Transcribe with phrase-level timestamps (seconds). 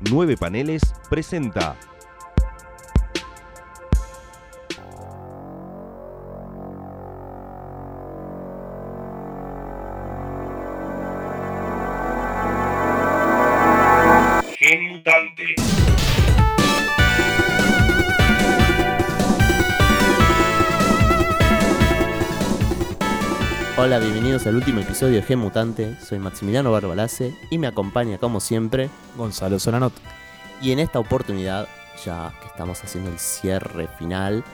[0.00, 1.76] Nueve Paneles presenta.
[24.38, 26.00] Bienvenidos al último episodio de G Mutante.
[26.00, 29.92] Soy Maximiliano Barbalace y me acompaña, como siempre, Gonzalo Solanot.
[30.62, 31.66] Y en esta oportunidad,
[32.04, 34.44] ya que estamos haciendo el cierre final,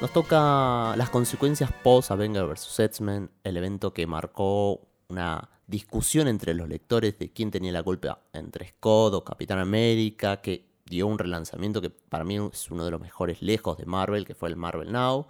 [0.00, 2.80] nos toca las consecuencias post Avenger vs.
[2.80, 8.20] X-Men, el evento que marcó una discusión entre los lectores de quién tenía la culpa
[8.32, 12.90] entre Scott o Capitán América, que dio un relanzamiento que para mí es uno de
[12.90, 15.26] los mejores lejos de Marvel, que fue el Marvel Now,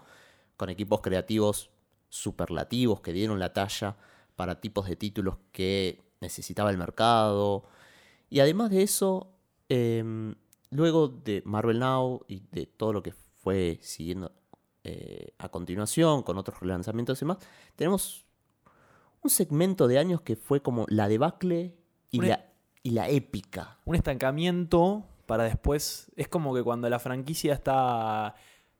[0.57, 1.71] con equipos creativos
[2.17, 3.97] superlativos que dieron la talla
[4.37, 7.65] para tipos de títulos que necesitaba el mercado.
[8.29, 9.33] Y además de eso,
[9.69, 10.35] eh,
[10.71, 14.33] luego de Marvel Now y de todo lo que fue siguiendo
[14.85, 17.39] eh, a continuación con otros relanzamientos y demás,
[17.77, 18.25] tenemos
[19.23, 21.75] un segmento de años que fue como la debacle
[22.11, 22.47] y, Una- la,
[22.83, 23.79] y la épica.
[23.85, 26.11] Un estancamiento para después.
[26.17, 28.35] Es como que cuando la franquicia está.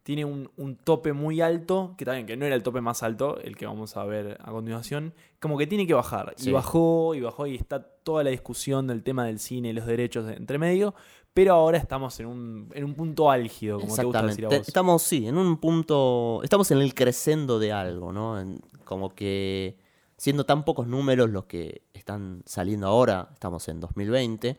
[0.07, 3.41] Tiene un, un tope muy alto, que también que no era el tope más alto,
[3.41, 6.33] el que vamos a ver a continuación, como que tiene que bajar.
[6.37, 6.51] Sí.
[6.51, 9.85] Y bajó, y bajó, y está toda la discusión del tema del cine y los
[9.85, 10.95] derechos de- entre medio,
[11.35, 14.59] pero ahora estamos en un, en un punto álgido, como te gusta decir a vos.
[14.69, 16.41] Estamos, sí, en un punto.
[16.45, 18.39] Estamos en el crescendo de algo, ¿no?
[18.41, 19.77] En- como que
[20.17, 24.57] siendo tan pocos números los que están saliendo ahora, estamos en 2020.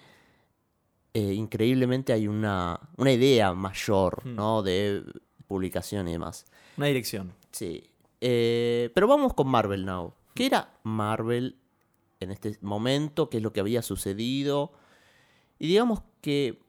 [1.13, 4.35] eh, increíblemente hay una, una idea mayor, Hmm.
[4.35, 4.61] ¿no?
[4.61, 5.01] De
[5.47, 6.45] publicación y demás.
[6.77, 7.33] Una dirección.
[7.51, 7.83] Sí.
[8.21, 10.13] Eh, pero vamos con Marvel Now.
[10.33, 11.57] ¿Qué era Marvel
[12.19, 13.29] en este momento?
[13.29, 14.71] ¿Qué es lo que había sucedido?
[15.59, 16.59] Y digamos que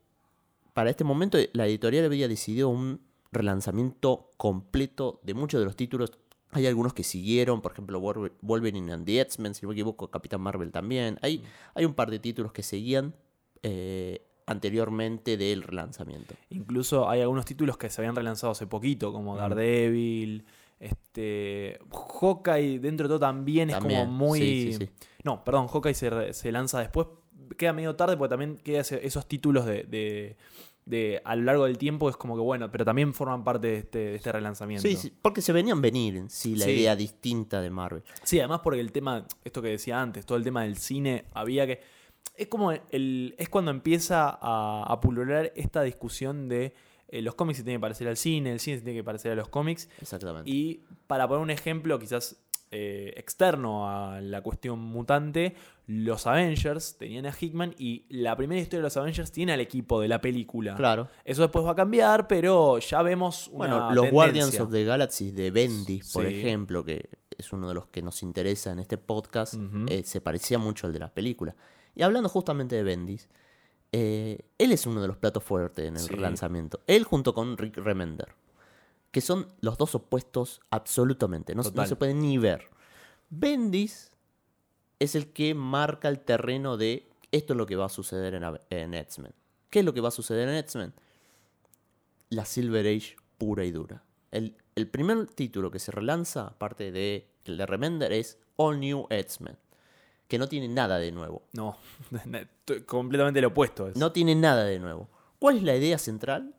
[0.75, 3.01] para este momento la editorial había decidido un
[3.33, 6.13] relanzamiento completo de muchos de los títulos.
[6.53, 10.11] Hay algunos que siguieron, por ejemplo, Wolver- Wolverine and the X-Men, si no me equivoco,
[10.11, 11.19] Capitán Marvel también.
[11.21, 13.15] Hay, hay un par de títulos que seguían
[13.63, 16.35] eh, anteriormente del relanzamiento.
[16.51, 19.37] Incluso hay algunos títulos que se habían relanzado hace poquito, como.
[19.37, 20.45] Daredevil,
[20.81, 21.79] este.
[22.21, 24.39] Hawkeye, dentro de todo también, es como muy.
[24.41, 24.91] sí, sí, sí.
[25.25, 25.95] No, perdón, Hawkeye
[26.33, 27.07] se, lanza después.
[27.57, 30.37] Queda medio tarde porque también queda esos títulos de, de-
[30.85, 32.09] de- a lo largo del tiempo.
[32.11, 34.87] Es como que bueno, pero también forman parte de este, de este relanzamiento.
[34.87, 38.03] Sí, sí, porque se venían venir en sí la idea distinta de Marvel.
[38.23, 41.67] Sí, además porque el tema, esto que decía antes, todo el tema del cine, había
[41.67, 41.81] que.
[42.37, 43.35] Es como el.
[43.39, 46.73] Es cuando empieza a, a pulular esta discusión de
[47.09, 49.33] eh, los cómics se tienen que parecer al cine, el cine se tiene que parecer
[49.33, 49.89] a los cómics.
[50.01, 50.49] Exactamente.
[50.51, 52.37] Y para poner un ejemplo, quizás
[52.71, 55.55] eh, externo a la cuestión mutante,
[55.87, 60.01] los Avengers tenían a Hickman y la primera historia de los Avengers tiene al equipo
[60.03, 60.75] de la película.
[60.77, 61.09] Claro.
[61.25, 64.11] Eso después va a cambiar, pero ya vemos una Bueno, los tendencia.
[64.13, 66.35] Guardians of the Galaxy de Bendis, por Sí.
[66.35, 67.09] ejemplo, que
[67.39, 69.55] es uno de los que nos interesa en este podcast,
[69.89, 71.57] eh, se parecía mucho al de la película.
[71.99, 73.29] Y hablando justamente de Bendis,
[73.93, 76.15] eh, él es uno de los platos fuertes en el Sí.
[76.17, 76.81] lanzamiento.
[76.87, 78.29] Él junto con Rick Remender,
[79.11, 82.69] que son los dos opuestos absolutamente, no, no se pueden ni ver.
[83.31, 84.13] Bendis
[85.01, 88.45] es el que marca el terreno de esto es lo que va a suceder en,
[88.71, 89.35] en X-Men.
[89.69, 90.95] ¿Qué es lo que va a suceder en X-Men?
[92.31, 94.05] La Silver Age pura y dura.
[94.31, 99.07] El, el primer título que se relanza, aparte de el de Remender, es All New
[99.11, 99.57] X-Men.
[100.29, 101.43] Que no tiene nada de nuevo.
[101.53, 101.77] No,
[102.87, 103.89] completamente lo opuesto.
[103.89, 103.97] es.
[103.97, 105.09] No tiene nada de nuevo.
[105.39, 106.55] ¿Cuál es la idea central?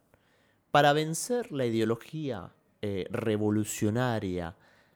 [0.72, 4.56] Para vencer la ideología eh, revolucionaria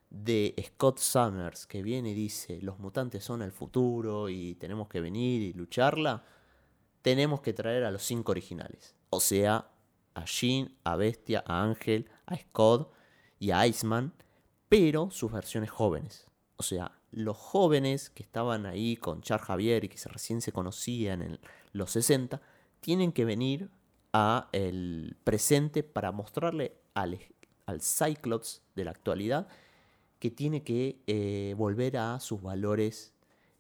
[0.10, 5.02] de Scott Summers, que viene y dice, los mutantes son el futuro y tenemos que
[5.02, 6.24] venir y lucharla,
[7.02, 8.96] tenemos que traer a los cinco originales.
[9.10, 9.68] O sea,
[10.14, 12.92] a Jean, a Bestia, a Ángel, a Scott
[13.40, 14.14] y a Iceman,
[14.70, 16.28] pero sus versiones jóvenes.
[16.58, 21.22] O sea, los jóvenes que estaban ahí con Char Javier y que recién se conocían
[21.22, 21.40] en
[21.72, 22.42] los 60,
[22.82, 23.70] tienen que venir
[24.14, 27.20] a el presente para mostrarle al,
[27.66, 29.48] al Cyclops de la actualidad
[30.20, 33.14] que tiene que eh, volver a sus valores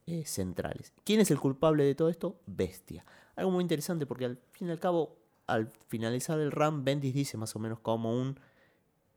[0.05, 0.93] eh, centrales.
[1.03, 2.39] ¿Quién es el culpable de todo esto?
[2.45, 3.05] Bestia.
[3.35, 5.17] Algo muy interesante porque al fin y al cabo,
[5.47, 8.39] al finalizar el RAM, Bendis dice más o menos como un...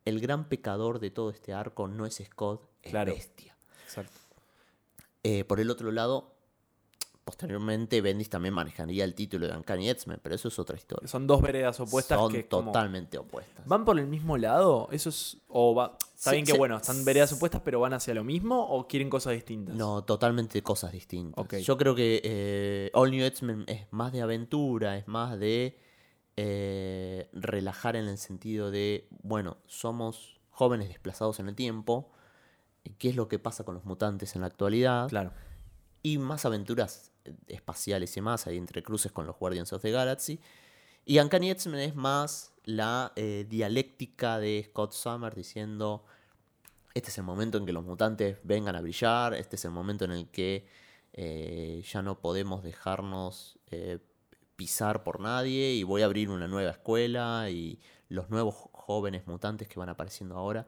[0.05, 3.13] El gran pecador de todo este arco no es Scott, es Claro.
[3.13, 3.57] Bestia.
[3.85, 4.26] Exacto.
[5.29, 6.33] Eh, por el otro lado,
[7.25, 11.09] posteriormente Bendis también manejaría el título de Uncanny X-Men, pero eso es otra historia.
[11.09, 13.67] Son dos veredas opuestas Son que es como- totalmente opuestas.
[13.67, 14.89] ¿Van por el mismo lado?
[14.93, 15.39] Eso es.
[15.49, 15.97] O va.
[16.15, 18.87] Está Sí, bien que sí, bueno, están veredas opuestas, pero van hacia lo mismo o
[18.87, 19.75] quieren cosas distintas.
[19.75, 21.45] No, totalmente cosas distintas.
[21.45, 21.57] Ok.
[21.57, 25.77] Yo creo que eh, All New X-Men es más de aventura, es más de
[26.37, 32.11] eh, relajar en el sentido de, bueno, somos jóvenes desplazados en el tiempo,
[32.91, 35.33] qué es lo que pasa con los mutantes en la actualidad, Claro.
[36.03, 39.91] y más aventuras eh, espaciales y más, hay entre cruces con los Guardians of the
[39.91, 40.41] Galaxy.
[41.05, 46.05] Y Uncanny X-Men es más la eh, dialéctica de Scott Summers diciendo,
[46.95, 50.05] este es el momento en que los mutantes vengan a brillar, este es el momento
[50.05, 50.67] en el que
[51.13, 53.99] eh, ya no podemos dejarnos eh,
[54.57, 57.79] pisar por nadie y voy a abrir una nueva escuela y
[58.09, 60.67] los nuevos jóvenes mutantes que van apareciendo ahora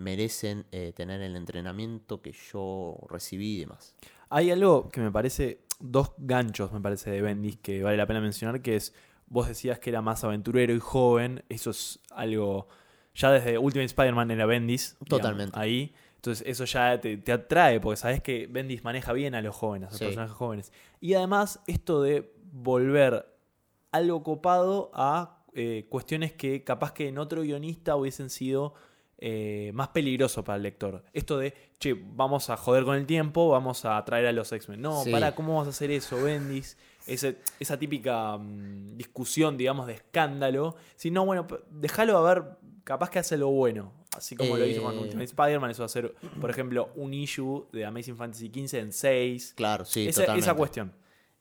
[0.00, 3.94] merecen eh, tener el entrenamiento que yo recibí y demás.
[4.28, 8.20] Hay algo que me parece, dos ganchos me parece de Bendis que vale la pena
[8.20, 8.94] mencionar, que es,
[9.26, 12.68] vos decías que era más aventurero y joven, eso es algo,
[13.14, 14.96] ya desde Ultimate Spider-Man era Bendis.
[15.00, 15.58] digamos, Totalmente.
[15.58, 19.54] ahí, entonces eso ya te, te atrae, porque sabes que Bendis maneja bien a los
[19.56, 20.04] jóvenes, a los Sí.
[20.04, 20.72] personajes jóvenes.
[21.00, 23.26] Y además esto de volver
[23.92, 28.74] algo copado a eh, cuestiones que capaz que en otro guionista hubiesen sido
[29.22, 31.04] eh, más peligroso para el lector.
[31.12, 34.80] Esto de, che, vamos a joder con el tiempo, vamos a traer a los X-Men.
[34.80, 35.10] No, Sí.
[35.12, 36.76] para, ¿cómo vamos a hacer eso, Bendis?
[37.06, 40.76] Ese- esa típica mm, discusión, digamos, de escándalo.
[40.96, 42.44] Si no, bueno, déjalo a ver,
[42.84, 43.92] capaz que hace lo bueno.
[44.16, 45.00] Así como lo hizo con Eh.
[45.00, 48.92] Ultimate Spider-Man, eso va a ser, por ejemplo, un issue de Amazing Fantasy XV en
[48.92, 49.52] 6.
[49.56, 50.44] Claro, sí, esa, totalmente.
[50.46, 50.92] esa cuestión.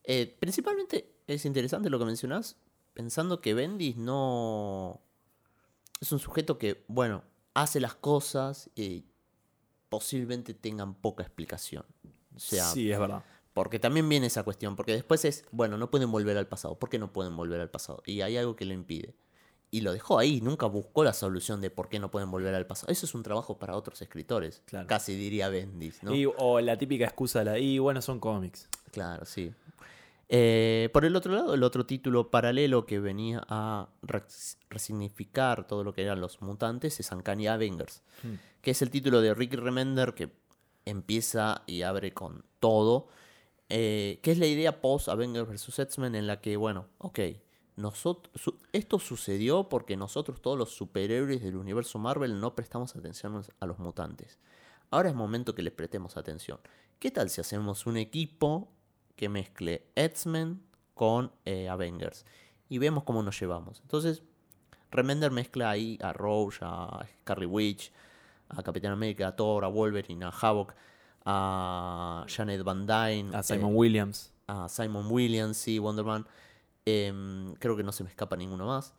[0.04, 2.58] Eh, principalmente es interesante lo que mencionás,
[2.94, 5.02] pensando que Bendis no.
[6.02, 7.24] Es un sujeto que, bueno,
[7.54, 9.06] hace las cosas y
[9.90, 11.86] posiblemente tengan poca explicación.
[12.36, 13.24] O sea, sí, es verdad.
[13.54, 16.78] porque también viene esa cuestión, porque después es, bueno, no pueden volver al pasado.
[16.78, 18.02] ¿Por qué no pueden volver al pasado?
[18.06, 19.16] Y hay algo que lo impide.
[19.72, 22.66] Y lo dejó ahí, nunca buscó la solución de por qué no pueden volver al
[22.66, 22.92] pasado.
[22.92, 24.88] Eso es un trabajo para otros escritores, Claro.
[24.88, 26.16] casi diría Bendis, ¿no?
[26.16, 28.68] Y- o la típica excusa de la, y bueno, son cómics.
[28.92, 29.54] Claro, sí.
[30.32, 35.84] Eh, por el otro lado, el otro título paralelo que venía a res- resignificar todo
[35.84, 38.36] lo que eran los mutantes es Uncanny Avengers, Hmm.
[38.62, 40.32] que es el título de Rick Remender que
[40.86, 43.08] empieza y abre con todo,
[43.70, 45.80] eh, que es la idea post Avengers vs.
[45.80, 47.20] X-Men en la que, bueno, ok,
[47.76, 53.42] nosotros, su- esto sucedió porque nosotros todos los superhéroes del universo Marvel no prestamos atención
[53.60, 54.38] a los mutantes.
[54.92, 56.60] Ahora es momento que les prestemos atención.
[57.00, 58.72] ¿Qué tal si hacemos un equipo
[59.20, 60.62] que mezcle X-Men
[60.94, 62.26] con eh, Avengers?
[62.70, 63.82] Y vemos cómo nos llevamos.
[63.82, 64.24] Entonces,
[64.92, 67.92] Remender mezcla ahí a Rogue, a Carrie Witch,
[68.48, 70.74] a Capitán América, a Thor, a Wolverine, a Havoc,
[71.26, 74.32] a Janet Van Dyne, A Simon eh, Williams.
[74.48, 76.26] a Simon Williams, sí, Wonder Man.
[76.86, 78.94] Em, creo que no se me escapa ninguno más.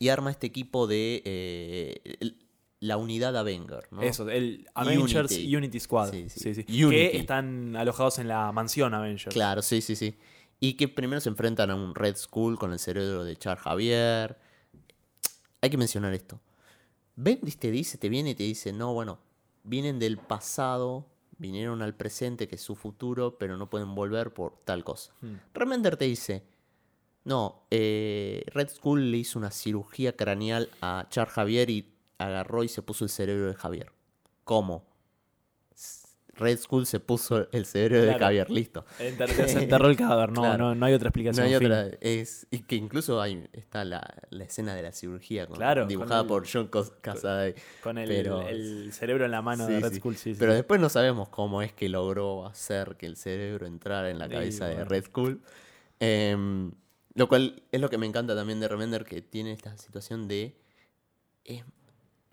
[0.00, 2.34] Y arma este equipo de eh,
[2.80, 3.88] la unidad Avenger.
[3.90, 4.02] ¿no?
[4.02, 5.56] Eso, el Avengers Unity.
[5.56, 6.10] Unity, Squad.
[6.10, 6.62] Sí, Sí, sí.
[6.62, 6.84] sí.
[6.84, 7.10] Unity.
[7.10, 9.32] Que están alojados en la mansión Avengers.
[9.32, 10.16] Claro, sí, sí, sí.
[10.60, 14.38] Y que primero se enfrentan a un Red Skull con el cerebro de Char Javier.
[15.60, 16.40] Hay que mencionar esto.
[17.14, 19.18] Bendis te dice, te viene y te dice, no, bueno,
[19.64, 21.06] vienen del pasado,
[21.38, 25.12] vinieron al presente, que es su futuro, pero no pueden volver por tal cosa.
[25.22, 25.36] Hmm.
[25.54, 26.42] Remender te dice,
[27.24, 32.68] no, eh, Red Skull le hizo una cirugía craneal a Char Javier y agarró y
[32.68, 33.92] se puso el cerebro de Javier.
[34.44, 34.84] ¿Cómo?
[36.38, 38.18] Red Skull se puso el cerebro de.
[38.18, 38.84] Javier, listo.
[38.98, 40.58] Enter- se enterró el cadáver, no, Claro.
[40.66, 41.46] no, no hay otra No explicación.
[41.46, 41.66] hay fin.
[41.72, 45.82] otra, es, y que incluso hay, está la, la escena de la cirugía con- Claro,
[45.82, 46.68] con dibujada el- por John
[47.00, 47.54] Cassaday.
[47.82, 49.96] Con el, Pero- el cerebro en la mano de Red sí.
[49.96, 50.38] Skull, sí, sí.
[50.38, 54.28] Pero después no sabemos cómo es que logró hacer que el cerebro entrara en la
[54.28, 54.84] cabeza de.
[54.84, 55.40] Red Skull.
[56.00, 56.70] Em,
[57.14, 60.54] lo cual es lo que me encanta también de Remender, que tiene esta situación de...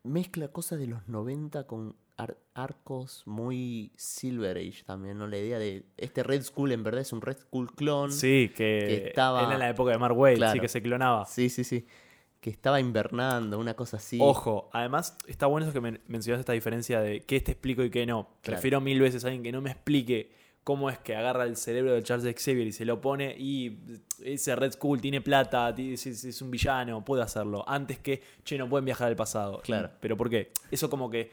[0.04, 5.28] mezcla cosas de los 90 con ar- arcos muy Silver Age también, ¿no?
[5.28, 8.12] La idea de este Red Skull en verdad es un Red Skull clon.
[8.12, 11.26] Sí, que, que estaba- era en la época de Mark Waid, sí, que se clonaba.
[11.26, 11.86] Sí, sí, sí.
[12.40, 14.18] Que estaba invernando, una cosa así.
[14.22, 17.90] Ojo, además está bueno eso que men- mencionaste esta diferencia de qué te explico y
[17.90, 18.24] qué no.
[18.42, 18.58] Claro.
[18.58, 20.32] Prefiero mil veces a alguien que no me explique
[20.64, 23.78] cómo es que agarra el cerebro de Charles Xavier y se lo pone y
[24.24, 27.64] ese Red Skull tiene plata, es, un villano, puede hacerlo.
[27.68, 29.62] Antes que, che, no pueden viajar al pasado.
[29.62, 29.90] Claro.
[30.00, 30.52] ¿Pero por qué?
[30.72, 31.32] Eso como que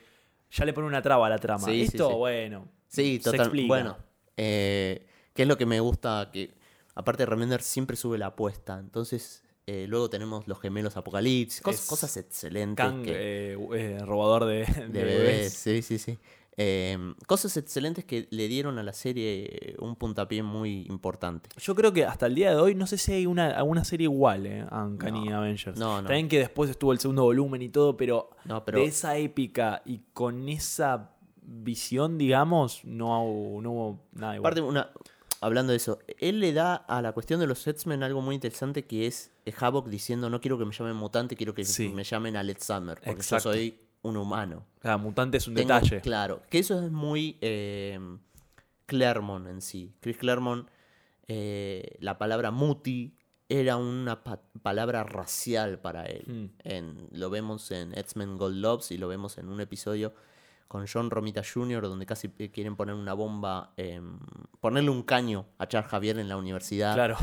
[0.50, 1.64] ya le pone una traba a la trama.
[1.66, 2.14] Sí, Esto, sí.
[2.16, 2.68] bueno.
[2.88, 3.40] Sí, se total.
[3.46, 3.68] explica.
[3.68, 3.96] Bueno,
[4.36, 6.50] eh, que es lo que me gusta, que
[6.96, 8.78] aparte Remender siempre sube la apuesta.
[8.80, 12.84] Entonces, eh, luego tenemos los gemelos Apocalipsis, cos- cosas excelentes.
[12.84, 16.18] Kang, que- eh, eh, robador de, de de bebés, sí, sí, sí.
[16.62, 21.48] Eh, cosas excelentes que le dieron a la serie un puntapié muy importante.
[21.56, 24.04] Yo creo que hasta el día de hoy no sé si hay una, alguna serie
[24.04, 25.78] igual eh, a Uncanny No, Avengers.
[25.78, 26.08] no, no.
[26.08, 29.80] También que después estuvo el segundo volumen y todo, pero, No, pero de esa épica
[29.86, 31.12] y con esa
[31.42, 34.52] visión, digamos, no, hubo- no hubo nada igual.
[34.52, 34.90] aparte, una,
[35.40, 38.84] hablando de eso, él le da a la cuestión de los X-Men algo muy interesante
[38.84, 41.88] que es Havoc diciendo no quiero que me llamen mutante, quiero que Sí.
[41.88, 43.48] me llamen Alex Summer, porque Exacto.
[43.50, 44.66] yo soy un humano.
[44.80, 46.00] Cada mutante es un Tengo- detalle.
[46.00, 47.98] Claro, que eso es muy eh,
[48.86, 49.94] Claremont en sí.
[50.00, 50.68] Chris Claremont,
[51.28, 53.16] eh, la palabra muti
[53.48, 56.24] era una pa- palabra racial para él.
[56.26, 56.44] Mm.
[56.68, 60.14] En- lo vemos en X-Men Gold Loves y lo vemos en un episodio
[60.68, 64.18] con John Romita Jr., donde casi quieren poner una bomba, em,
[64.60, 67.16] ponerle un caño a Charles Javier en la universidad Claro.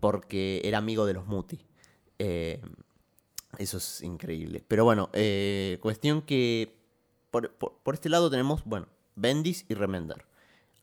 [0.00, 1.58] porque era amigo de los Muti.
[2.18, 2.62] Eh,
[3.58, 4.64] eso es increíble.
[4.66, 6.74] Pero bueno, eh, cuestión que
[7.30, 8.86] por, por- por este lado tenemos, bueno,
[9.16, 10.24] Bendis y Remender.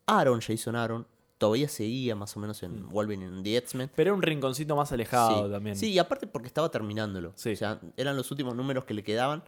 [0.08, 3.90] Aaron, Jason Aaron, todavía seguía más o menos en Wolverine and the X-Men.
[3.96, 5.52] Pero era un rinconcito más alejado sí.
[5.52, 5.76] también.
[5.76, 7.34] Sí, y aparte porque estaba terminándolo.
[7.36, 7.54] Sí.
[7.54, 9.44] O sea, eran los últimos números que le quedaban.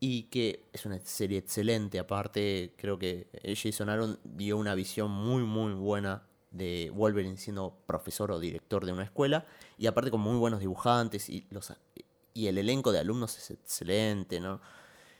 [0.00, 1.98] Y que es una serie excelente.
[1.98, 6.22] Aparte, creo que eh, Jason Aaron dio una visión muy, muy buena
[6.52, 9.44] de Wolverine siendo profesor o director de una escuela.
[9.76, 11.28] Y aparte con muy buenos dibujantes.
[11.28, 11.72] Y, los,
[12.34, 14.60] y el elenco de alumnos es excelente, ¿no?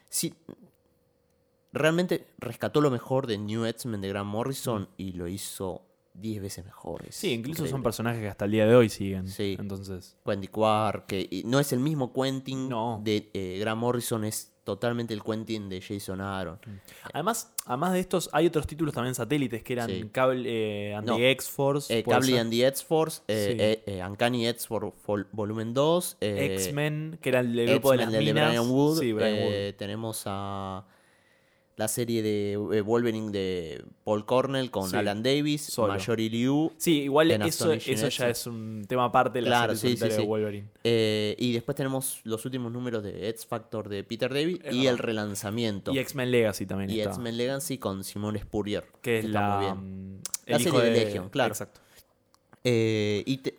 [0.09, 0.35] Sí,
[1.73, 5.83] realmente rescató lo mejor de New X-Men de Grant Morrison y lo hizo
[6.15, 7.05] 10 veces mejor.
[7.07, 7.15] Es.
[7.15, 9.29] Sí, incluso son personajes que hasta el día de hoy siguen.
[9.29, 9.57] Sí.
[9.59, 10.17] Entonces.
[10.25, 13.01] Quentin Quark, que no es el mismo Quentin No.
[13.05, 16.59] de eh, Grant Morrison, es totalmente el Quentin de Jason Aaron.
[17.15, 20.09] Además, además de estos, hay otros títulos también satélites que eran Sí.
[20.13, 21.17] Cable eh, and No.
[21.17, 21.99] the X-Force.
[21.99, 22.39] Eh, Cable ser.
[22.41, 23.91] and the X-Force, eh, Sí.
[23.93, 28.19] eh, Uncanny X-Force vol- volumen 2, eh, X-Men, que era el grupo de las de
[28.19, 28.49] minas.
[28.49, 30.85] Brian Wood, Sí, Brian tenemos a
[31.79, 35.89] la serie de eh, Wolverine de Paul Cornell con Sí, Alan Davis, solo.
[35.95, 39.97] Marjorie Liu, Sí, igual eso, eso ya es un tema aparte de la Claro, serie
[39.97, 40.27] sí, sí, de.
[40.27, 40.69] Wolverine.
[40.85, 44.87] eh, y después tenemos los últimos números de X Factor de Peter David Es y
[44.89, 45.93] el relanzamiento.
[45.95, 47.01] Y X-Men Legacy también y.
[47.01, 48.85] X-Men Legacy con Simone Spurrier.
[49.01, 50.17] que es la, bien.
[50.17, 51.53] mm, La serie de Legion, claro.
[51.53, 51.81] Exacto.
[52.65, 53.55] Eh, y te-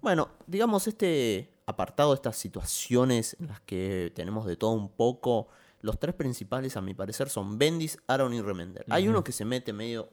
[0.00, 5.46] bueno, digamos, este apartado, estas situaciones en las que tenemos de todo un poco,
[5.82, 8.84] los tres principales, a mi parecer, son Bendis, Aaron y Remender.
[8.88, 10.08] Hay uno que se mete medio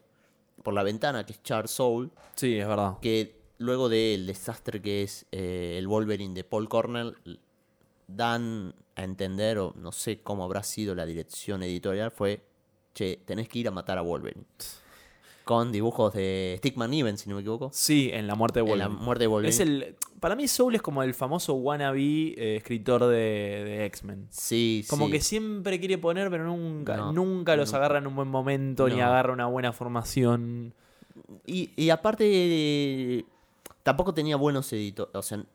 [0.64, 2.98] por la ventana, que es Charles Soule, Sí, es verdad.
[3.02, 7.16] que luego del desastre que es eh, el Wolverine de Paul Cornell,
[8.08, 12.42] dan a entender, o no sé cómo habrá sido la dirección editorial, fue,
[12.94, 14.46] che, tenés que ir a matar a Wolverine.
[15.50, 17.72] Con dibujos de Stickman Even, si no me equivoco.
[17.74, 19.04] Sí, en la muerte de En la Wolverine.
[19.06, 19.50] muerte de Wolverine.
[19.56, 22.00] Es el, para mí Soul es como el famoso wannabe
[22.38, 24.28] eh, escritor de, de X-Men.
[24.30, 25.14] Sí, Como sí.
[25.14, 29.02] que siempre quiere poner, pero nunca, No, nunca los agarra en un buen momento, ni
[29.02, 30.76] agarra una buena formación.
[31.48, 33.26] Y, y aparte,
[33.84, 35.16] tampoco tenía buenos editores.
[35.16, 35.48] O sea, en-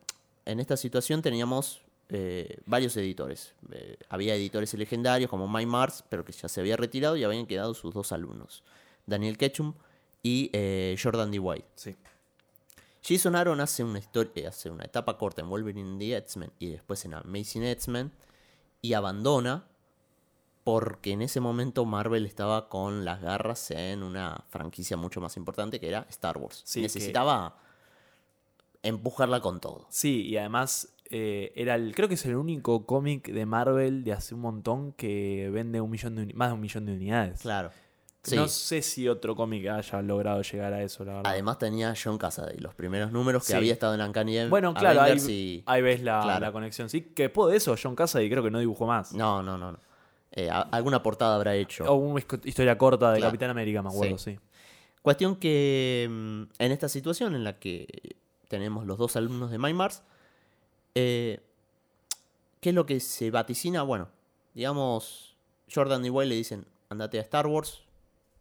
[0.45, 3.53] en esta situación teníamos eh, varios editores.
[3.71, 7.45] Eh, había editores legendarios como Mike Mars, pero que ya se había retirado y habían
[7.47, 8.61] quedado sus dos alumnos,
[9.07, 9.73] Daniel Ketchum
[10.25, 11.37] y eh, Jordan D.
[11.37, 11.67] White.
[11.75, 11.95] Sí.
[13.07, 17.05] Jason Aaron hace una, historia, hace una etapa corta en Wolverine the X-Men y después
[17.05, 18.11] en Amazing X-Men
[18.81, 19.67] y abandona
[20.63, 25.79] porque en ese momento Marvel estaba con las garras en una franquicia mucho más importante
[25.79, 26.63] que era Star Wars.
[26.65, 27.59] Sí, Necesitaba
[28.81, 29.85] empujarla con todo.
[29.91, 34.13] Sí, y además eh, era el, creo que es el único cómic de Marvel de
[34.13, 37.41] hace un montón que vende un millón de más de un millón de unidades.
[37.41, 37.69] Claro.
[38.25, 38.35] Sí.
[38.35, 41.31] No sé si otro cómic haya logrado llegar a eso, la verdad.
[41.31, 43.57] Además tenía John Cassaday, los primeros números que Sí.
[43.57, 45.63] había estado en Uncanny Avengers bueno, claro, ahí, y...
[45.65, 46.39] ahí ves la, Claro.
[46.45, 46.89] la conexión.
[46.89, 49.13] Sí, que después de eso, John Cassaday creo que no dibujó más.
[49.13, 49.71] No, no, no.
[49.73, 49.79] no.
[50.31, 51.85] Eh, alguna portada habrá hecho.
[51.85, 53.29] O una historia corta de Claro.
[53.31, 54.37] Capitán América, me acuerdo, sí.
[55.01, 57.87] Cuestión que mm, en esta situación en la que
[58.47, 60.01] tenemos los dos alumnos de Mars,
[60.95, 61.39] eh,
[62.59, 63.83] ¿qué es lo que se vaticina?
[63.83, 64.09] Bueno,
[64.55, 65.35] digamos,
[65.73, 67.84] Jordan y White le dicen, andate a Star Wars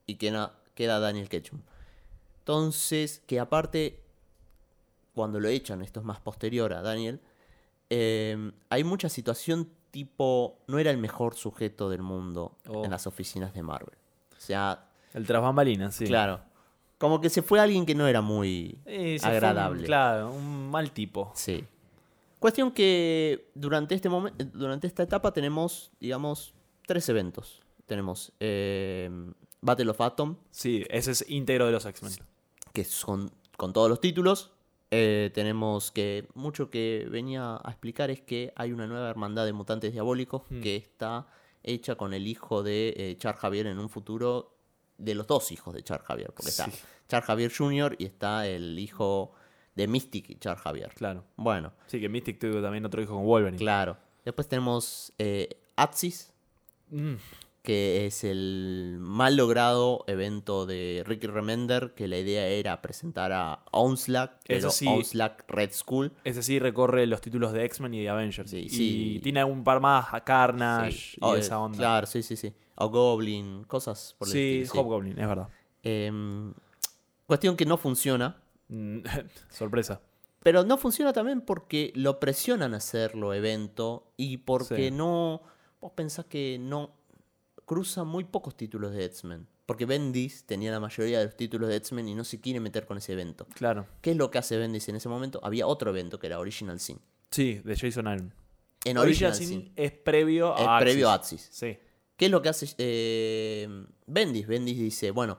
[0.07, 1.61] y queda, queda Daniel Ketchum.
[2.41, 4.01] Entonces, que aparte,
[5.15, 7.21] cuando lo echan, esto es más posterior a Daniel,
[7.91, 12.85] eh, hay mucha situación tipo, no era el mejor sujeto del mundo Oh.
[12.85, 13.97] en las oficinas de Marvel.
[14.37, 16.05] O sea, El tras bambalinas, sí.
[16.07, 16.41] Claro.
[16.99, 19.85] Como que se fue alguien que no era muy Eh, un- agradable.
[19.85, 21.31] claro, un mal tipo.
[21.35, 21.65] Sí.
[22.41, 26.53] Cuestión que durante este momento, durante esta etapa tenemos, digamos,
[26.87, 27.63] tres eventos.
[27.87, 29.11] Tenemos eh,
[29.65, 32.13] Battle of Atom, Sí, ese es íntegro de los X-Men.
[32.73, 34.51] que son con todos los títulos.
[34.91, 39.53] Eh, tenemos que mucho que venía a explicar es que hay una nueva hermandad de
[39.53, 40.61] mutantes diabólicos Hmm.
[40.61, 41.27] que está
[41.63, 44.51] hecha con el hijo de eh, Char Javier en un futuro,
[44.99, 46.69] de los dos hijos de Char Javier, porque está.
[47.09, 47.97] Char Javier Jr.
[47.99, 49.33] y está el hijo
[49.75, 50.93] de Mystic y Char Javier.
[50.95, 51.25] Claro.
[51.37, 53.59] Bueno, Sí, que Mystic tuvo también otro hijo con Wolverine.
[53.59, 53.97] claro.
[54.25, 56.33] Después tenemos eh, Atsis,
[56.91, 57.15] Mm,
[57.65, 63.65] que es el mal logrado evento de Ricky Remender, que la idea era presentar a
[63.73, 64.87] Onslaught, pero sí.
[64.87, 66.13] Onslaught Red Skull.
[66.25, 68.51] Ese sí recorre los títulos de X-Men y de Avengers.
[68.51, 69.21] Sí, y sí.
[69.23, 71.79] tiene un par más a Carnage y Oh, esa onda.
[71.79, 72.53] Claro, sí, sí, sí.
[72.75, 74.79] O Goblin, cosas por el estilo, sí.
[74.79, 75.49] Hobgoblin, es verdad.
[75.83, 76.53] Em,
[77.27, 78.43] cuestión que no funciona.
[78.69, 78.99] Mm,
[79.49, 80.03] Sorpresa.
[80.43, 85.41] Pero no funciona también porque lo presionan a hacerlo evento y porque no.
[85.81, 86.91] Vos pensás que no.
[87.65, 89.47] Cruza muy pocos títulos de X-Men.
[89.67, 92.87] Porque Bendis tenía la mayoría de los títulos de X-Men y no se quiere meter
[92.87, 93.47] con ese evento.
[93.55, 93.87] Claro.
[94.03, 95.41] ¿Qué es lo que hace Bendis en ese momento?
[95.43, 97.01] Había otro evento que era Original Sin.
[97.31, 98.35] Sí, de Jason Aaron.
[98.85, 101.15] En Original Original Sin es previo Es a previo a.
[101.15, 101.49] Axis.
[101.51, 101.79] Sí.
[102.17, 104.47] ¿Qué es lo que hace eh, Bendis?
[104.47, 105.39] Bendis dice, bueno,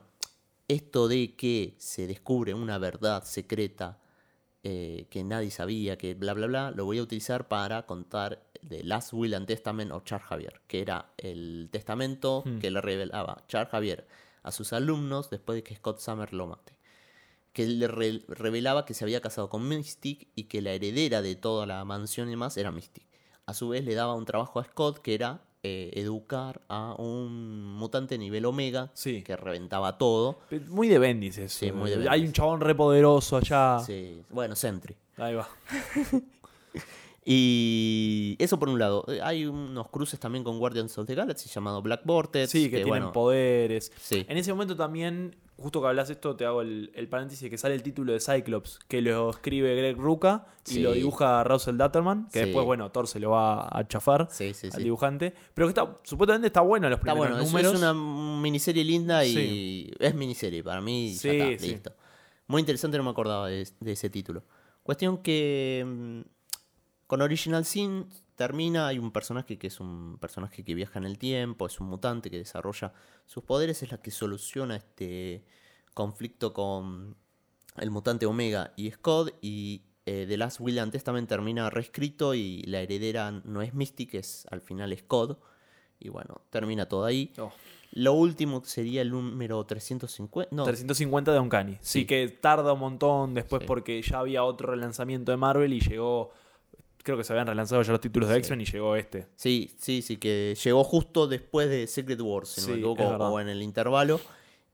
[0.68, 4.00] esto de que se descubre una verdad secreta
[4.64, 8.84] eh, que nadie sabía, que bla, bla, bla, lo voy a utilizar para contar The
[8.84, 12.60] Last Will and Testament of Charles Javier, que era el testamento Hmm.
[12.60, 14.08] que le revelaba Charles Javier
[14.44, 16.74] a sus alumnos después de que Scott Summer lo mate.
[17.54, 21.36] Que le re- revelaba que se había casado con Mystic y que la heredera de
[21.36, 23.06] toda la mansión y demás era Mystic.
[23.46, 27.64] A su vez le daba un trabajo a Scott que era eh, educar a un
[27.74, 29.24] mutante nivel Omega Sí.
[29.24, 30.38] que reventaba todo.
[30.68, 31.58] Muy de Bendis eso.
[31.58, 32.28] Sí, muy de Hay Bendis.
[32.28, 33.80] un chabón re poderoso allá.
[33.84, 34.96] Sí, bueno, Sentry.
[35.18, 35.48] Ahí va.
[37.28, 39.04] Y eso por un lado.
[39.08, 42.52] Eh, Hay unos cruces también con Guardians of the Galaxy llamado Black Vortex.
[42.52, 43.92] Sí, que, tienen bueno, poderes.
[44.00, 44.26] Sí.
[44.30, 47.74] En ese momento también, justo que hablas esto, te hago el, el paréntesis que sale
[47.74, 50.80] el título de Cyclops, que lo escribe Greg Rucka y Sí.
[50.82, 52.46] lo dibuja Russell Datterman, que Sí.
[52.46, 54.30] después, bueno, Thor se lo va a chafar
[54.74, 55.34] al dibujante.
[55.56, 57.74] Pero que está, supuestamente está bueno los Está primeros bueno, es- números.
[57.74, 57.94] es una
[58.42, 60.64] miniserie linda y es miniserie.
[60.64, 61.92] Para mí ya está, listo.
[62.48, 64.44] Muy interesante, no me acordaba de, de ese título.
[64.84, 66.35] Cuestión que mm,
[67.08, 71.18] con Original Sin termina, hay un personaje que es un personaje que viaja en el
[71.18, 72.94] tiempo, es un mutante que desarrolla
[73.26, 75.44] sus poderes, es la que soluciona este
[75.94, 77.16] conflicto con
[77.78, 82.62] el mutante Omega y Scott y eh, The Last Will and Testament termina reescrito y
[82.64, 85.40] la heredera no es Mystic, es al final Scott.
[86.00, 87.32] Y bueno, termina todo ahí.
[87.38, 87.52] Oh,
[87.94, 90.54] Lo último sería el número 350.
[90.54, 91.74] No, 350 de Uncanny.
[91.82, 92.02] Sí.
[92.02, 92.06] Sí.
[92.06, 93.68] que tarda un montón después Sí.
[93.68, 96.32] porque ya había otro relanzamiento de Marvel y llegó.
[97.06, 98.40] Creo que se habían relanzado ya los títulos de Sí.
[98.40, 99.28] X-Men y llegó este.
[99.36, 103.04] Sí, sí, sí, que llegó justo después de Secret Wars, si no Sí, me equivoco,
[103.06, 104.20] o en el intervalo,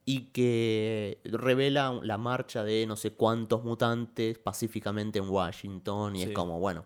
[0.05, 6.29] y que revela la marcha de no sé cuántos mutantes pacíficamente en Washington, y Sí.
[6.29, 6.85] es como, bueno,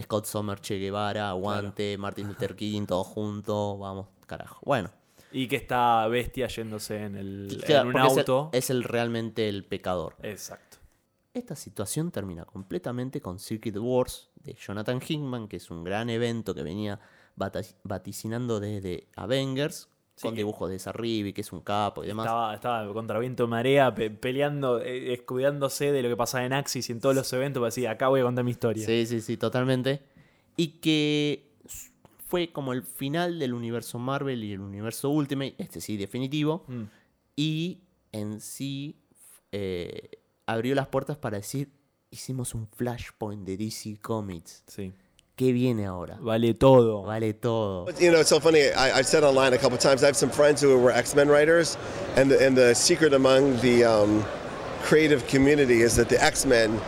[0.00, 4.60] Scott Sommer, Che Guevara, Aguante, Martin Luther King, todos juntos, vamos, carajo.
[4.64, 4.90] Bueno,
[5.32, 8.50] Y que está Bestia yéndose en, el, claro, en un porque es el- auto.
[8.52, 10.14] es el realmente el pecador.
[10.22, 10.78] Exacto.
[11.32, 16.54] Esta situación termina completamente con Circuit Wars de Jonathan Hickman, que es un gran evento
[16.54, 16.98] que venía
[17.84, 22.26] vaticinando desde Avengers, Sí, con que- dibujos de Sarribi, que es un capo y demás.
[22.26, 26.52] Estaba, estaba contra viento y marea, pe- peleando, eh, escudándose de lo que pasaba en
[26.52, 28.84] Axis y en todos los eventos, para decir, acá voy a contar mi historia.
[28.84, 30.02] Sí, sí, sí, totalmente.
[30.56, 31.52] Y que
[32.26, 36.64] fue como el final del universo Marvel y el universo Ultimate, este sí, definitivo.
[36.68, 36.82] Mm.
[37.36, 37.80] Y
[38.12, 38.96] en sí
[39.52, 40.10] eh,
[40.52, 41.70] abrió las puertas para decir,
[42.10, 44.62] hicimos un flashpoint de DC Comics.
[44.66, 44.92] Sí.
[45.36, 46.18] ¿Qué viene ahora?
[46.20, 47.02] Vale todo.
[47.02, 47.86] Vale todo.
[47.98, 48.60] You know, it's so funny.
[48.76, 50.02] I, I've said online a couple times.
[50.02, 51.78] I have some friends who were X Men writers,
[52.16, 54.22] and the, and the secret among the um,
[54.82, 56.78] creative community is that the X Men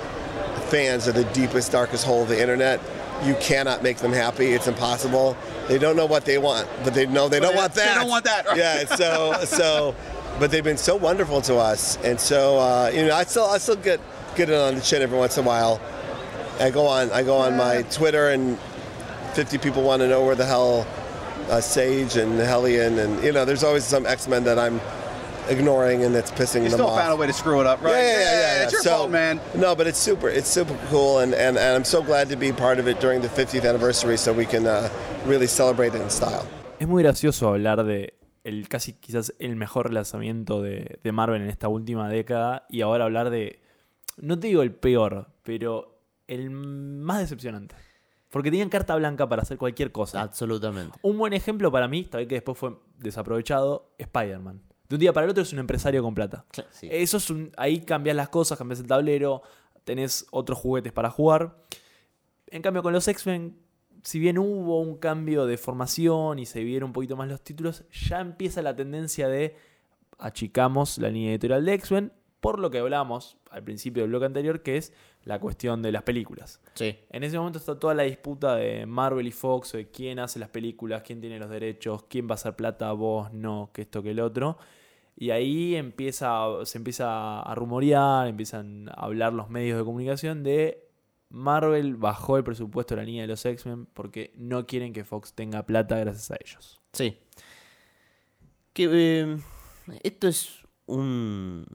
[0.69, 2.79] fans are the deepest, darkest hole of the internet.
[3.25, 4.49] You cannot make them happy.
[4.49, 5.35] It's impossible.
[5.69, 7.81] They don't know what they want, but they know they don't want that.
[7.81, 8.01] they that.
[8.01, 8.59] don't want that, right.
[8.59, 8.81] Yeah.
[8.81, 9.95] it's So so,
[10.39, 13.59] but they've been so wonderful to us, and so uh, you know, I still I
[13.59, 14.01] still get
[14.37, 15.81] get it on the chin every once in a while.
[16.61, 18.59] I go on I go on my Twitter and
[19.35, 20.87] 50 people want to know where the hell
[21.49, 24.81] uh, Sage and Hellion and you know there's always some X-Men that I'm
[25.49, 27.93] ignoring and that's pissing You them still found a way to screw it up, right?
[27.93, 28.63] Yeah, yeah, yeah, yeah, yeah.
[28.65, 29.41] It's your so, fault, man.
[29.55, 30.29] No, but it's super.
[30.29, 33.21] It's super cool, and, and, and I'm so glad to be part of it during
[33.21, 34.89] the 50th anniversary, so we can uh,
[35.25, 36.47] really celebrate it in style.
[36.79, 38.13] Es muy gracioso hablar de
[38.45, 43.05] el casi quizás el mejor lanzamiento de, de Marvel en esta última década y ahora
[43.05, 43.63] hablar de,
[44.17, 47.75] no te digo el peor, pero el más decepcionante.
[48.31, 50.23] Porque tenían carta blanca para hacer cualquier cosa.
[50.23, 50.99] Absolutamente.
[51.03, 54.63] Un buen ejemplo para mí, tal vez que después fue desaprovechado, Spider-Man.
[54.89, 56.47] De un día para el otro es un empresario con plata.
[56.71, 56.89] Sí.
[56.91, 59.43] Eso es un, ahí cambias las cosas, cambias el tablero,
[59.85, 61.59] tenés otros juguetes para jugar.
[62.47, 63.59] En cambio, con los X-Men
[64.03, 67.85] si bien hubo un cambio de formación y se vieron un poquito más los títulos,
[67.91, 69.57] ya empieza la tendencia de
[70.19, 74.63] achicamos la línea editorial de X-Men, por lo que hablamos al principio del bloque anterior,
[74.63, 74.93] que es
[75.25, 76.61] la cuestión de las películas.
[76.75, 76.99] Sí.
[77.11, 80.49] En ese momento está toda la disputa de Marvel y Fox, de quién hace las
[80.49, 84.11] películas, quién tiene los derechos, quién va a hacer plata, vos, no, que esto, que
[84.11, 84.59] el otro.
[85.17, 90.89] Y ahí empieza, se empieza a rumorear, empiezan a hablar los medios de comunicación de
[91.33, 95.33] Marvel bajó el presupuesto de la línea de los X-Men porque no quieren que Fox
[95.33, 96.81] tenga plata gracias a ellos.
[96.93, 97.17] Sí.
[98.75, 99.39] Que eh,
[100.03, 101.67] esto es un,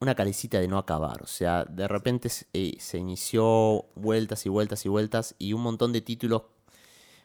[0.00, 1.22] una calecita de no acabar.
[1.22, 5.62] O sea, de repente se, eh, se inició vueltas y vueltas y vueltas y un
[5.62, 6.42] montón de títulos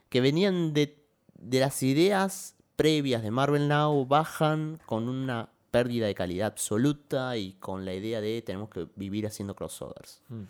[0.09, 1.03] que venían de,
[1.39, 7.53] de las ideas previas de Marvel Now bajan con una pérdida de calidad absoluta y
[7.53, 10.21] con la idea de tenemos que vivir haciendo crossovers.
[10.29, 10.43] Mm.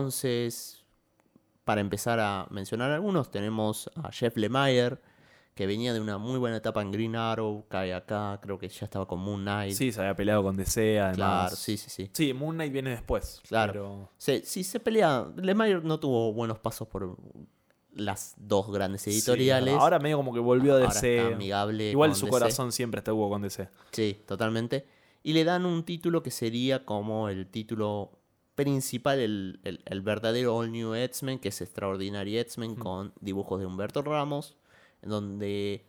[0.00, 0.84] Entonces,
[1.64, 4.98] para empezar a mencionar algunos, tenemos a Jeff Lemire,
[5.56, 8.84] que venía de una muy buena etapa en Green Arrow, cae acá, creo que ya
[8.84, 9.74] estaba con Moon Knight.
[9.74, 11.16] Sí, se había peleado con DC, además.
[11.16, 12.08] claro, sí, sí, sí.
[12.12, 13.40] Sí, Moon Knight viene después.
[13.48, 13.72] Claro.
[13.72, 15.26] pero- Se, sí, se pelea.
[15.34, 17.16] Lemire no tuvo buenos pasos por
[17.92, 19.74] las dos grandes editoriales.
[19.74, 21.16] Sí, ahora medio como que volvió a Ahora DC.
[21.18, 22.30] está amigable Igual con su DC.
[22.38, 23.68] corazón siempre estuvo con DC.
[23.90, 24.86] Sí, totalmente.
[25.24, 28.19] Y le dan un título que sería como el título
[28.64, 33.66] principal, el, el- el verdadero All New X-Men, que es Extraordinary X-Men, con dibujos de
[33.66, 34.56] Humberto Ramos,
[35.02, 35.86] en donde...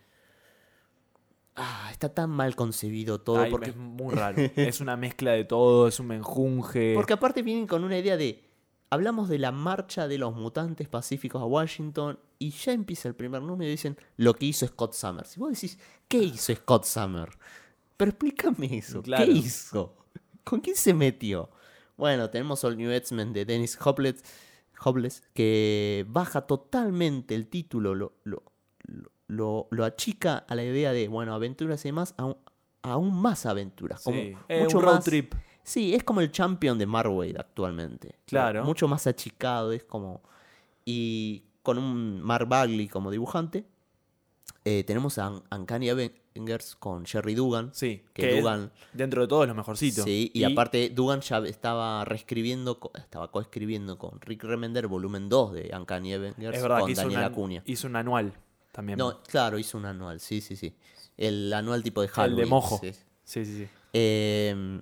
[1.55, 3.39] Ah, está tan mal concebido todo.
[3.41, 4.37] Ay, porque, Es muy raro.
[4.55, 6.93] es una mezcla de todo, es un menjunje.
[6.95, 8.47] porque aparte vienen con una idea de...
[8.89, 13.41] Hablamos de la marcha de los mutantes pacíficos a Washington y ya empieza el primer
[13.41, 15.37] número y dicen lo que hizo Scott Summers.
[15.37, 15.79] Y vos decís,
[16.09, 17.37] ¿qué hizo Scott Summers?
[17.95, 19.01] Pero explícame eso.
[19.01, 19.23] Claro.
[19.25, 19.95] ¿Qué hizo?
[20.43, 21.49] ¿Con quién se metió?
[22.01, 24.23] Bueno, tenemos All New X-Men de Dennis Hopeless,
[24.83, 28.41] Hopeless, que baja totalmente el título, lo, lo,
[28.87, 32.37] lo, lo- lo achica a la idea de, bueno, aventuras y demás, aún,
[32.81, 34.01] aún más aventuras.
[34.03, 34.35] Como Sí.
[34.49, 35.35] Eh, mucho un road más- trip.
[35.63, 38.15] Sí, es como el champion de Marvel actualmente.
[38.25, 38.63] Claro.
[38.65, 40.23] Mucho más achicado, es como...
[40.83, 43.63] Y con un Mark Bagley como dibujante,
[44.65, 47.71] eh, tenemos a Un- Uncanny Avengers con Jerry Dugan.
[47.73, 50.03] Sí, Que Dugan- dentro de todo es lo mejorcito.
[50.03, 55.71] Sí, y, aparte Dugan ya estaba reescribiendo, estaba coescribiendo con Rick Remender volumen 2 de
[55.77, 57.63] Uncanny Avengers es verdad con que hizo, Daniel Acuña.
[57.65, 58.33] hizo un anual
[58.71, 58.97] también.
[58.99, 60.73] No, claro, hizo un anual, sí, sí, sí.
[61.17, 62.45] El anual tipo de el Halloween.
[62.45, 62.79] de mojo.
[62.81, 62.91] sí.
[63.23, 63.67] Sí, sí, sí.
[63.93, 64.79] Eh,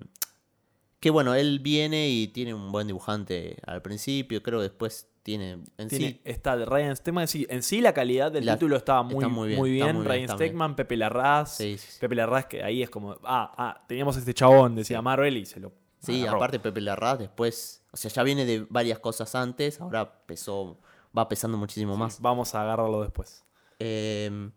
[1.00, 5.58] que bueno, él viene y tiene un buen dibujante al principio, creo que después tiene
[5.78, 6.20] en Tiene, sí.
[6.24, 7.28] está Ryan Stegman.
[7.28, 9.72] sí, en sí, la calidad del La- título estaba muy, está muy muy bien.
[9.72, 11.56] bien, está muy bien, Ryan muy Stegman, Pepe Larraz.
[11.56, 11.98] Sí, sí, sí.
[12.00, 15.60] Pepe Larraz, que ahí es como, ah, ah, teníamos este chabón, decía Marvel y se
[15.60, 15.72] lo.
[16.00, 16.38] Sí, agarró.
[16.38, 20.78] aparte Pepe Larraz después, o sea, ya viene de varias cosas antes, ahora pesó,
[21.16, 22.20] va pesando muchísimo más.
[22.22, 23.44] Vamos a agarrarlo después.
[23.78, 24.50] Eh,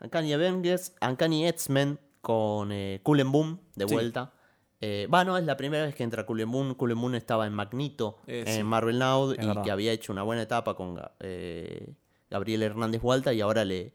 [0.00, 4.32] Uncanny Avengers, Uncanny X-Men con eh, Cullen Boom de vuelta.
[4.80, 6.24] Eh, Va, no, es la primera vez que entra.
[6.24, 8.62] Cullen Boom estaba en Magneto, Eh, en sí.
[8.62, 9.62] Marvel Now, Es y verdad.
[9.62, 11.92] que había hecho una buena etapa con eh,
[12.30, 13.92] Gabriel Hernández Vuelta y ahora le,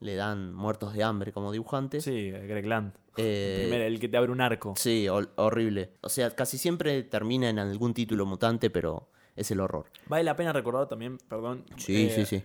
[0.00, 2.00] le dan muertos de hambre como dibujante.
[2.00, 2.94] Sí, Greg Land.
[3.16, 4.74] Eh, El, que te abre un arco.
[4.76, 5.90] Sí, hor- horrible.
[6.00, 9.86] O sea, casi siempre termina en algún título mutante, pero es el horror.
[10.06, 11.64] Vale la pena recordar también, perdón.
[11.76, 12.42] Sí, eh, sí, sí.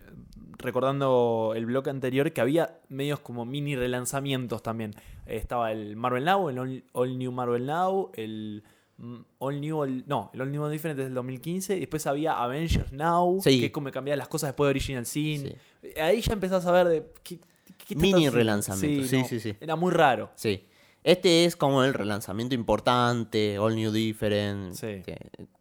[0.58, 4.94] Recordando el bloque anterior que había medios como mini relanzamientos también.
[5.26, 8.64] Eh, estaba el Marvel Now, el All, All New Marvel Now, el
[8.98, 11.78] mm, All New, All- no, el All New Different desde el 2015.
[11.78, 13.60] Y después había Avengers Now, Sí.
[13.62, 15.42] que es como cambiar las cosas después de Original Sin.
[15.48, 15.56] Sí.
[15.84, 17.06] Eh, Ahí ya empezás a ver de.
[17.24, 17.40] ¿qué,
[17.88, 19.56] qué te Mini relanzamiento, sí, no, sí, sí.
[19.62, 20.30] Era muy raro.
[20.36, 20.66] Sí.
[21.06, 25.02] Este es como el relanzamiento importante, All New Different, Sí.
[25.06, 25.18] que,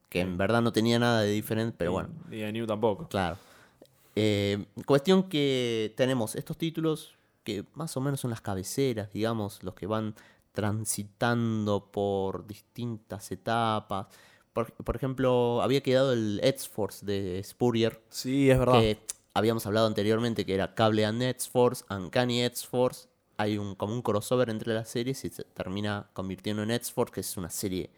[0.09, 3.09] que en verdad no tenía nada de diferente, pero bueno, Y de New tampoco.
[3.09, 3.37] claro.
[4.21, 9.75] Eh, cuestión que tenemos estos títulos que más o menos son las cabeceras, digamos, los
[9.75, 10.15] que van
[10.53, 14.07] transitando por distintas etapas.
[14.53, 18.81] Por, por ejemplo, había quedado el X-Force de Spurrier, Sí, es verdad.
[18.81, 18.99] que
[19.35, 23.09] habíamos hablado anteriormente que era Cable and X-Force, Uncanny X-Force.
[23.37, 27.21] Hay un, como un crossover entre las series y se termina convirtiendo en X-Force, que
[27.21, 27.89] es una serie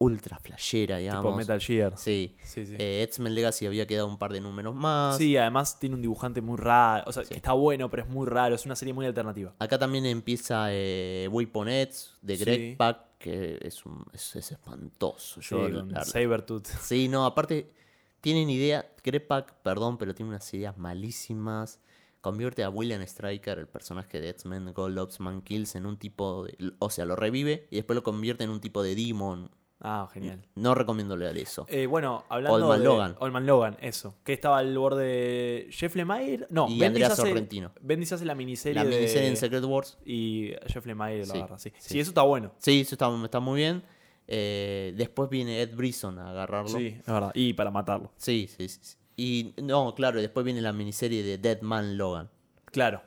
[0.00, 1.24] ultra flashera, digamos.
[1.24, 1.94] tipo Metal Gear.
[1.96, 2.36] Sí.
[2.44, 2.76] Sí, sí.
[2.78, 5.16] Eh, X-Men Legacy había quedado un par de números más.
[5.18, 7.04] Sí, además tiene un dibujante muy raro.
[7.06, 8.54] O sea, que está bueno, pero es muy raro.
[8.54, 9.54] Es una serie muy alternativa.
[9.58, 12.74] Acá también empieza eh, Weapon X de Greg Sí.
[12.76, 15.42] Pak, que es, un, es, es espantoso.
[15.42, 16.66] Sí, Yo, con la- Sabertooth.
[16.80, 17.72] Sí, no, aparte
[18.20, 21.80] tienen idea, Crepac, perdón, pero tiene unas ideas malísimas.
[22.20, 26.44] Convierte a William Striker, el personaje de X-Men Gold Ops Man Kills, en un tipo
[26.44, 26.72] de.
[26.80, 30.44] O sea, lo revive y después lo convierte en un tipo de demon Ah, genial.
[30.56, 31.64] No recomiendo leer eso.
[31.68, 33.16] Eh, bueno, hablando Old Man de Logan.
[33.20, 34.16] Old Man Logan, eso.
[34.24, 36.46] Que estaba al borde Jeff Lemire.
[36.50, 37.70] No, Y Andrea Sorrentino.
[37.80, 39.96] Bendis hace la miniserie, la miniserie de- en Secret Wars.
[40.04, 41.72] Y Jeff Lemire lo Sí, agarra, sí.
[41.78, 41.90] sí.
[41.90, 42.52] Sí, eso está bueno.
[42.58, 43.84] Sí, eso está, está muy bien.
[44.26, 46.76] Eh, después viene Ed Brisson a agarrarlo.
[46.76, 47.30] Sí, es verdad.
[47.34, 48.10] Y para matarlo.
[48.16, 48.96] Sí, sí, sí.
[49.16, 52.28] Y no, claro, después viene la miniserie de Dead Man Logan.
[52.66, 53.00] Claro,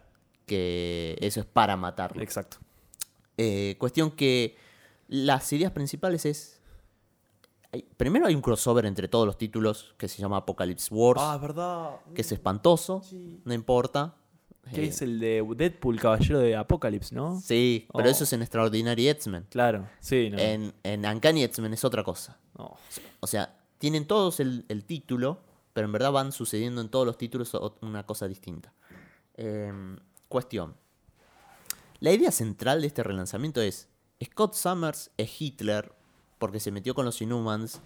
[0.45, 2.21] Que eso es para matarlo.
[2.23, 2.57] exacto.
[3.37, 4.55] Eh, cuestión que
[5.07, 6.60] las ideas principales es.
[7.71, 11.33] Hay- primero hay un crossover entre todos los títulos que se llama Apocalypse Wars, Ah,
[11.35, 11.91] es verdad.
[12.13, 13.41] que es espantoso, Sí.
[13.45, 14.15] no importa.
[14.73, 17.39] Que Eh, es el de Deadpool, Caballero de Apocalipsis, ¿no?
[17.41, 18.11] Sí, pero Oh.
[18.11, 19.47] eso es en Extraordinary X-Men.
[19.49, 20.37] Claro, sí, no.
[20.37, 22.37] En, en Uncanny X-Men es otra cosa.
[22.57, 22.75] no.
[23.21, 25.39] O sea, tienen todos el, el título,
[25.73, 28.71] pero en verdad van sucediendo en todos los títulos una cosa distinta.
[29.35, 30.75] Em, cuestión.
[31.99, 33.87] La idea central de este relanzamiento es,
[34.23, 35.91] Scott Summers es Hitler
[36.41, 37.81] porque se metió con los Inhumans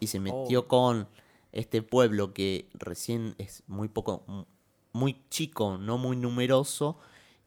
[0.00, 0.66] y se metió Oh.
[0.68, 1.06] con
[1.52, 4.24] este pueblo que recién es muy poco,
[4.92, 6.98] muy chico, no muy numeroso.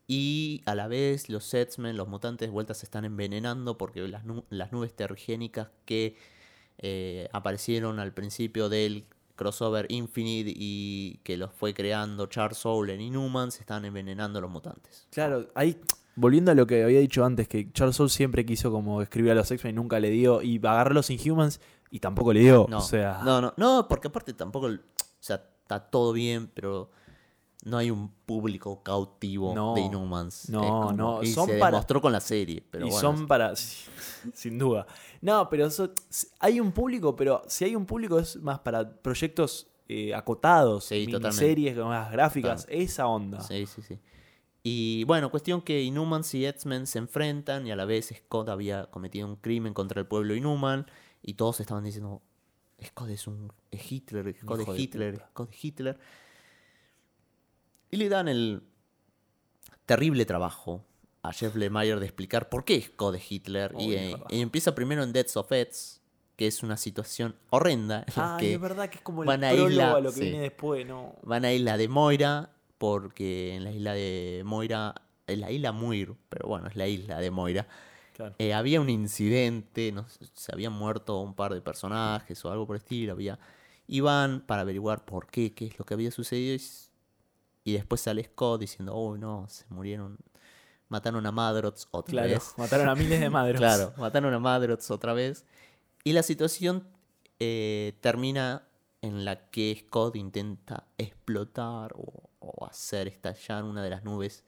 [0.07, 4.23] Y a la vez los X-Men, los mutantes de vuelta se están envenenando porque las,
[4.25, 6.15] nu- las nubes tergénicas que
[6.77, 13.01] eh, aparecieron al principio del crossover Infinite y que los fue creando Charles Soule en
[13.01, 15.07] Inhumans se están envenenando a los mutantes.
[15.11, 15.79] Claro, ahí,
[16.15, 19.35] volviendo a lo que había dicho antes, que Charles Soule siempre quiso como escribir a
[19.35, 22.67] los X-Men y nunca le dio, y agarró a los Inhumans y tampoco le dio.
[22.69, 24.77] No, o sea, no, no, no, porque aparte tampoco, o
[25.19, 26.91] sea, está todo bien, pero
[27.63, 30.49] no hay un público cautivo No, de Inhumans.
[30.49, 33.53] no, no, y son se para- demostró con la serie, pero y bueno, son para.
[34.33, 34.85] sin duda.
[35.21, 35.91] No, pero eso-
[36.39, 41.05] hay un público, pero si hay un público es más para proyectos eh, acotados, Sí,
[41.11, 43.41] con más gráficas, esa onda.
[43.41, 43.99] Sí, sí, sí.
[44.63, 48.85] Y bueno, cuestión que Inhumans y X-Men se enfrentan y a la vez Scott había
[48.91, 50.85] cometido un crimen contra el pueblo Inhuman
[51.23, 52.21] y todos estaban diciendo,
[52.83, 55.23] Scott es un es Hitler, Scott Hijo es Hitler.
[55.31, 55.99] Scott es Hitler.
[57.89, 58.63] Y le dan el
[59.85, 60.85] terrible trabajo
[61.23, 63.73] a Jeff Lemire de explicar por qué Scott es Hitler.
[63.77, 66.01] y, eh, y empieza primero en Deaths of Eds,
[66.35, 68.05] que es una situación horrenda.
[68.07, 70.09] en Ah, que es verdad que es como el van a prólogo isla- a lo
[70.11, 70.21] que sí.
[70.21, 71.15] viene después, ¿no?
[71.23, 74.95] van a isla de Moira, porque en la isla de Moira,
[75.27, 77.67] en la isla Muir, pero bueno, es la isla de Moira,
[78.15, 78.33] Claro.
[78.39, 82.75] eh, había un incidente, no se habían muerto un par de personajes o algo por
[82.75, 83.37] el estilo, había...
[83.85, 86.57] Y van para averiguar por qué, qué es lo que había sucedido,
[87.63, 90.17] y, después sale Scott diciendo, oh no, se murieron,
[90.89, 92.53] mataron a Madrox otra Claro, vez.
[92.57, 93.59] mataron a miles de madres.
[93.59, 95.45] Claro, mataron a Madrox otra vez.
[96.03, 96.87] Y la situación
[97.39, 98.63] eh, termina
[99.01, 104.43] en la que Scott intenta explotar o, o hacer estallar una de las nubes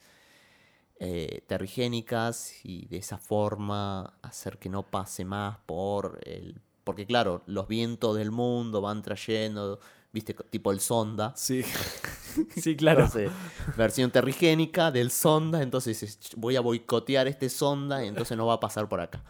[0.99, 6.61] eh, terrigénicas y de esa forma hacer que no pase más por el...
[6.83, 9.79] Porque claro, los vientos del mundo van trayendo,
[10.11, 11.33] viste, tipo el sonda.
[11.35, 11.63] Sí.
[12.55, 13.05] sí, claro.
[13.05, 13.31] Entonces,
[13.75, 18.53] versión terrigénica del sonda, entonces es, "Ch, voy a boicotear este sonda entonces no va
[18.55, 19.23] a pasar por acá.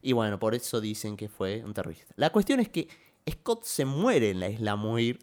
[0.00, 2.12] Y bueno, por eso dicen que fue un terrorista.
[2.16, 2.88] La cuestión es que
[3.30, 5.18] Scott se muere en la isla Muir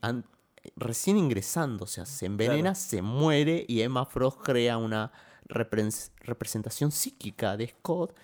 [0.75, 2.75] recién ingresando, o sea, se envenena, Claro.
[2.75, 5.11] se muere y Emma Frost crea una
[5.47, 8.15] repres- representación psíquica de Scott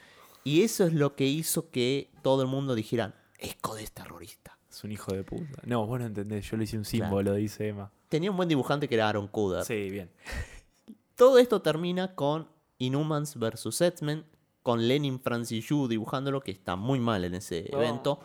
[0.43, 4.57] y eso es lo que hizo que todo el mundo dijera, Scott es terrorista.
[4.69, 5.61] Es un hijo de puta.
[5.65, 7.91] No, vos no entendés, yo le hice un símbolo, dice Emma.
[8.09, 9.63] Tenía un buen dibujante que era Aaron Kuder.
[9.63, 10.09] Sí, bien.
[11.15, 13.79] Todo esto termina con Inhumans vs.
[13.81, 14.25] X-Men,
[14.63, 18.19] con Lenin Francis Yu dibujándolo, que está muy mal en ese evento,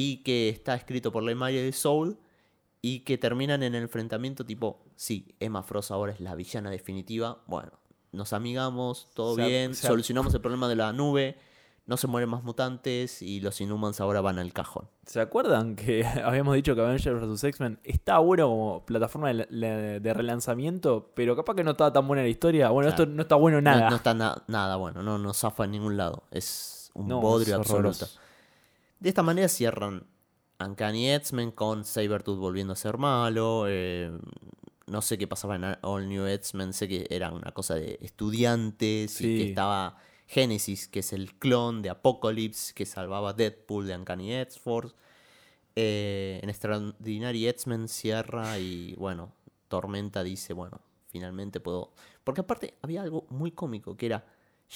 [0.00, 2.16] y que está escrito por Lemire de Soul,
[2.80, 7.42] y que terminan en el enfrentamiento tipo, sí, Emma Frost ahora es la villana definitiva,
[7.48, 7.72] bueno,
[8.12, 11.36] nos amigamos, todo bien, solucionamos el problema de la nube,
[11.86, 14.86] no se mueren más mutantes, y los Inhumans ahora van al cajón.
[15.04, 17.42] ¿Se acuerdan que habíamos dicho que Avengers vs.
[17.44, 22.28] X-Men está bueno como plataforma de, relanzamiento, pero capaz que no estaba tan buena la
[22.28, 22.68] historia?
[22.70, 23.02] Bueno, Claro.
[23.02, 23.90] esto no está bueno No- nada.
[23.90, 27.56] No, está na- nada bueno, no, no zafa en ningún lado, es un No, bodrio
[27.56, 28.06] absoluto.
[29.00, 30.06] De esta manera cierran
[30.60, 33.64] Uncanny X-Men con Sabretooth volviendo a ser malo.
[33.68, 34.10] eh,
[34.86, 36.72] no sé qué pasaba en All New X-Men.
[36.72, 39.48] Sé que era una cosa de estudiantes y que Sí.
[39.50, 44.94] estaba Genesis, que es el clon de Apocalypse, que salvaba Deadpool de Uncanny X-Force.
[45.76, 49.32] Eh, en Extraordinary X-Men cierra y bueno,
[49.68, 51.92] Tormenta dice, bueno, finalmente puedo...
[52.24, 54.26] Porque aparte había algo muy cómico, que era,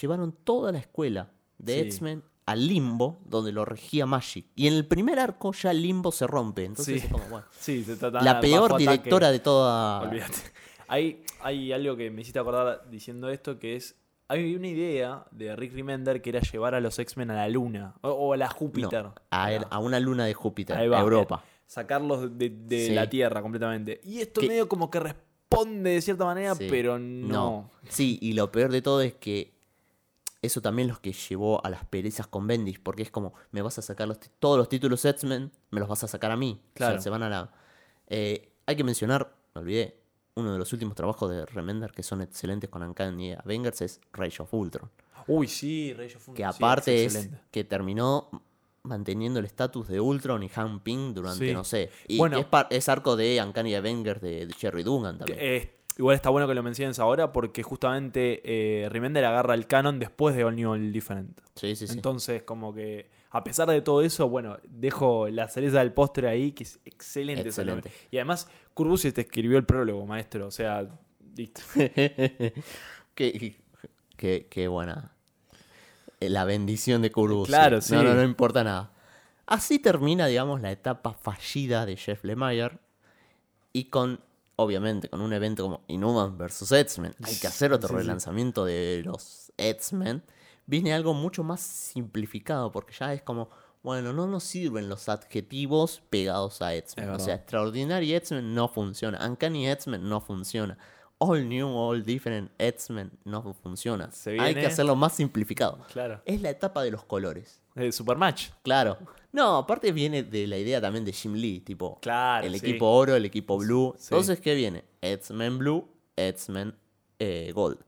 [0.00, 1.80] llevaron toda la escuela de Sí.
[1.80, 4.46] X-Men al limbo, donde lo regía Magic.
[4.56, 6.64] Y en el primer arco ya el limbo se rompe.
[6.64, 7.06] Entonces Sí.
[7.06, 10.00] es como, bueno, Sí, se trata la peor directora de toda...
[10.02, 10.38] Olvídate.
[10.88, 13.96] Hay, hay algo que me hiciste acordar diciendo esto que es.
[14.28, 17.94] Había una idea de Rick Remender que era llevar a los X-Men a la Luna
[18.02, 19.04] o, o a la Júpiter.
[19.04, 21.44] No, a, a una luna de Júpiter, va, Europa.
[21.66, 22.92] Sacarlos de, de Sí.
[22.94, 24.00] la Tierra completamente.
[24.04, 27.70] Y esto Que- medio como que responde de cierta manera, pero no.
[27.88, 29.51] Sí, y lo peor de todo es que
[30.42, 33.62] eso también es lo que llevó a las perezas con Bendis, porque es como, me
[33.62, 36.60] vas a sacar los todos los títulos X-Men, me los vas a sacar a mí.
[36.60, 37.00] O sea, Claro.
[37.02, 37.52] se van a la...
[38.08, 39.98] Eh, hay que mencionar, me olvidé,
[40.34, 44.42] uno de los últimos trabajos de Remender que son excelentes con Uncanny Avengers es Rage
[44.42, 44.90] of Ultron.
[45.28, 48.28] Uy, sí, Rey of Ultron, Que sí, aparte es, que terminó
[48.82, 51.52] manteniendo el estatus de Ultron y Han Ping durante, Sí.
[51.54, 51.90] no sé.
[52.08, 52.38] Y Bueno.
[52.38, 55.38] es, es arco de Uncanny Avengers de, de Jerry Dugan Que, también.
[55.40, 59.98] eh, igual está bueno que lo menciones ahora porque justamente eh, Remender agarra el canon
[59.98, 61.38] después de All New All Different.
[61.54, 61.94] sí, sí, sí.
[61.94, 66.52] Entonces, como que a pesar de todo eso, bueno, dejo la cereza del postre ahí,
[66.52, 67.48] que es excelente.
[67.48, 67.90] Excelente.
[68.10, 70.46] Y además, Curbusius te escribió el prólogo, maestro.
[70.48, 70.86] O sea,
[71.34, 71.62] listo.
[73.14, 73.56] qué,
[74.16, 75.12] qué- qué buena.
[76.20, 77.48] Eh, La bendición de Kurus.
[77.48, 77.94] Claro, sí.
[77.94, 78.92] No, no, no importa nada.
[79.46, 82.78] Así termina, digamos, la etapa fallida de Jeff Lemire.
[83.72, 84.20] Y con,
[84.62, 86.72] obviamente, con un evento como Inhuman vs.
[86.72, 87.14] X-Men.
[87.22, 87.98] Hay que hacer otro Sí, sí.
[88.00, 90.22] relanzamiento de los X-Men.
[90.66, 93.50] Viene algo mucho más simplificado, porque ya es como,
[93.82, 97.10] bueno, no nos sirven los adjetivos pegados a X-Men.
[97.10, 99.26] O sea, Extraordinary X-Men no funciona.
[99.26, 100.78] Uncanny X-Men no funciona.
[101.18, 104.10] All New, All Different X-Men no funciona.
[104.40, 105.78] Hay que hacerlo más simplificado.
[105.92, 106.20] Claro.
[106.24, 107.61] Es la etapa de los colores.
[107.76, 108.50] Eh, Supermatch.
[108.62, 108.98] Claro.
[109.32, 112.66] No, aparte viene de la idea también de Jim Lee, tipo Claro, el sí.
[112.66, 113.94] equipo oro, el equipo blue.
[113.96, 114.08] Sí.
[114.10, 114.84] Entonces, ¿qué viene?
[115.00, 116.74] X-Men Blue, X-Men
[117.18, 117.78] eh, Gold.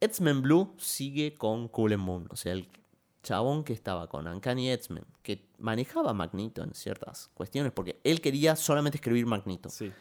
[0.00, 2.66] X-Men Blue sigue con Cool and Moon, o sea, el
[3.22, 8.56] chabón que estaba con Uncanny X-Men, que manejaba Magneto en ciertas cuestiones, porque él quería
[8.56, 9.68] solamente escribir Magneto.
[9.68, 9.92] Sí.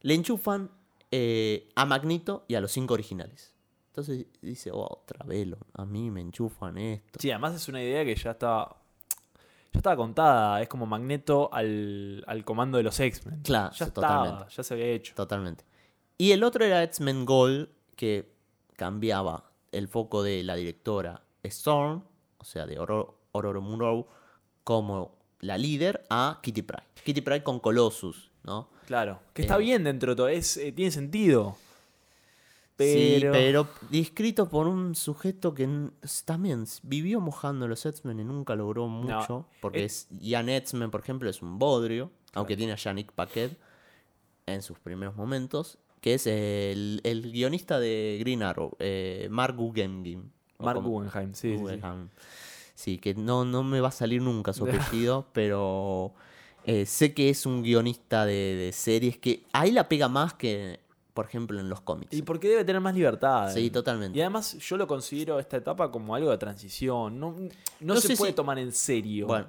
[0.00, 0.70] Le enchufan
[1.10, 3.51] eh, a Magneto y a los cinco originales.
[3.92, 7.18] Entonces dice, oh, otra vez, lo- a mí me enchufan esto.
[7.20, 8.76] Sí, además es una idea que ya estaba.
[9.72, 10.62] Ya estaba contada.
[10.62, 13.40] Es como Magneto al, al comando de los X-Men.
[13.42, 14.54] Claro, ya sí, estaba, totalmente.
[14.54, 15.14] ya se había hecho.
[15.14, 15.64] Totalmente.
[16.18, 18.32] Y el otro era X-Men Gold, que
[18.76, 22.02] cambiaba el foco de la directora Storm,
[22.38, 24.06] o sea, de Aurora Monroe,
[24.64, 26.84] como la líder a Kitty Pryde.
[27.04, 28.70] Kitty Pryde con Colossus, ¿no?
[28.86, 29.20] Claro.
[29.34, 30.28] Que está Eh, bien dentro de todo.
[30.28, 31.56] Es, eh, tiene sentido.
[32.84, 33.68] Sí, Pero.
[33.90, 35.68] descrito por un sujeto que
[36.24, 39.46] también vivió mojando los X-Men y nunca logró mucho.
[39.60, 43.56] porque es- es, Ian X-Men, por ejemplo, es un bodrio, aunque tiene a Yannick Paquet
[44.46, 50.30] en sus primeros momentos, que es el, el guionista de Green Arrow, eh, Mark Guggenheim.
[50.58, 51.80] Mark como- Guggenheim, sí, sí.
[52.74, 54.64] Sí, que no, no me va a salir nunca su
[55.10, 56.12] apellido, pero
[56.64, 60.80] eh, sé que es un guionista de, de series que ahí la pega más que,
[61.14, 62.12] por ejemplo, en los cómics.
[62.16, 63.52] Y porque debe tener más libertad.
[63.52, 64.18] Sí, totalmente.
[64.18, 67.18] Y además yo lo considero esta etapa como algo de transición.
[67.20, 67.48] No, no
[67.94, 69.26] No se puede si- tomar en serio.
[69.26, 69.46] Bueno,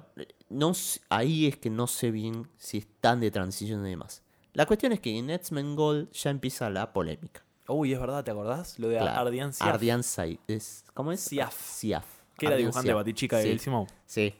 [0.50, 0.72] no,
[1.08, 4.22] ahí es que no sé bien si están de transición y demás.
[4.52, 7.42] La cuestión es que en X-Men Gold ya empieza la polémica.
[7.66, 8.78] Uy, es verdad, ¿te acordás?
[8.78, 11.20] Lo de Claro, Ardian Syaf, Ardian Sai- es, ¿Cómo es?
[11.20, 11.54] Siaf.
[11.58, 12.04] Siaf.
[12.36, 12.96] que era Ardian dibujante de Siaf.
[13.00, 13.86] Batichica de Sí, Simone.
[14.06, 14.34] Sí.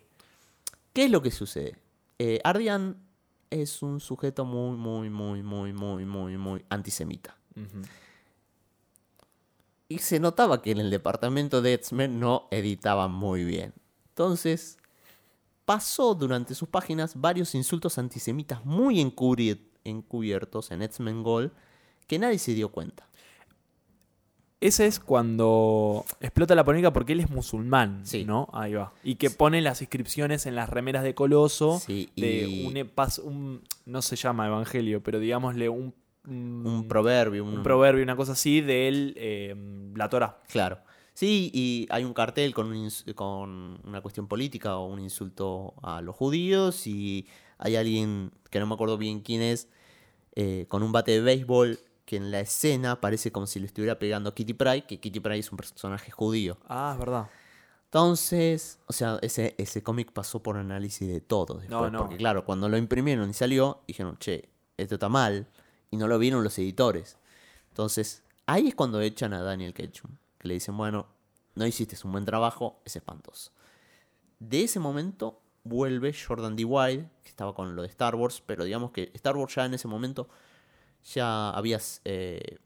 [0.93, 1.77] ¿Qué es lo que sucede?
[2.19, 2.97] Eh, Ardian
[3.51, 7.37] es un sujeto muy, muy, muy, muy, muy, muy, muy antisemita.
[9.89, 13.75] Y se notaba que en el departamento de X-Men no editaban muy bien.
[14.09, 14.79] Entonces,
[15.65, 21.53] pasó durante sus páginas varios insultos antisemitas muy encubiertos en X-Men Gold
[22.07, 23.09] que nadie se dio cuenta.
[24.67, 28.25] Ese es cuando explota la polémica porque él es musulmán, Sí.
[28.25, 28.49] ¿no?
[28.55, 28.93] Ahí va.
[29.03, 32.91] Y que pone las inscripciones en las remeras de Coloso Sí, de y- un,
[33.25, 35.93] un- no se llama evangelio, pero digámosle un,
[36.27, 39.55] un, Un proverbio, un, un proverbio, una cosa así, de él, eh,
[39.95, 40.39] la Torah.
[40.49, 40.79] Claro.
[41.13, 46.01] Sí, y hay un cartel con, un con una cuestión política o un insulto a
[46.01, 47.27] los judíos y
[47.59, 49.69] hay alguien, que no me acuerdo bien quién es,
[50.35, 53.99] eh, con un bate de béisbol que en la escena parece como si le estuviera
[53.99, 56.59] pegando a Kitty Pryde, que Kitty Pryde es un personaje judío.
[56.69, 57.29] Ah, es verdad.
[57.87, 61.99] Entonces, o sea, ese, ese cómic pasó por análisis de todos después, No, no.
[62.01, 65.47] porque claro, cuando lo imprimieron y salió, dijeron, che, esto está mal,
[65.91, 67.17] y no lo vieron los editores.
[67.69, 71.07] Entonces, ahí es cuando echan a Daniel Ketchum, que le dicen, bueno,
[71.55, 73.53] no hiciste un buen trabajo, es espantoso.
[74.41, 76.65] De ese momento vuelve Jordan D.
[76.65, 79.75] White, que estaba con lo de Star Wars, pero digamos que Star Wars ya en
[79.75, 80.29] ese momento
[81.05, 82.01] ya habías...
[82.05, 82.59] eh,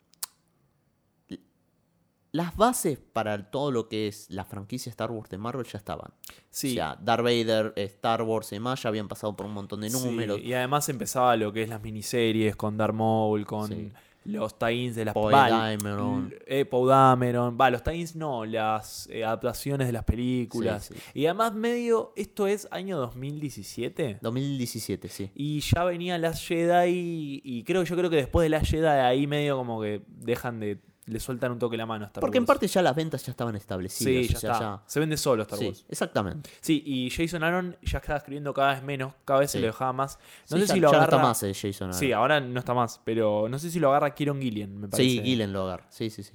[2.30, 6.12] las bases para todo lo que es la franquicia Star Wars de Marvel ya estaban.
[6.50, 6.72] Sí.
[6.72, 9.80] O sea, Darth Vader, eh, Star Wars y demás ya habían pasado por un montón
[9.80, 10.38] de Sí, números.
[10.40, 13.90] y además empezaba lo que es las miniseries con Darth Maul, con Sí.
[14.28, 16.34] Los tie-ins de las va, Dameron.
[16.46, 17.56] eh, Dameron.
[17.58, 20.84] Va, los tie-ins no, las eh, adaptaciones de las películas.
[20.84, 21.00] Sí, sí.
[21.14, 24.18] Y además, medio, esto es año 2017.
[24.20, 25.30] 2017, sí.
[25.34, 28.86] Y ya venía Last Jedi y, y creo yo creo que después de Last Jedi
[28.86, 32.38] ahí medio como que dejan de le sueltan un toque la mano a Star Porque
[32.38, 34.26] en parte ya las ventas ya estaban establecidas.
[34.26, 34.60] sí, ya o sea, está.
[34.64, 35.84] ya- Se vende solo Star Sí, Wars.
[35.88, 36.50] exactamente.
[36.60, 39.92] Sí, y Jason Aaron ya estaba escribiendo cada vez menos, cada vez se lo dejaba
[39.92, 40.18] más.
[40.50, 41.92] No Sí, sé ya- si lo ya no agarra está más eh, Jason.
[41.94, 42.40] Sí, ahora.
[42.40, 45.08] no está más, pero no sé si lo agarra Kieron Gillian, me parece.
[45.10, 45.86] Sí, Gillen lo agarra.
[45.90, 46.32] Sí, sí, sí.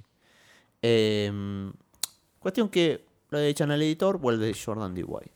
[0.82, 1.72] Eh,
[2.38, 5.02] cuestión que lo de Channel Editor vuelve Jordan D.
[5.04, 5.32] White.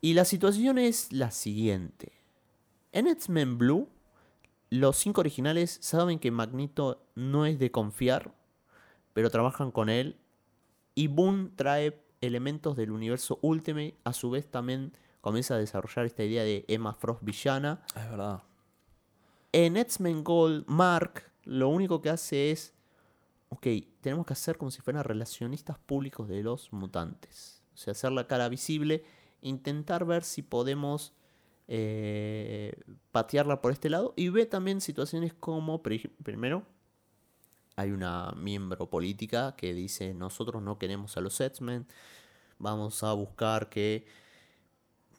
[0.00, 2.12] Y la situación es la siguiente.
[2.92, 3.88] En X-Men Blue,
[4.72, 8.32] los cinco originales saben que Magneto no es de confiar,
[9.12, 10.16] pero trabajan con él.
[10.94, 13.94] Y Boone trae elementos del universo Ultimate.
[14.04, 17.82] A su vez también comienza a desarrollar esta idea de Emma Frost villana.
[17.94, 18.44] Es verdad.
[19.52, 22.72] En X-Men Gold, Mark lo único que hace es,
[23.50, 23.66] ok,
[24.00, 27.62] tenemos que hacer como si fueran relacionistas públicos de los mutantes.
[27.74, 29.04] O sea, hacer la cara visible,
[29.42, 31.12] intentar ver si podemos
[31.68, 32.72] eh,
[33.10, 34.14] patearla por este lado.
[34.16, 36.64] Y ve también situaciones como, pri- primero,
[37.76, 41.86] hay una miembro política que dice, nosotros no queremos a los X-Men,
[42.58, 44.06] vamos a buscar que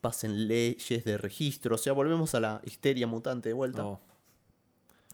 [0.01, 1.75] pasen leyes de registro.
[1.75, 3.81] O sea, volvemos a la histeria mutante de vuelta.
[3.81, 4.01] No.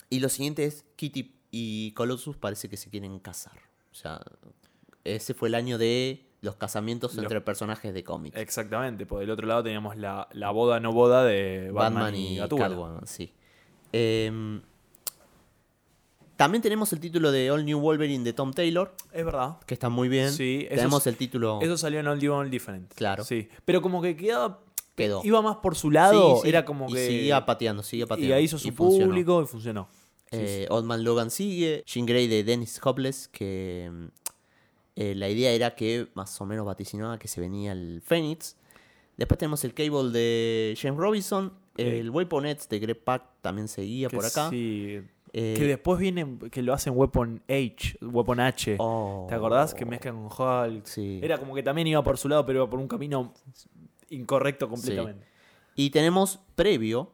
[0.10, 3.58] Y lo siguiente es Kitty y Colossus parece que se quieren casar.
[3.92, 4.22] O sea,
[5.04, 8.38] ese fue el año de los casamientos Los- entre personajes de cómics.
[8.38, 12.38] Exactamente, por el otro lado teníamos la, la boda no boda de Batman, Batman y.
[12.38, 13.32] Catwoman, sí.
[13.92, 14.62] Em,
[16.36, 19.58] también tenemos el título de All New Wolverine de Tom Taylor, Es verdad.
[19.66, 20.32] que está muy bien.
[20.32, 21.60] Sí, eso tenemos el título...
[21.62, 22.94] Eso salió en All New All Different.
[22.94, 23.26] Claro.
[23.26, 23.50] Sí.
[23.66, 24.60] Pero como que quedaba.
[24.96, 25.22] Quedó.
[25.26, 26.36] Iba más por su lado.
[26.38, 27.06] Sí, sí, Era como y que.
[27.08, 28.30] seguía pateando, seguía pateando.
[28.34, 29.08] Y ahí hizo su y funcionó.
[29.08, 29.90] público y funcionó.
[30.32, 31.84] Sí, Eh, Old Man Logan sigue.
[31.86, 34.06] Jean Grey de Dennis Hopeless, que mm,
[35.02, 38.58] eh, la idea era que más o menos vaticinaba que se venía el Phoenix.
[39.16, 41.54] Después tenemos el Cable de James Robinson.
[41.78, 44.50] El Weaponets de Greg Pak también seguía por acá.
[44.50, 45.00] Sí.
[45.32, 46.38] Eh, Que después viene.
[46.52, 47.97] Que lo hacen Weapon H.
[48.02, 48.76] Weapon H.
[48.80, 49.74] oh, ¿Te acordás?
[49.74, 50.86] Que mezclan con Hulk.
[50.86, 51.20] Sí.
[51.24, 53.34] Era como que también iba por su lado, pero iba por un camino
[54.10, 55.26] incorrecto completamente.
[55.76, 57.12] Y tenemos previo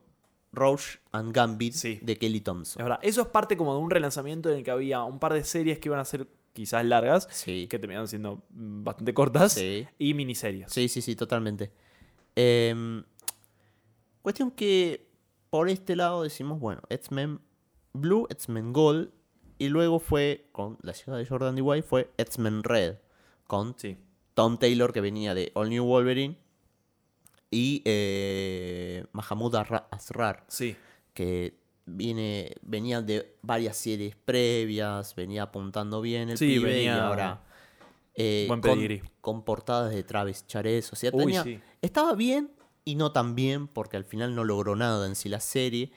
[0.51, 1.99] Roche and Gambit Sí.
[2.01, 2.81] de Kelly Thompson.
[2.81, 2.99] Es verdad.
[3.03, 5.77] Eso es parte como de un relanzamiento en el que había un par de series
[5.79, 7.27] que iban a ser quizás largas.
[7.31, 7.67] Sí.
[7.69, 9.53] Que terminaron siendo mm, bastante cortas.
[9.53, 9.85] Sí.
[9.99, 10.71] Y miniseries.
[10.71, 11.71] Sí, sí, sí, totalmente.
[12.35, 13.03] Em,
[14.21, 15.07] cuestión que
[15.49, 17.39] por este lado decimos, bueno, X-Men
[17.93, 19.11] Blue, X-Men Gold,
[19.57, 21.61] y luego fue, con la llegada de Jordan D.
[21.61, 22.95] White, fue X-Men Red,
[23.47, 23.97] con Sí.
[24.33, 26.37] Tom Taylor, que venía de All New Wolverine,
[27.51, 29.55] y eh, Mahamud
[29.91, 30.75] Asrar, Sí.
[31.13, 37.07] que viene, venía de varias series previas, venía apuntando bien el Sí, pibe, y venía-
[37.07, 37.43] ahora...
[38.15, 38.79] eh, Buen con,
[39.21, 41.59] con portadas de Travis Charez, o sea, Uy, tenía, sí.
[41.81, 42.51] estaba bien
[42.83, 45.91] y no tan bien, porque al final no logró nada en sí la serie.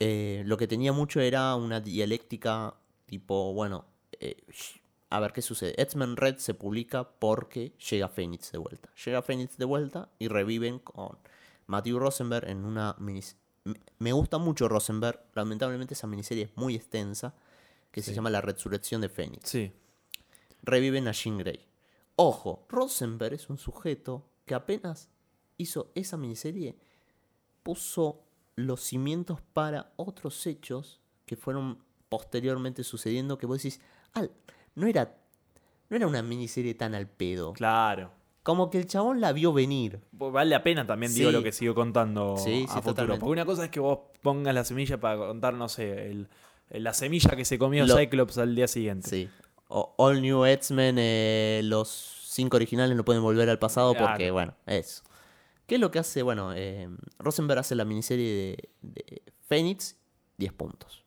[0.00, 2.74] Eh, lo que tenía mucho era una dialéctica
[3.06, 3.86] tipo, bueno,
[4.20, 4.36] eh,
[5.10, 5.80] a ver qué sucede.
[5.80, 8.90] X-Men Red se publica porque llega Phoenix de vuelta.
[9.04, 11.16] Llega Phoenix de vuelta y reviven con
[11.66, 13.36] Matthew Rosenberg en una minis...
[13.98, 17.34] Me gusta mucho Rosenberg, lamentablemente esa miniserie es muy extensa,
[17.90, 19.72] que se llama La Resurrección de Phoenix Sí.
[20.62, 21.64] reviven a Jean Grey.
[22.16, 25.08] Ojo, Rosenberg es un sujeto que apenas
[25.56, 26.76] hizo esa miniserie,
[27.62, 28.24] puso
[28.56, 33.80] los cimientos para otros hechos que fueron posteriormente sucediendo que vos decís,
[34.12, 34.30] "Al,
[34.74, 35.16] no era
[35.90, 37.52] no era una miniserie tan al pedo.
[37.52, 38.10] Claro.
[38.44, 40.00] Como que el chabón la vio venir.
[40.16, 41.32] Pues Vale la pena también, digo, Sí.
[41.36, 42.82] lo que sigo contando Sí, sí, a futuro.
[42.92, 43.20] totalmente.
[43.20, 46.28] Porque una cosa es que vos pongas la semilla para contar, no sé, el,
[46.70, 49.08] el- la semilla que se comió Lo- Cyclops al día siguiente.
[49.08, 49.28] Sí.
[49.68, 51.88] O- All New X-Men, eh, los
[52.28, 54.08] cinco originales no pueden volver al pasado Claro.
[54.12, 55.02] porque, bueno, eso.
[55.66, 56.22] ¿Qué es lo que hace?
[56.22, 56.88] Bueno, eh,
[57.18, 59.96] Rosenberg hace la miniserie de, de Phoenix,
[60.36, 61.02] 10 puntos.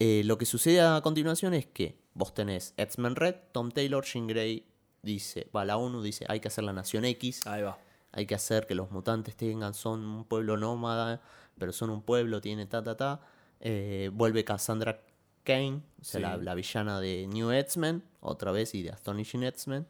[0.00, 4.26] Eh, lo que sucede a continuación es que vos tenés X-Men Red, Tom Taylor, Jean
[4.26, 4.64] Grey
[5.02, 7.78] dice, va, la ONU dice, hay que hacer la Nación X, Ahí va.
[8.12, 11.20] hay que hacer que los mutantes tengan, son un pueblo nómada,
[11.58, 13.20] pero son un pueblo, tiene ta, ta, ta.
[13.60, 15.00] Eh, vuelve Cassandra
[15.44, 16.22] Kane, o sea, Sí.
[16.22, 19.86] la, la villana de New X-Men, otra vez, y de Astonishing X-Men.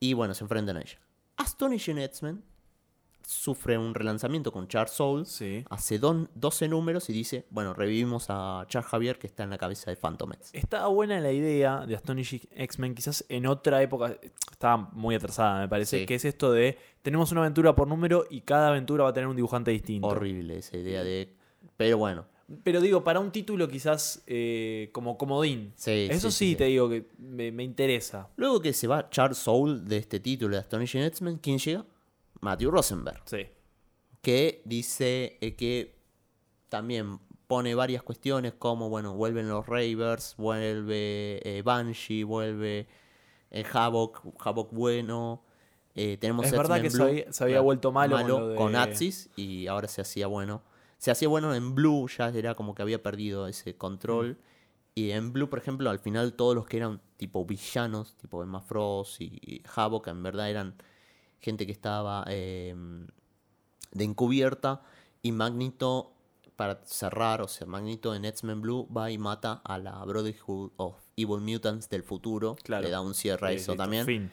[0.00, 0.98] Y bueno, se enfrentan a ella.
[1.36, 2.44] Astonishing X-Men
[3.26, 5.64] sufre un relanzamiento con Charles Soule, Sí.
[5.70, 9.58] hace don- 12 números y dice, bueno, revivimos a Charles Javier que está en la
[9.58, 10.50] cabeza de Phantom X.
[10.52, 14.16] Estaba buena la idea de Astonishing X-Men, quizás en otra época,
[14.50, 16.06] estaba muy atrasada, me parece, Sí.
[16.06, 19.28] que es esto de, tenemos una aventura por número y cada aventura va a tener
[19.28, 20.06] un dibujante distinto.
[20.08, 21.32] Horrible esa idea de...
[21.76, 22.26] Pero bueno,
[22.62, 25.72] Pero digo, para un título quizás eh, como comodín.
[25.76, 26.56] Sí, Eso sí, sí, sí, sí.
[26.56, 28.28] te digo que me, me interesa.
[28.36, 31.86] Luego que se va Charles Soule de este título de Astonishing X-Men, ¿quién llega?
[32.40, 33.22] Matthew Rosenberg.
[33.26, 33.46] Sí.
[34.22, 35.94] que dice eh, que
[36.68, 42.86] también pone varias cuestiones como, bueno, vuelven los Ravers, vuelve eh, Banshee, vuelve
[43.50, 45.44] eh, Havoc, Havoc bueno.
[45.94, 49.30] eh, tenemos Es verdad que se había- se había vuelto malo con de- con Nazis
[49.36, 50.62] y ahora se hacía bueno.
[50.98, 54.32] Se hacía bueno en Blue, ya era como que había perdido ese control.
[54.32, 54.36] Mm.
[54.96, 58.60] Y en Blue, por ejemplo, al final todos los que eran tipo villanos, tipo Emma
[58.62, 60.74] Frost y, y Havoc, en verdad eran
[61.44, 62.74] gente que estaba eh,
[63.92, 64.82] de encubierta.
[65.22, 66.12] Y Magneto,
[66.56, 70.96] para cerrar, o sea, Magneto en X-Men Blue va y mata a la Brotherhood of
[71.16, 72.56] Evil Mutants del futuro.
[72.62, 72.84] Claro.
[72.84, 74.06] Le da un cierre a eso también.
[74.06, 74.30] Fin.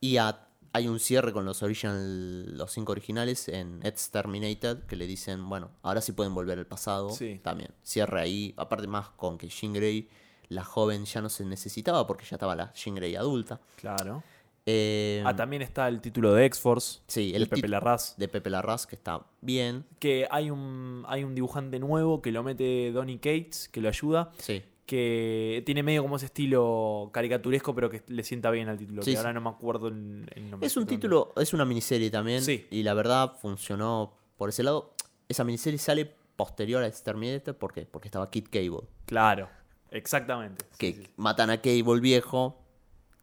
[0.00, 5.06] Y a- hay un cierre con los original, los cinco originales en Exterminated que le
[5.06, 7.10] dicen, bueno, ahora sí pueden volver al pasado.
[7.10, 7.40] Sí.
[7.42, 7.70] También.
[7.82, 8.54] Cierre ahí.
[8.56, 10.08] Aparte más con que Jean Grey,
[10.48, 13.60] la joven, ya no se necesitaba porque ya estaba la Jean Grey adulta.
[13.76, 14.22] Claro.
[14.66, 17.00] Eh, Ah, también está el título de X-Force.
[17.08, 18.16] sí, el el Pepe Larraz.
[18.16, 19.84] de Pepe Larraz, que está bien.
[19.98, 24.30] Que hay un, hay un dibujante nuevo que lo mete Donny Cates, que lo ayuda.
[24.38, 24.62] Sí.
[24.86, 29.02] Que tiene medio como ese estilo caricaturesco, pero que le sienta bien al título.
[29.02, 29.16] Sí, que sí.
[29.16, 30.66] ahora no me acuerdo el, el nombre.
[30.66, 32.42] Es un título, es una miniserie también.
[32.42, 32.66] Sí.
[32.70, 34.92] Y la verdad funcionó por ese lado.
[35.28, 37.56] Esa miniserie sale posterior a Exterminator.
[37.56, 37.82] ¿Por qué?
[37.86, 38.86] Porque estaba Kid Cable.
[39.06, 39.48] Claro,
[39.90, 40.64] exactamente.
[40.78, 42.61] Que matan a Cable viejo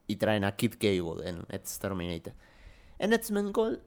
[0.09, 2.33] y traen a Kid Cable en Exterminator.
[2.97, 3.79] En X-Men Gold,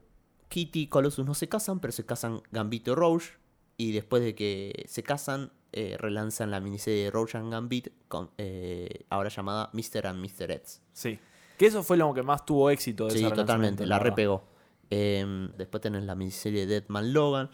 [0.47, 3.33] Kitty y Colossus no se casan, pero se casan Gambito y Roche.
[3.75, 8.31] Y después de que se casan, eh, relanzan la miniserie de Roche and Gambit, con,
[8.37, 10.07] eh, ahora llamada Mr.
[10.07, 10.51] and Mr.
[10.51, 10.81] X.
[10.93, 11.19] Sí.
[11.57, 14.45] Que eso fue lo que más tuvo éxito de Sí, totalmente, la repegó.
[14.89, 17.49] Eh, después tenés la miniserie de Deadman Logan.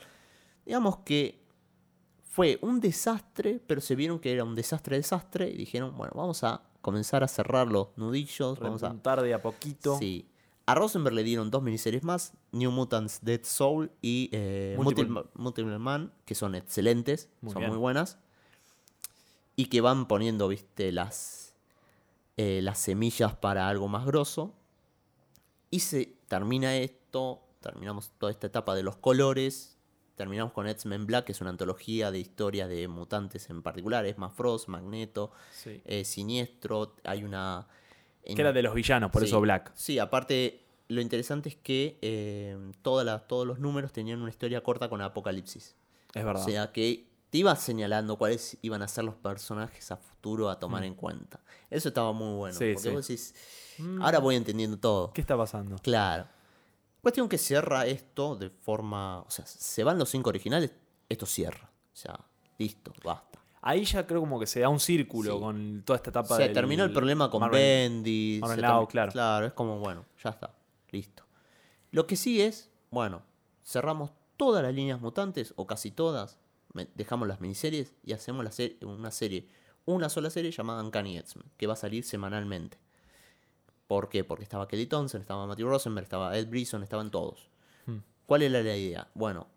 [0.64, 1.42] Digamos que
[2.22, 6.44] fue un desastre, pero se vieron que era un desastre, desastre, y dijeron, bueno, vamos
[6.44, 8.94] a comenzar a cerrar los nudillos, vamos a...
[9.22, 9.98] De a poquito.
[9.98, 10.28] Sí.
[10.66, 15.32] A Rosenberg le dieron dos miniseries más, New Mutants Dead Soul y eh, Multiple- Multiple,
[15.42, 17.72] Multiple Man, que son excelentes, Muy son bien.
[17.72, 18.20] muy buenas.
[19.56, 21.56] Y que van poniendo, viste, las,
[22.38, 24.54] eh, las semillas para algo más grosso.
[25.72, 29.79] Y se termina esto, terminamos toda esta etapa de los colores.
[30.20, 34.06] Terminamos con X-Men Black, que es una antología de historias de mutantes en particular.
[34.06, 35.82] Es más Frost, Magneto, Sí.
[35.86, 36.94] eh, Siniestro.
[37.06, 37.68] Hay una.
[38.26, 39.30] en- Que era de los villanos, por Sí.
[39.30, 39.72] eso Black.
[39.76, 44.62] Sí, aparte, lo interesante es que eh, todas las- todos los números tenían una historia
[44.62, 45.74] corta con Apocalipsis.
[46.14, 46.42] Es verdad.
[46.42, 50.60] O sea que te iba señalando cuáles iban a ser los personajes a futuro a
[50.60, 51.40] tomar en cuenta.
[51.70, 52.56] Eso estaba muy bueno.
[52.56, 52.60] Mm.
[52.60, 53.34] Sí, porque vos decís,
[53.78, 55.14] Mm, ahora voy entendiendo todo.
[55.14, 55.78] ¿Qué está pasando?
[55.78, 56.28] Claro.
[57.02, 59.22] Cuestión que cierra esto de forma.
[59.22, 60.72] O sea, se van los cinco originales,
[61.08, 61.70] esto cierra.
[61.94, 62.20] O sea,
[62.58, 63.40] listo, basta.
[63.62, 65.40] Ahí ya creo como que se da un círculo Sí.
[65.40, 67.60] con toda esta etapa Se del- terminó el problema con Marvel.
[67.62, 68.40] Bendis.
[68.42, 69.12] Marvel termi- claro.
[69.12, 70.54] Claro, es como, bueno, ya está,
[70.92, 71.24] listo.
[71.92, 73.22] Lo que sí es, bueno,
[73.66, 76.38] cerramos todas las líneas mutantes, o casi todas,
[76.96, 79.50] dejamos las miniseries y hacemos la se- una serie,
[79.86, 82.78] una sola serie llamada Uncanny X-Men, que va a salir semanalmente.
[83.90, 84.24] ¿Por qué?
[84.24, 87.50] Porque estaba Kelly Thompson, estaba Matthew Rosenberg, estaba Ed Brisson, estaban todos.
[87.88, 87.98] Hmm.
[88.28, 89.08] ¿Cuál era la idea?
[89.16, 89.48] Bueno,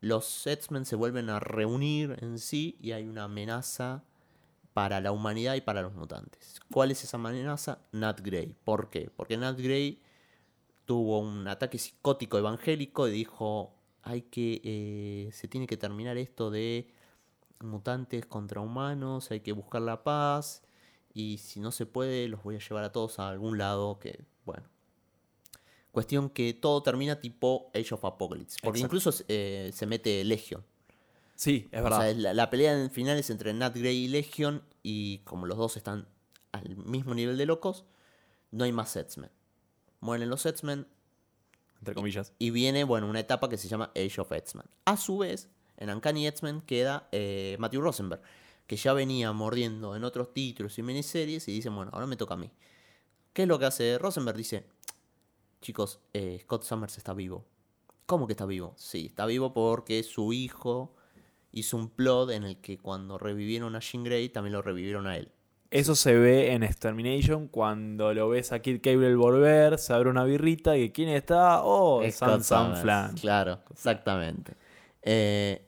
[0.00, 4.02] los X-Men se vuelven a reunir en sí y hay una amenaza
[4.72, 6.58] para la humanidad y para los mutantes.
[6.72, 7.78] ¿Cuál es esa amenaza?
[7.92, 8.56] Nat Grey.
[8.64, 9.08] ¿Por qué?
[9.14, 10.02] Porque Nat Grey
[10.84, 16.50] tuvo un ataque psicótico evangélico y dijo, hay que, eh, se tiene que terminar esto
[16.50, 16.88] de
[17.60, 20.64] mutantes contra humanos, hay que buscar la paz
[21.14, 24.24] y si no se puede los voy a llevar a todos a algún lado que,
[24.44, 24.64] bueno.
[25.92, 28.58] Cuestión que todo termina tipo Age of Apocalypse.
[28.62, 28.96] Porque Exacto.
[28.96, 30.64] incluso eh, se mete Legion.
[31.36, 32.00] Sí, es O verdad.
[32.00, 34.64] sea, la, la pelea en final es entre Nat Grey y Legion.
[34.82, 36.08] Y como los dos están
[36.50, 37.84] al mismo nivel de locos,
[38.50, 39.30] no hay más X-Men.
[40.00, 40.86] Mueren los X-Men
[41.78, 42.32] entre comillas.
[42.38, 44.64] y viene, bueno, una etapa que se llama Age of X-Men.
[44.86, 48.20] A su vez, en Uncanny X-Men queda eh, Matthew Rosenberg,
[48.66, 52.34] que ya venía mordiendo en otros títulos y miniseries y dice, bueno, ahora me toca
[52.34, 52.50] a mí.
[53.32, 54.36] ¿Qué es lo que hace Rosenberg?
[54.36, 54.64] Dice,
[55.60, 57.44] chicos, eh, Scott Summers está vivo.
[58.06, 58.74] ¿Cómo que está vivo?
[58.76, 60.94] Sí, está vivo porque su hijo
[61.52, 65.16] hizo un plot en el que cuando revivieron a Jean Grey también lo revivieron a
[65.16, 65.30] él.
[65.70, 70.22] Eso se ve en Extermination cuando lo ves a Kid Cable volver, se abre una
[70.24, 71.62] birrita y ¿quién está?
[71.64, 73.14] Oh, Scott San San Flan.
[73.16, 74.54] Claro, exactamente.
[75.02, 75.66] Eh,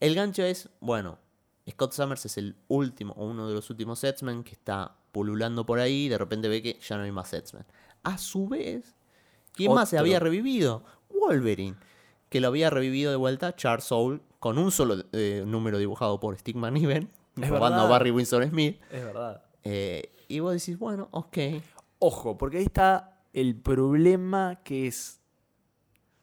[0.00, 1.18] el gancho es, bueno,
[1.70, 5.80] Scott Summers es el último, o uno de los últimos X-Men que está pululando por
[5.80, 7.64] ahí y de repente ve que ya no hay más X-Men.
[8.02, 8.94] A su vez,
[9.52, 10.84] ¿quién más se había revivido?
[11.10, 11.76] Wolverine.
[12.28, 16.36] que lo había revivido de vuelta Charles Soule con un solo eh, número dibujado por
[16.38, 17.88] Steve McNiven, Es robando a.
[17.88, 18.80] Barry Winsor Smith.
[18.90, 19.42] Es verdad.
[19.64, 21.38] Eh, y vos decís, bueno, ok.
[21.98, 25.19] Ojo, porque ahí está el problema que es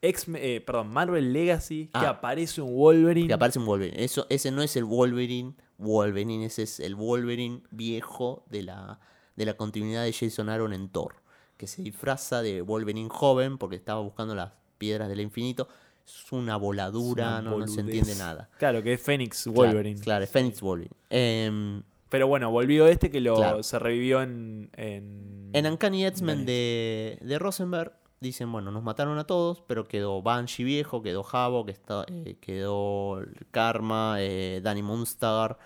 [0.01, 2.09] X eh, perdón, Marvel Legacy, que Ah.
[2.09, 3.27] aparece un Wolverine.
[3.27, 4.03] Que aparece un Wolverine.
[4.03, 8.99] Eso, ese no es el Wolverine Wolverine, ese es el Wolverine viejo de la,
[9.35, 11.15] de la continuidad de Jason Aaron en Thor.
[11.57, 15.67] Que se disfraza de Wolverine joven porque estaba buscando las piedras del infinito.
[16.05, 18.49] Es una voladura, Es una no, no se entiende nada.
[18.59, 19.99] Claro, que es Phoenix Claro, Wolverine.
[19.99, 20.95] Claro, es Phoenix Wolverine.
[21.09, 23.63] Em, Pero bueno, volvió este que lo Claro.
[23.63, 24.69] se revivió en.
[24.77, 30.21] En, En Uncanny X-Men de, de Rosenberg dicen, bueno, nos mataron a todos, pero quedó
[30.21, 35.57] Banshee viejo, quedó Javo, que está, eh, quedó Karma, eh, Danny Moonstar,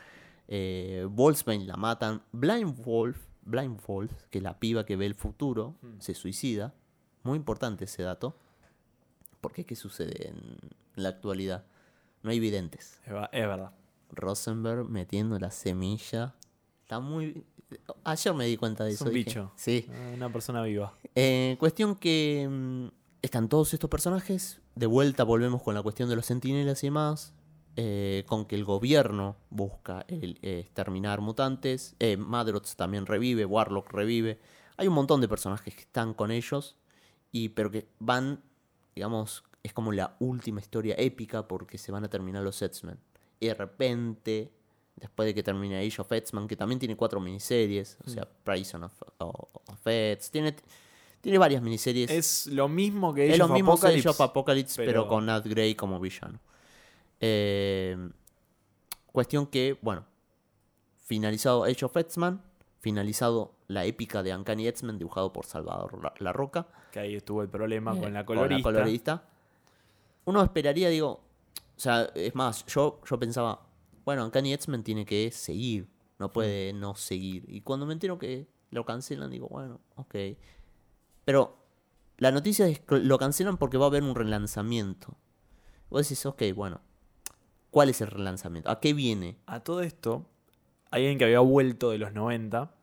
[0.48, 5.16] eh, Wolfsbane la matan, Blind Wolf, Blind Wolf, que es la piba que ve el
[5.16, 6.74] futuro, se suicida.
[7.24, 8.36] Muy importante ese dato.
[9.40, 10.58] Porque ¿qué sucede en
[10.96, 11.66] la actualidad?
[12.22, 13.00] No hay videntes.
[13.06, 13.72] Es verdad.
[14.12, 16.36] Rosenberg metiendo la semilla.
[16.84, 17.46] Está muy...
[18.04, 19.06] Ayer me di cuenta de Es eso.
[19.06, 19.52] un dije, bicho.
[19.56, 19.88] Sí.
[19.92, 20.94] Ah, Una persona viva.
[21.16, 22.88] Eh, cuestión que mm,
[23.22, 24.60] están todos estos personajes.
[24.76, 27.34] De vuelta volvemos con la cuestión de los sentinelas y demás.
[27.78, 31.96] eh, con que el gobierno busca el, eh, exterminar mutantes.
[32.00, 33.46] Eh, Madrox también revive.
[33.46, 34.40] Warlock revive.
[34.76, 36.76] Hay un montón de personajes que están con ellos.
[37.32, 38.44] Y, pero que van,
[38.94, 43.00] digamos, es como la última historia épica porque se van a terminar los X-Men.
[43.40, 44.52] Y de repente,
[44.96, 48.84] después de que termine Age of X-Men, que también tiene cuatro miniseries, o sea, Prison
[48.84, 50.56] of, of X, tiene,
[51.22, 52.10] tiene varias miniseries.
[52.12, 54.00] Es lo mismo que Es Age lo of mismo que Apocalypse.
[54.00, 56.40] Age of Apocalypse, pero, pero- con Nat Grey como villano.
[57.20, 57.98] Eh,
[59.12, 60.06] cuestión que, bueno,
[61.06, 62.42] finalizado Age of X-Men,
[62.80, 66.68] finalizado la épica de Uncanny X-Men dibujado por Salvador La, La Roca.
[66.92, 68.64] Que ahí estuvo el problema con Eh, la colorista.
[68.64, 69.24] colorista.
[70.26, 73.62] Uno esperaría, digo, o sea, es más, yo, yo pensaba,
[74.06, 75.88] bueno, Uncanny X-Men tiene que seguir,
[76.20, 77.46] no puede no seguir.
[77.48, 80.16] Y cuando me entero que lo cancelan, digo, bueno, ok.
[81.26, 81.58] Pero
[82.18, 85.18] la noticia es que lo cancelan porque va a haber un relanzamiento.
[85.90, 86.82] Vos decís, ok, bueno,
[87.70, 88.70] ¿cuál es el relanzamiento?
[88.70, 89.38] ¿A qué viene?
[89.46, 90.30] A todo esto,
[90.90, 92.74] alguien que había vuelto de los 90,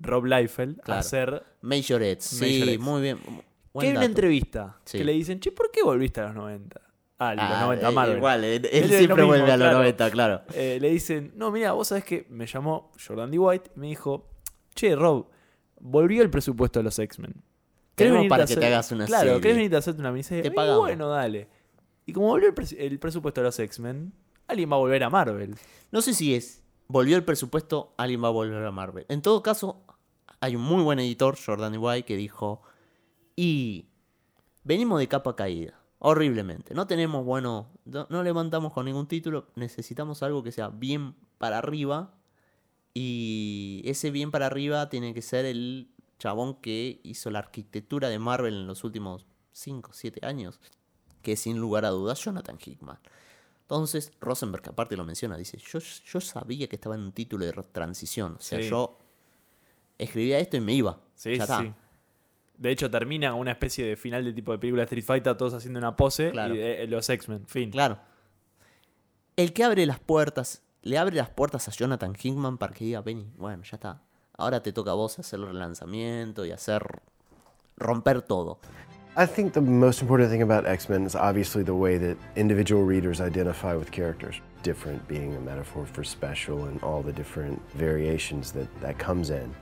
[0.00, 1.44] Rob Liefeld, a hacer.
[1.60, 3.18] Major X, sí, Major muy bien.
[3.18, 3.42] Que
[3.72, 4.10] buen hay una dato.
[4.10, 4.98] entrevista Sí.
[4.98, 6.80] que le dicen, che, ¿por qué volviste a los 90?
[7.18, 8.16] Ah, a los Ah, 90, eh, Marvel.
[8.18, 9.78] Igual, él, él siempre mismo, vuelve a los claro.
[9.78, 10.42] 90, claro.
[10.54, 13.38] Eh, le dicen, no, mira, vos sabés que me llamó Jordan D.
[13.38, 14.28] White y me dijo,
[14.74, 15.26] che, Rob,
[15.80, 17.32] volvió el presupuesto de los X-Men.
[17.96, 19.40] ¿Querés Queremos para que hacer- te hagas una claro, serie.
[19.40, 20.42] ¿querés venirte a hacerte una miniserie?
[20.42, 20.78] Te Y pagamos.
[20.80, 21.48] bueno, dale.
[22.06, 24.12] Y como volvió el, pres- el presupuesto de los X-Men,
[24.46, 25.56] alguien va a volver a Marvel.
[25.90, 26.62] No sé si es.
[26.86, 29.04] Volvió el presupuesto, alguien va a volver a Marvel.
[29.08, 29.82] En todo caso,
[30.40, 32.62] hay un muy buen editor, Jordan White, que dijo.
[33.34, 33.86] Y.
[34.64, 35.77] Venimos de capa caída.
[36.00, 36.74] Horriblemente.
[36.74, 37.68] No tenemos, bueno.
[37.84, 39.46] No, no levantamos con ningún título.
[39.56, 42.14] Necesitamos algo que sea bien para arriba.
[42.94, 48.18] Y ese bien para arriba tiene que ser el chabón que hizo la arquitectura de
[48.18, 50.60] Marvel en los últimos 5, 7 años.
[51.22, 52.98] Que sin lugar a dudas, Jonathan Hickman.
[53.62, 57.44] Entonces, Rosenberg, que aparte lo menciona, dice, yo, yo sabía que estaba en un título
[57.44, 58.36] de transición.
[58.38, 58.68] O sea, Sí.
[58.70, 58.98] yo
[59.98, 61.00] escribía esto y me iba.
[61.14, 61.60] Sí, ya sí, está.
[61.60, 61.72] sí.
[62.58, 65.78] De hecho, termina una especie de final de tipo de película Street Fighter, todos haciendo
[65.78, 66.54] una pose, Claro.
[66.54, 67.70] y eh, los X-Men, fin.
[67.70, 67.98] Claro.
[69.36, 73.00] El que abre las puertas, le abre las puertas a Jonathan Hickman para que diga,
[73.00, 74.02] Benny, bueno, ya está.
[74.36, 76.82] Ahora te toca a vos hacer el relanzamiento y hacer
[77.76, 78.58] romper todo.
[79.16, 82.84] I think the most important thing about X Men is obviously the way that individual
[82.84, 84.40] readers identify with characters.
[84.62, 89.52] Different being a metaphor for special and all the different variations that that comes in.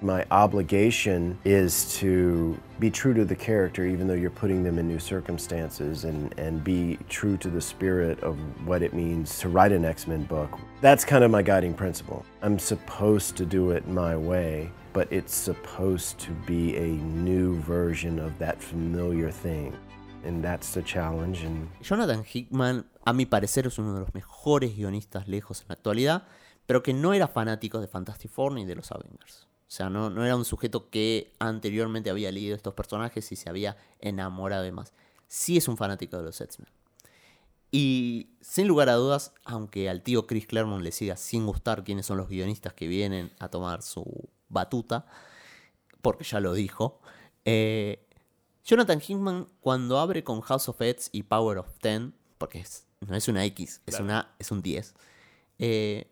[0.00, 4.86] My obligation is to be true to the character, even though you're putting them in
[4.86, 9.72] new circumstances, and, and be true to the spirit of what it means to write
[9.72, 10.56] an X Men book.
[10.80, 12.24] That's kind of my guiding principle.
[12.42, 18.20] I'm supposed to do it my way, but it's supposed to be a new version
[18.20, 19.76] of that familiar thing.
[20.24, 21.42] And that's the challenge.
[21.42, 25.74] And Jonathan Hickman, a mi parecer, es uno de los mejores guionistas lejos en la
[25.74, 26.22] actualidad,
[26.66, 29.47] pero que no era fanático de Fantastic Four ni de los Avengers.
[29.68, 33.50] O sea, no, no era un sujeto que anteriormente había leído estos personajes y se
[33.50, 34.92] había enamorado de más.
[35.26, 36.68] Sí es un fanático de los X-Men.
[37.70, 42.06] Y sin lugar a dudas, aunque al tío Chris Claremont le siga sin gustar quiénes
[42.06, 45.04] son los guionistas que vienen a tomar su batuta,
[46.00, 46.98] porque ya lo dijo,
[47.44, 48.06] eh,
[48.64, 53.14] Jonathan Hickman cuando abre con House of X y Power of Ten, porque es- no
[53.14, 54.94] es una X, es, una, es un 10,
[55.58, 56.10] eh,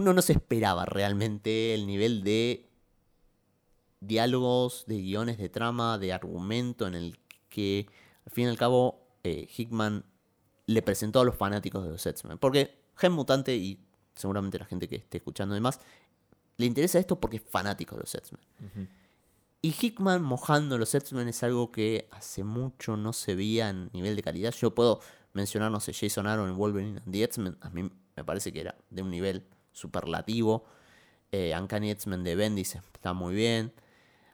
[0.00, 2.66] uno no se esperaba realmente el nivel de
[4.00, 7.18] diálogos, de guiones de trama, de argumento en el
[7.50, 7.86] que
[8.24, 10.06] al fin y al cabo eh, Hickman
[10.64, 12.38] le presentó a los fanáticos de los X-Men.
[12.38, 13.78] Porque Gen Mutante, y
[14.14, 15.80] seguramente la gente que esté escuchando demás,
[16.56, 18.88] le interesa esto porque es fanático de los X-Men.
[19.60, 24.16] Y Hickman mojando los X-Men es algo que hace mucho no se veía en nivel
[24.16, 24.54] de calidad.
[24.54, 25.00] Yo puedo
[25.34, 27.58] mencionar, no sé, Jason Aaron en Wolverine and the X-Men.
[27.60, 30.64] A mí me parece que era de un nivel superlativo.
[31.32, 33.72] Eh, Uncanny X-Men de Bendis está muy bien.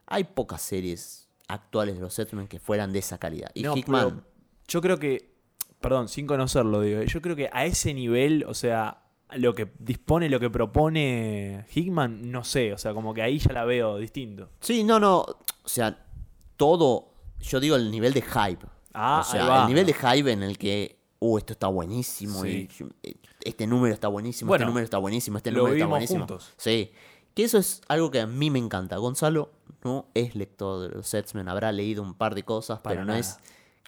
[0.05, 3.51] Hay pocas series actuales de los X-Men que fueran de esa calidad.
[3.53, 4.23] Y No, Hickman, pero
[4.67, 5.33] yo creo que,
[5.79, 9.03] perdón, sin conocerlo, digo, yo creo que a ese nivel, o sea,
[9.35, 13.53] lo que dispone, lo que propone Hickman, no sé, o sea, como que ahí ya
[13.53, 14.49] la veo distinto.
[14.59, 15.19] Sí, no, no.
[15.19, 16.05] O sea,
[16.55, 17.13] todo.
[17.39, 18.65] Yo digo el nivel de hype.
[18.93, 20.96] Ah, o sea, el nivel de hype en el que.
[21.19, 22.41] Uh, esto está buenísimo.
[22.43, 22.69] Sí.
[22.79, 24.49] y, eh, este número está buenísimo.
[24.49, 25.37] Bueno, este número está buenísimo.
[25.37, 26.19] Este lo número está vimos buenísimo.
[26.19, 26.53] juntos.
[26.57, 26.91] Sí.
[27.33, 28.97] Que eso es algo que a mí me encanta.
[28.97, 29.51] Gonzalo
[29.83, 31.47] no es lector de los X-Men.
[31.49, 33.37] Habrá leído un par de cosas, Para pero no es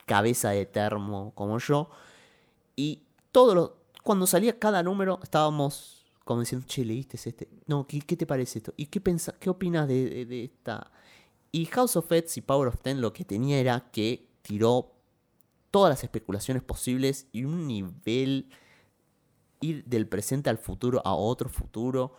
[0.06, 1.90] cabeza de termo como yo.
[2.76, 3.78] Y todo lo.
[4.04, 7.50] Cuando salía cada número, estábamos como diciendo, che, ¿leíste este?
[7.66, 8.74] No, ¿qué, qué te parece esto?
[8.78, 10.92] ¿Y qué, pensa, qué opinas de, de- de esta?
[11.52, 14.92] Y House of X y Power of Ten lo que tenía era que tiró
[15.72, 18.50] todas las especulaciones posibles y un nivel
[19.62, 22.16] ir del presente al futuro a otro futuro,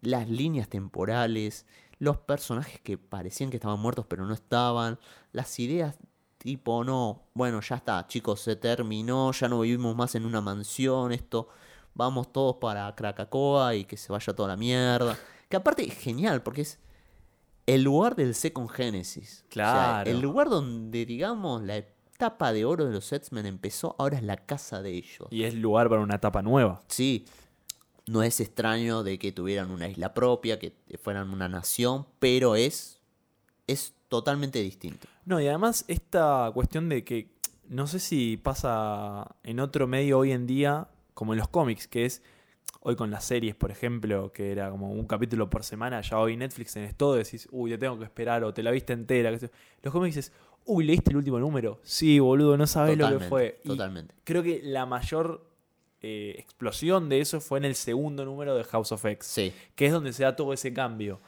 [0.00, 1.66] las líneas temporales,
[1.98, 4.98] los personajes que parecían que estaban muertos pero no estaban,
[5.32, 5.96] las ideas
[6.38, 11.10] tipo, no, bueno, ya está, chicos, se terminó, ya no vivimos más en una mansión,
[11.12, 11.48] esto,
[11.94, 15.18] vamos todos para Krakatoa y que se vaya toda la mierda.
[15.48, 16.78] Que aparte es genial porque es
[17.66, 19.44] el lugar del Second Genesis.
[19.48, 19.64] O sea,
[20.04, 20.10] Claro.
[20.10, 21.82] el lugar donde, digamos, la
[22.26, 25.28] etapa de oro de los X-Men empezó, ahora es la casa de ellos.
[25.30, 26.82] Y es lugar para una etapa nueva.
[26.88, 27.26] Sí,
[28.06, 30.72] no es extraño de que tuvieran una isla propia, que
[31.02, 33.00] fueran una nación, pero es,
[33.66, 35.06] es totalmente distinto.
[35.26, 37.34] No, y además esta cuestión de que
[37.68, 42.04] no sé si pasa en otro medio hoy en día, como en los cómics, que
[42.04, 42.22] es
[42.80, 46.36] hoy con las series, por ejemplo, que era como un capítulo por semana, ya hoy
[46.36, 49.30] Netflix tenés todo, decís, uy, te tengo que esperar, o te la viste entera.
[49.30, 50.32] Los cómics es,
[50.66, 51.80] uy, ¿leíste el último número?
[51.82, 53.60] Sí, boludo, no sabes lo que fue.
[53.64, 54.14] Y totalmente.
[54.24, 55.46] creo que la mayor
[56.00, 59.52] eh, explosión de eso fue en el segundo número de House of X, Sí.
[59.74, 61.20] que es donde se da todo ese cambio.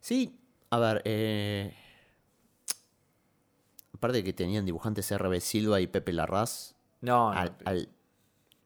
[0.00, 0.38] Sí,
[0.70, 1.74] a ver, eh,
[3.94, 7.88] aparte de que tenían dibujantes RB Silva y Pepe Larraz, No, no, al, al-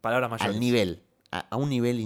[0.00, 0.54] palabras mayores.
[0.54, 2.00] al nivel, a, a un nivel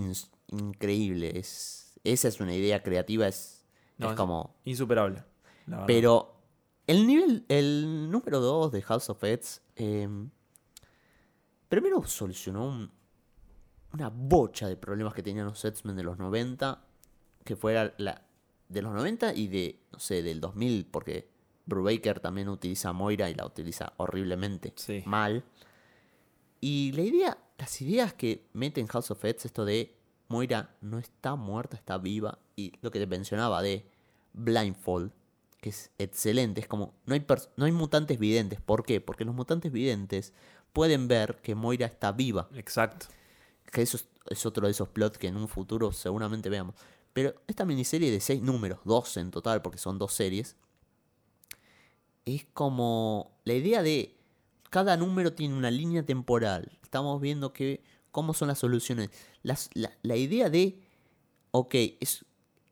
[0.49, 1.39] increíble.
[1.39, 3.65] Es, esa es una idea creativa, es,
[3.99, 4.55] No, es como...
[4.65, 5.23] Insuperable.
[5.87, 6.34] Pero
[6.87, 10.09] el nivel, el número 2 de House of X, eh,
[11.69, 12.91] primero solucionó un-
[13.93, 16.85] una bocha de problemas que tenían los X-Men de los 90,
[17.45, 18.23] que fuera la
[18.69, 21.29] de los 90 y de, no sé, del 2000, porque
[21.67, 25.03] Brubaker también utiliza a Moira y la utiliza horriblemente Sí.
[25.07, 25.45] mal.
[26.61, 29.95] Y la idea, las ideas que mete en House of X, esto de
[30.29, 33.87] Moira no está muerta, está viva, y lo que te mencionaba de
[34.33, 35.13] Blindfold,
[35.65, 37.25] que es excelente, es como, no hay,
[37.57, 39.01] no hay mutantes videntes, ¿por qué?
[39.01, 40.35] Porque los mutantes videntes
[40.75, 43.07] pueden ver que Moira está viva, Exacto.
[43.73, 46.75] que eso es, es otro de esos plots que en un futuro seguramente veamos.
[47.15, 50.55] Pero esta miniserie de 6 números, 12 en total, porque son dos series,
[52.27, 54.19] es como la idea de
[54.69, 56.79] cada número tiene una línea temporal.
[56.83, 59.09] Estamos viendo que cómo son las soluciones.
[59.43, 60.79] Las- la, la idea de,
[61.53, 62.27] ok, es,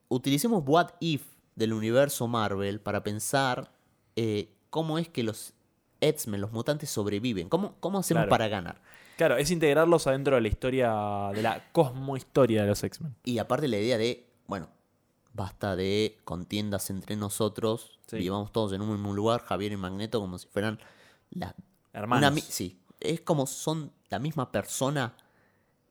[0.09, 1.23] utilicemos What If
[1.55, 3.71] del universo Marvel para pensar
[4.17, 5.55] eh, cómo es que los
[6.01, 7.49] X-Men, los mutantes sobreviven.
[7.49, 8.31] ¿Cómo, cómo hacemos Claro.
[8.31, 8.81] para ganar?
[9.17, 10.93] Claro, es integrarlos adentro de la historia,
[11.35, 13.15] de la cosmohistoria de los X-Men.
[13.25, 14.69] Y aparte la idea de, bueno,
[15.35, 18.17] basta de contiendas entre nosotros, Sí.
[18.19, 20.79] vivamos todos en un mismo lugar, Javier y Magneto, como si fueran
[21.31, 21.55] la,
[21.93, 22.19] Hermanos.
[22.27, 25.15] una mi- sí, es como son la misma persona,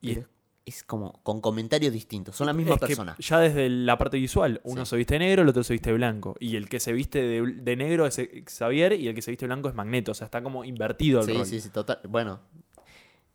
[0.02, 0.28] Y pero
[0.66, 3.16] es como con comentarios distintos, son la misma Es que persona.
[3.20, 4.92] ya desde la parte visual, uno Sí.
[4.92, 6.36] se viste negro, el otro se viste blanco.
[6.40, 9.46] Y el que se viste de, de negro es Xavier y el que se viste
[9.48, 10.12] blanco es Magneto.
[10.12, 11.46] O sea, está como invertido el Sí, rol.
[11.46, 12.00] sí, sí, total.
[12.08, 12.40] Bueno.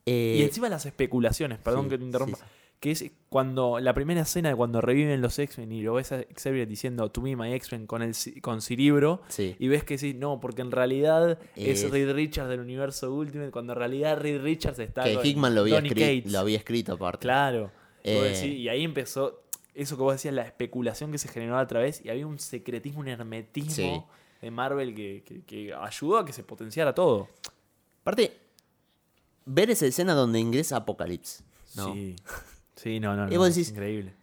[0.05, 2.39] Y eh, encima las especulaciones, perdón sí, que te interrumpa.
[2.87, 6.23] Que es cuando la primera escena de cuando reviven los X-Men y lo ves a
[6.37, 9.23] Xavier diciendo To me, my X-Men con, el, con Cerebro.
[9.27, 9.57] Sí.
[9.59, 13.51] Y ves que sí, no, porque en realidad es, Es- Reed Richards del universo Ultimate.
[13.51, 17.23] Cuando en realidad Reed Richards está que con Hickman lo había, lo escrito aparte.
[17.23, 17.73] Claro.
[18.05, 19.43] Eh, decís- y ahí empezó
[19.75, 23.01] eso que vos decías, la especulación que se generó a través, y había un secretismo,
[23.01, 24.03] un hermetismo Sí.
[24.43, 27.27] de Marvel que, que- que ayudó a que se potenciara todo.
[28.03, 28.39] Aparte,
[29.45, 31.43] ver esa escena donde ingresa Apocalypse.
[31.75, 31.93] ¿no?
[31.93, 32.15] Sí.
[32.77, 34.15] Sí, no, no, Y vos decís- increíble.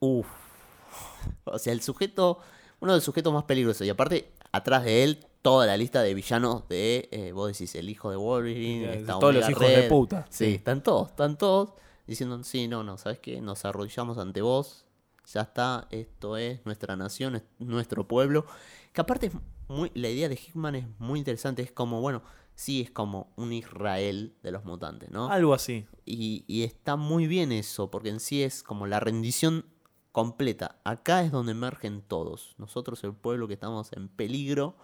[0.00, 0.26] Uf.
[1.44, 2.38] O sea, el sujeto,
[2.80, 3.86] uno de los sujetos más peligrosos.
[3.86, 7.88] Y aparte, atrás de él, toda la lista de villanos de, eh, vos decís, el
[7.90, 10.54] hijo de Wolverine, está todos los hijos de puta, Sí, sí.
[10.54, 11.72] están todos, están todos
[12.06, 13.40] diciendo, sí, no, no, ¿sabes qué?
[13.40, 14.84] Nos arrodillamos ante vos,
[15.32, 18.44] ya está, esto es nuestra nación, es nuestro pueblo.
[18.92, 19.32] Que aparte, es
[19.68, 22.22] muy, la idea de Hickman es muy interesante, es como, bueno,
[22.56, 25.28] sí, es como un Israel de los mutantes, ¿no?
[25.30, 25.86] Algo así.
[26.04, 29.64] Y, y está muy bien eso, porque en sí es como la rendición
[30.10, 30.80] completa.
[30.82, 32.54] Acá es donde emergen todos.
[32.58, 34.76] Nosotros, el pueblo que estamos en peligro,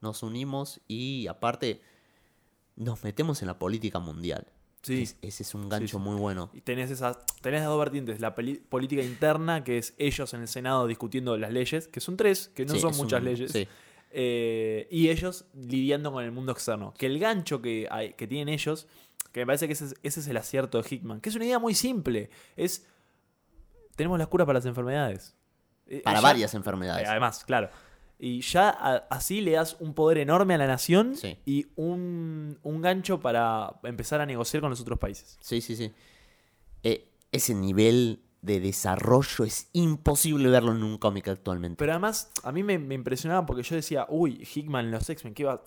[0.00, 1.80] nos unimos y aparte
[2.76, 4.46] nos metemos en la política mundial.
[4.82, 5.02] Sí.
[5.04, 6.04] Es- ese es un gancho sí.
[6.04, 6.50] muy bueno.
[6.52, 10.42] Y tenés esas, tenés las dos vertientes, la peli- política interna, que es ellos en
[10.42, 13.52] el Senado discutiendo las leyes, que son tres, que no Sí, son muchas un- leyes.
[14.16, 16.94] Eh, y ellos lidiando con el mundo externo.
[16.96, 18.86] Que el gancho que, hay- que tienen ellos,
[19.32, 21.44] que me parece que ese es, ese es el acierto de Hickman, que es una
[21.44, 22.30] idea muy simple.
[22.56, 22.86] Es,
[23.96, 25.34] tenemos la cura para las enfermedades.
[25.86, 27.06] Eh, Para varias enfermedades.
[27.06, 27.68] eh, Además, claro.
[28.18, 31.36] Y ya a- así le das un poder enorme a la nación Sí.
[31.44, 35.36] y un, un gancho para empezar a negociar con los otros países.
[35.40, 35.92] Sí, sí, sí.
[36.84, 41.76] Eh, ese nivel de desarrollo es imposible verlo en un cómic actualmente.
[41.78, 45.34] Pero además, a mí me, me impresionaba porque yo decía, uy, Hickman en los X-Men,
[45.34, 45.62] ¿qué iba?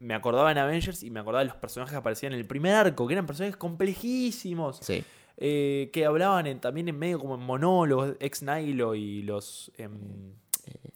[0.00, 2.74] Me acordaba en Avengers y me acordaba de los personajes que aparecían en el primer
[2.74, 5.04] arco, que eran personajes complejísimos, Sí.
[5.36, 10.32] eh, que hablaban en- también en medio como en monólogos, ex Nihilo y los, em,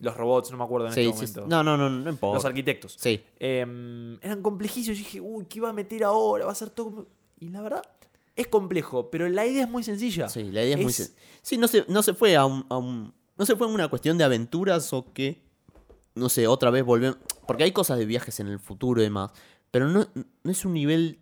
[0.01, 1.47] los robots, no me acuerdo en Sí, este sí, momento.
[1.57, 2.37] No, no, no, no importa.
[2.37, 2.97] los arquitectos.
[2.99, 3.21] Sí.
[3.39, 4.99] Em, eran complejísimos.
[4.99, 6.47] Yo dije, uy, ¿qué iba a meter ahora?
[6.47, 6.87] Va a ser todo.
[6.87, 7.07] como-".
[7.41, 7.83] Y la verdad,
[8.39, 10.29] es complejo, pero la idea es muy sencilla.
[10.29, 10.91] Sí, la idea es, muy...
[10.91, 13.67] Es- sen- Sí, no se, no se fue a un, a un- No se fue
[13.67, 15.43] a una cuestión de aventuras o que...
[16.15, 17.19] No sé, otra vez volvemos...
[17.47, 19.31] Porque hay cosas de viajes en el futuro y demás.
[19.71, 20.07] Pero no,
[20.43, 21.19] no es un nivel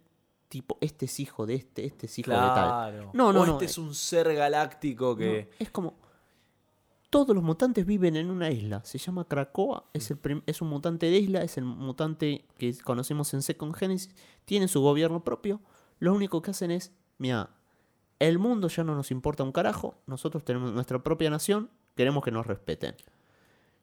[0.48, 2.52] tipo, este es hijo de este, este es hijo de tal.
[2.54, 3.10] Claro.
[3.12, 3.52] No, no, O no.
[3.54, 5.48] este es un ser galáctico que.
[5.50, 5.94] No, es como...
[7.10, 8.82] Todos los mutantes viven en una isla.
[8.84, 9.84] Se llama Krakoa.
[9.92, 11.42] Es, el prim- es un mutante de isla.
[11.42, 14.14] Es el mutante que conocemos en Second Genesis.
[14.44, 15.60] Tiene su gobierno propio.
[15.98, 16.92] Lo único que hacen es...
[17.18, 17.50] Mira,
[18.18, 19.94] el mundo ya no nos importa un carajo.
[20.06, 21.70] Nosotros tenemos nuestra propia nación.
[21.96, 22.94] Queremos que nos respeten.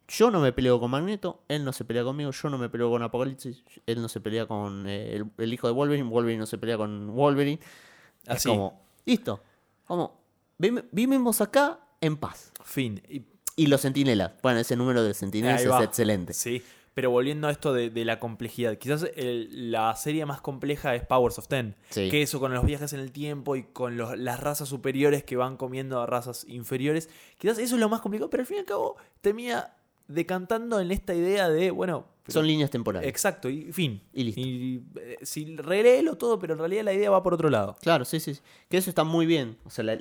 [0.08, 1.44] Yo no me peleo con Magneto.
[1.48, 2.32] Él no se pelea conmigo.
[2.32, 3.64] Yo no me peleo con Apocalipsis.
[3.86, 6.10] Él no se pelea con eh, el, el hijo de Wolverine.
[6.10, 7.60] Wolverine no se pelea con Wolverine.
[8.24, 8.50] Es Así.
[8.50, 8.82] como...
[9.06, 9.42] Listo.
[9.86, 10.22] Como...
[10.58, 12.52] Vivimos acá en paz.
[12.64, 13.02] Fin.
[13.10, 13.24] Y
[13.56, 14.34] Y los centinelas.
[14.42, 16.34] Bueno, ese número de centinelas Ahí es excelente.
[16.34, 16.64] Sí,
[16.94, 21.04] pero volviendo a esto de, de la complejidad, quizás el- la serie más compleja es
[21.06, 21.76] Powers of Ten.
[21.90, 22.10] Sí.
[22.10, 25.36] Que eso con los viajes en el tiempo y con los- las razas superiores que
[25.36, 27.10] van comiendo a razas inferiores.
[27.38, 29.74] Quizás eso es lo más complicado, pero al fin y al cabo termina
[30.08, 32.06] decantando en esta idea de, bueno...
[32.24, 33.10] pero- Son líneas temporales.
[33.10, 34.02] Exacto, y fin.
[34.14, 35.00] Y listo.
[35.00, 37.76] eh, si releelo todo, pero en realidad la idea va por otro lado.
[37.82, 38.38] Claro, sí, sí.
[38.70, 39.58] Que eso está muy bien.
[39.64, 39.98] O sea, la,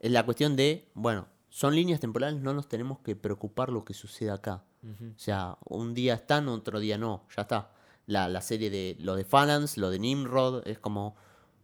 [0.00, 4.30] la cuestión de, bueno, son líneas temporales, no nos tenemos que preocupar lo que sucede
[4.30, 4.64] acá.
[4.82, 7.70] O sea, un día están, otro día no, ya está.
[8.06, 11.14] La, la serie de lo de Phalanx, lo de Nimrod, es como,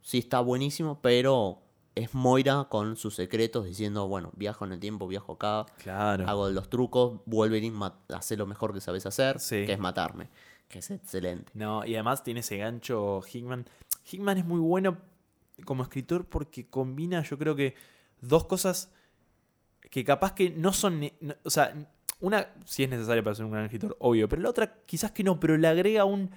[0.03, 1.62] sí está buenísimo, pero
[1.95, 6.29] es Moira con sus secretos diciendo, bueno, viajo en el tiempo, viajo acá, Claro.
[6.29, 7.77] hago los trucos, Wolverine
[8.14, 9.64] hace lo mejor que sabes hacer, Sí.
[9.64, 10.29] que es matarme,
[10.69, 11.51] que es excelente.
[11.55, 13.67] No, y además tiene ese gancho Hickman.
[14.12, 14.99] Hickman es muy bueno
[15.64, 17.75] como escritor porque combina, yo creo que,
[18.21, 18.93] dos cosas
[19.91, 21.01] que capaz que no son.
[21.21, 21.75] no- o sea,
[22.21, 25.23] una sí es necesaria para ser un gran escritor, obvio, pero la otra quizás que
[25.25, 26.31] no, pero le agrega un,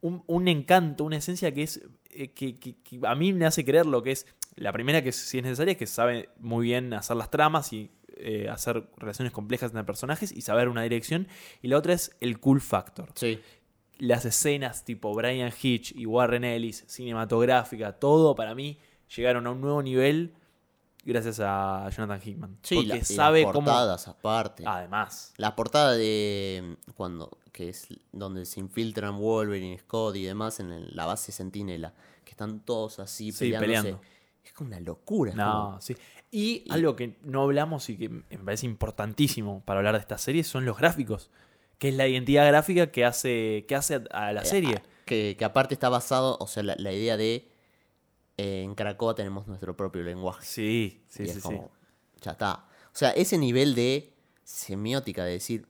[0.00, 1.82] un, un encanto, una esencia que es.
[2.10, 4.26] eh, que, que- que a mí me hace creer lo que es.
[4.56, 7.90] La primera que sí es necesaria es que sabe muy bien hacer las tramas y
[8.16, 11.28] eh, hacer relaciones complejas entre personajes y saber una dirección.
[11.62, 13.38] Y la otra es el cool factor Sí.
[13.98, 18.78] las escenas tipo Brian Hitch y Warren Ellis, cinematográfica, todo para mí
[19.14, 20.32] llegaron a un nuevo nivel
[21.04, 22.58] gracias a Jonathan Hickman.
[22.62, 23.64] Sí, porque la- sabe las cómo.
[23.66, 24.64] portadas aparte.
[24.66, 25.32] Además.
[25.36, 30.70] La portada de mm, cuando que es donde se infiltran Wolverine, Scott y demás en
[30.72, 31.92] el- la base Sentinela,
[32.24, 33.66] que están todos así Sí, peleándose.
[33.82, 34.00] peleando.
[34.44, 35.32] Es como una locura.
[35.34, 35.96] No, como- sí.
[36.30, 40.44] Y, algo que no hablamos y que me parece importantísimo para hablar de esta serie
[40.44, 41.30] son los gráficos.
[41.78, 44.74] Que es la identidad gráfica que hace, que hace a la Eh, serie.
[44.78, 47.47] ah, que, que aparte está basado, o sea, la, la idea de
[48.38, 50.46] eh, en Caracoa tenemos nuestro propio lenguaje.
[50.46, 51.42] Sí, sí, y sí, es sí.
[51.42, 51.70] como,
[52.22, 52.64] ya está.
[52.86, 54.14] O sea, ese nivel de
[54.44, 55.66] semiótica de decir,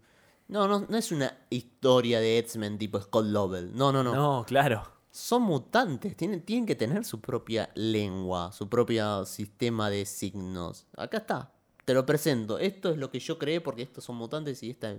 [0.49, 3.75] no, no, no es una historia de X-Men tipo Scott Lovell.
[3.75, 4.15] No, no, no.
[4.15, 4.87] No, claro.
[5.11, 10.87] Son mutantes, tienen, tienen que tener su propia lengua, su propio sistema de signos.
[10.97, 11.53] Acá está,
[11.85, 12.59] te lo presento.
[12.59, 14.95] Esto es lo que yo creé porque estos son mutantes y esta...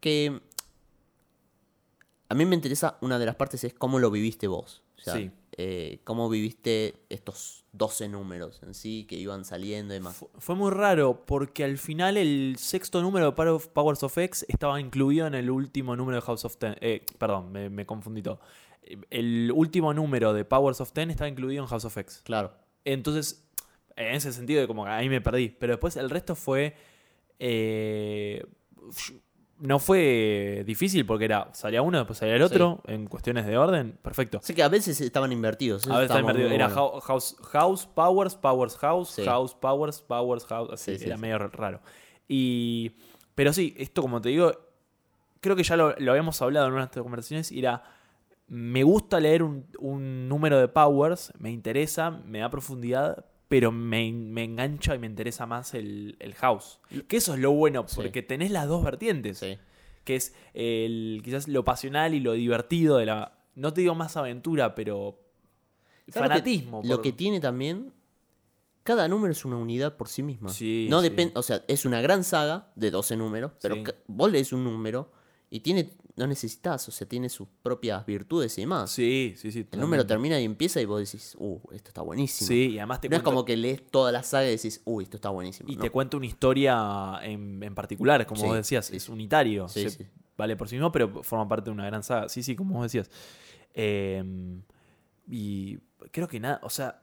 [0.00, 0.40] Que
[2.28, 4.82] a mí me interesa, una de las partes es cómo lo viviste vos.
[4.96, 5.30] O sea, Sí.
[5.60, 10.16] Eh, cómo viviste estos 12 números en sí que iban saliendo y demás.
[10.16, 14.16] Fu- Fue muy raro porque al final el sexto número de Power of- Powers of
[14.16, 16.76] X estaba incluido en el último número de House of Ten.
[16.80, 18.40] Eh, perdón, me, me confundí todo.
[19.10, 22.22] El último número de Powers of Ten estaba incluido en House of X.
[22.24, 22.52] Claro.
[22.84, 23.44] Entonces,
[23.96, 25.48] en ese sentido, como que ahí me perdí.
[25.50, 26.74] Pero después el resto fue.
[27.40, 28.44] eh,
[29.60, 32.80] no fue difícil porque era salía uno, después salía el otro.
[32.86, 34.38] En cuestiones de orden, perfecto.
[34.38, 35.84] Así que a veces estaban invertidos.
[35.86, 36.48] A veces estaba estaba invertido.
[36.48, 36.82] muy Era bueno.
[36.94, 39.24] hou- house, house, Powers, Powers, House, Sí.
[39.24, 40.70] House, Powers, Powers, House.
[40.72, 41.80] Así, Sí, era medio raro.
[42.28, 42.92] Y.
[43.34, 44.52] Pero sí, esto como te digo,
[45.40, 47.52] creo que ya lo, lo habíamos hablado en una de nuestras conversaciones.
[47.52, 47.82] y Era.
[48.50, 54.12] Me gusta leer un, un número de Powers, me interesa, me da profundidad, pero me,
[54.12, 56.80] me engancha y me interesa más el, el House.
[57.08, 57.96] Que eso es lo bueno, Sí.
[57.96, 59.58] porque tenés las dos vertientes Sí.
[60.04, 63.38] que es el, quizás lo pasional y lo divertido de la.
[63.54, 65.18] No te digo más aventura, pero.
[66.06, 66.82] ¿Sabes lo que- Fanatismo.
[66.84, 67.92] Lo que tiene también.
[68.82, 70.48] Cada número es una unidad por sí misma.
[70.48, 71.10] Sí, no sí.
[71.10, 73.84] depende, o sea, es una gran saga de 12 números, pero Sí.
[74.06, 75.12] vos lees un número
[75.50, 78.90] y tiene no necesitas, o sea, tiene sus propias virtudes y demás.
[78.90, 79.66] Sí, sí, sí.
[79.70, 83.00] El número termina y empieza y vos decís, "Uh, esto está buenísimo." Sí, y además
[83.00, 85.70] te no es como que lees toda la saga y decís, "Uy, esto está buenísimo."
[85.70, 85.82] Y No.
[85.82, 89.68] te cuenta una historia en, en particular, como Sí, vos decías, sí, es unitario.
[89.68, 90.06] Sí, se- sí.
[90.36, 92.28] Vale por sí mismo, pero forma parte de una gran saga.
[92.28, 93.10] Sí, sí, como vos decías.
[93.74, 94.22] Eh,
[95.28, 95.78] y
[96.10, 97.02] creo que nada, o sea,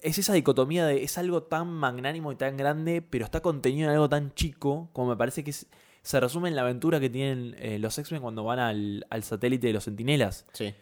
[0.00, 3.94] es esa dicotomía de es algo tan magnánimo y tan grande, pero está contenido en
[3.94, 5.66] algo tan chico, como me parece que es-
[6.02, 9.68] se resume en la aventura que tienen eh, los X-Men cuando van al, al satélite
[9.68, 10.74] de los Centinelas Sí.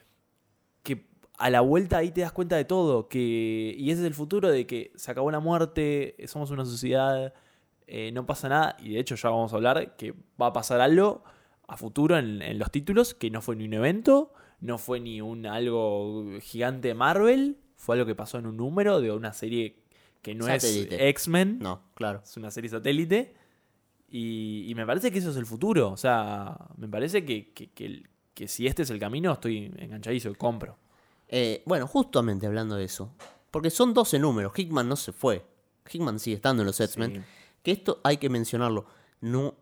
[0.83, 1.07] que
[1.39, 3.09] a la vuelta ahí te das cuenta de todo.
[3.09, 7.33] Que, y ese es el futuro de que se acabó la muerte, somos una sociedad,
[7.87, 8.77] eh, no pasa nada.
[8.79, 11.23] Y de hecho ya vamos a hablar que va a pasar algo
[11.67, 15.21] a futuro en, en los títulos, que no fue ni un evento, no fue ni
[15.23, 19.77] un algo gigante de Marvel, fue algo que pasó en un número de una serie
[20.21, 20.97] que no Satélite.
[20.97, 22.21] es X-Men, No, claro.
[22.23, 23.35] es una serie satélite.
[24.11, 25.91] Y, y me parece que eso es el futuro.
[25.93, 27.71] O sea, me parece que, que,
[28.35, 30.77] que si este es el camino, estoy enganchadizo, compro.
[31.29, 33.13] Eh, bueno, justamente hablando de eso.
[33.51, 34.53] Porque son 12 números.
[34.57, 35.45] Hickman no se fue.
[35.93, 37.15] Hickman sigue estando en los X-Men.
[37.17, 37.21] Sí.
[37.63, 38.87] Que esto hay que mencionarlo.
[39.21, 39.55] No.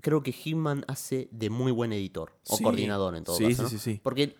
[0.00, 2.32] Creo que Hickman hace de muy buen editor.
[2.48, 2.62] O Sí.
[2.64, 3.68] coordinador en todo Sí, caso.
[3.68, 4.00] sí, sí, sí.
[4.02, 4.36] Porque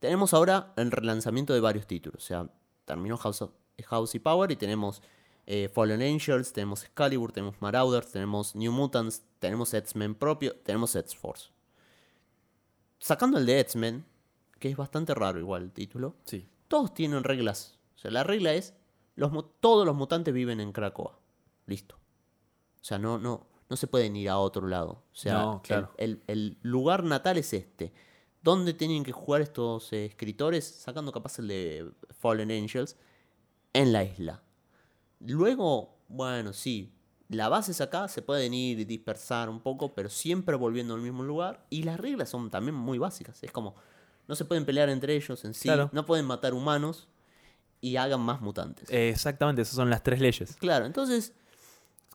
[0.00, 2.22] tenemos ahora el relanzamiento de varios títulos.
[2.24, 2.50] O sea,
[2.84, 3.52] terminó House, of-
[3.86, 5.02] House y Power y tenemos
[5.50, 11.48] eh, Fallen Angels, tenemos Excalibur, tenemos Marauders, tenemos New Mutants, tenemos X-Men propio, tenemos X-Force.
[12.98, 14.04] Sacando el de X-Men,
[14.58, 16.46] que es bastante raro igual el título, Sí.
[16.68, 17.78] todos tienen reglas.
[17.96, 18.74] O sea, la regla es,
[19.16, 21.18] los, todos los mutantes viven en Krakoa.
[21.66, 21.94] Listo.
[21.96, 25.02] O sea, no, no, no se pueden ir a otro lado.
[25.12, 25.92] O sea, No, claro.
[25.96, 27.92] el, el- el lugar natal es este.
[28.42, 30.64] ¿Dónde tienen que jugar estos eh, escritores?
[30.66, 31.90] Sacando capaz el de
[32.20, 32.96] Fallen Angels.
[33.72, 34.42] En la isla.
[35.20, 36.92] Luego, bueno, sí.
[37.28, 41.00] La base es acá, se pueden ir y dispersar un poco, pero siempre volviendo al
[41.02, 41.66] mismo lugar.
[41.68, 43.42] Y las reglas son también muy básicas.
[43.42, 43.74] Es como,
[44.26, 45.90] no se pueden pelear entre ellos en sí, Claro.
[45.92, 47.08] no pueden matar humanos
[47.82, 48.88] y hagan más mutantes.
[48.90, 50.56] Eh, Exactamente, esas son las tres leyes.
[50.56, 51.34] Claro, entonces,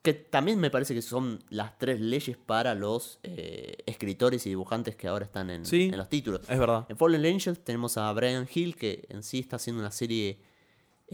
[0.02, 4.96] que también me parece que son las tres leyes para los eh, escritores y dibujantes
[4.96, 5.84] que ahora están en, Sí.
[5.92, 6.42] en los títulos.
[6.50, 6.88] Es verdad.
[6.90, 10.40] En Fallen Angels tenemos a Brian Hill, que en sí está haciendo una serie.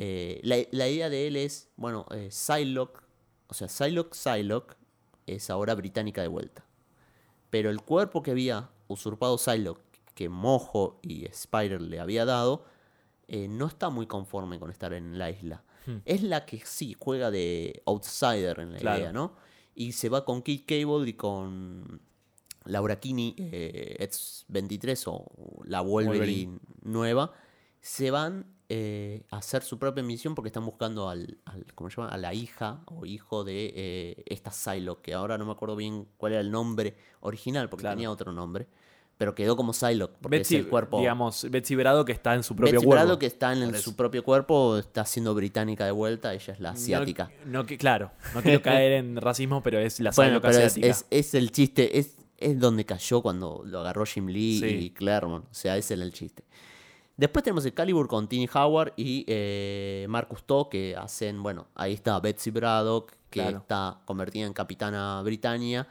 [0.02, 3.02] Eh, la, la idea de él es, bueno, eh, Psylocke,
[3.48, 4.78] o sea, Psylocke, Psylocke
[5.28, 6.66] es ahora británica de vuelta.
[7.50, 9.82] Pero el cuerpo que había usurpado Psylocke,
[10.16, 12.64] que Mojo y Spider le había dado,
[13.28, 15.64] eh, no está muy conforme con estar en la isla.
[16.06, 19.00] Es la que sí juega de outsider en la Claro.
[19.00, 19.34] idea, ¿no?
[19.74, 22.00] Y se va con Kid Cable y con
[22.66, 27.32] Laura Kinney, eh, X23 o la Wolverine, nueva,
[27.82, 32.10] se van eh, hacer su propia misión porque están buscando al, al- ¿cómo se llama?
[32.10, 36.08] a la hija o hijo de eh, esta Psylocke, que ahora no me acuerdo bien
[36.18, 37.96] cuál era el nombre original porque Claro.
[37.96, 38.68] tenía otro nombre,
[39.18, 41.00] pero quedó como Psylocke porque Betsy, es el cuerpo...
[41.00, 43.04] digamos, Betsy Brado que está en su propio Betsy cuerpo.
[43.04, 46.70] Brado, que está en su propio cuerpo, está siendo británica de vuelta, ella es la
[46.70, 47.32] asiática.
[47.46, 50.58] No, no que- claro, no quiero caer en racismo, pero es la Bueno, Psylocke pero
[50.60, 50.88] es, asiática.
[50.88, 54.66] es- es el chiste, es, es donde cayó cuando lo agarró Jim Lee Sí.
[54.68, 55.46] y Claremont.
[55.50, 56.44] O sea, ese era el chiste.
[57.20, 61.94] Después tenemos el Calibur con Tini Howard y eh, Marcus To, que hacen, bueno, ahí
[61.94, 63.58] está Betsy Braddock, que Claro.
[63.58, 65.86] está convertida en Capitana Britannia,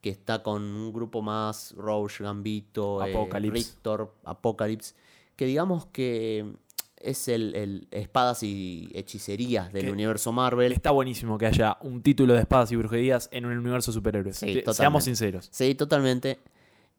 [0.00, 3.58] que está con un grupo más, Roche, Gambito, eh, Apocalypse.
[3.72, 4.94] Rictor, Apocalypse,
[5.34, 6.54] que digamos que
[6.96, 10.70] es el, el espadas y hechicerías del Que universo Marvel.
[10.70, 14.36] Está buenísimo que haya un título de espadas y brujerías en un universo superhéroes.
[14.36, 14.74] Sí, totalmente.
[14.74, 15.48] Seamos sinceros.
[15.50, 16.38] Sí, totalmente.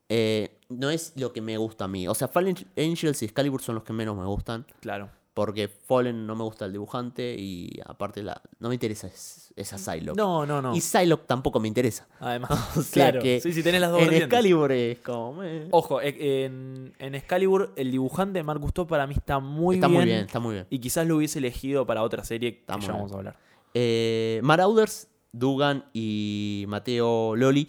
[0.10, 2.08] Eh, no es lo que me gusta a mí.
[2.08, 4.66] O sea, Fallen Angels y Excalibur son los que menos me gustan.
[4.82, 5.10] Claro.
[5.34, 9.80] Porque Fallen no me gusta el dibujante y aparte la, no me interesa es- esa
[9.80, 10.16] Psylocke.
[10.16, 10.76] No, no, no.
[10.76, 12.08] Y Psylocke tampoco me interesa.
[12.20, 13.24] Además, O sea claro.
[13.24, 14.28] que sí, sí, tenés las dos en vertientes.
[14.38, 15.42] Excalibur es como...
[15.72, 19.88] Ojo, eh, en, en Excalibur, el dibujante de Mark Gusto para mí está muy está
[19.88, 20.00] bien.
[20.00, 20.68] muy bien, está muy bien.
[20.70, 22.92] Y quizás lo hubiese elegido para otra serie que Está ya bien.
[22.94, 23.38] vamos a hablar.
[23.74, 27.68] Eh, Marauders, Dugan y Mateo Loli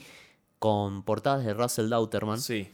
[0.65, 2.41] con portadas de Russell Dauterman.
[2.41, 2.71] Sí,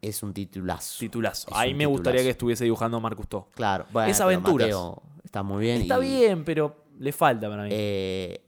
[0.00, 1.00] Es un titulazo.
[1.00, 1.48] titulazo.
[1.50, 3.48] Es Ahí me gustaría que estuviese dibujando Mark Gusto.
[3.52, 4.68] Claro, bueno, Es aventuras.
[4.68, 5.82] Mateo está muy bien.
[5.82, 7.70] Está y, bien, pero le falta para mí.
[7.72, 8.44] eh,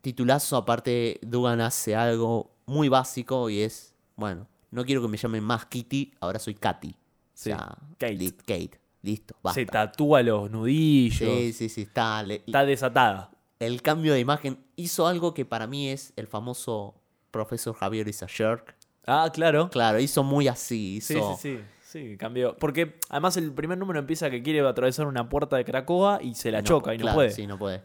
[0.00, 5.42] titulazo, aparte, Dugan hace algo muy básico y es, bueno, no quiero que me llamen
[5.42, 6.94] más Kitty, ahora soy Katy.
[7.32, 8.14] Sí, O sea, Kate.
[8.14, 8.80] li- Kate.
[9.02, 9.60] Listo, basta.
[9.60, 11.18] Se tatúa los nudillos.
[11.18, 12.22] Sí, sí, sí, está.
[12.22, 13.32] le- Está desatada.
[13.58, 16.94] el cambio de imagen hizo algo que para mí es el famoso
[17.34, 18.74] profesor Javier is a jerk.
[19.06, 19.68] Ah, claro.
[19.70, 21.36] Claro, hizo muy así, Sí, hizo...
[21.36, 21.64] sí, sí.
[21.94, 22.56] Sí, cambió.
[22.56, 26.50] Porque además el primer número empieza que quiere atravesar una puerta de Cracoa y se
[26.50, 27.30] la No, choca y no puede.
[27.30, 27.82] Sí, no puede.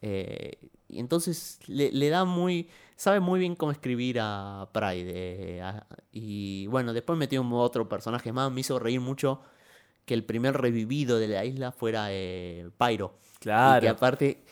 [0.00, 0.52] Eh,
[0.88, 2.70] y entonces le, le da muy.
[2.96, 5.12] Sabe muy bien cómo escribir a Pride.
[5.56, 8.50] eh, a- y bueno, después metió un otro personaje más.
[8.50, 9.42] Me hizo reír mucho
[10.06, 13.18] que el primer revivido de la isla fuera eh, Pyro.
[13.22, 13.80] Y Claro.
[13.82, 14.42] que aparte,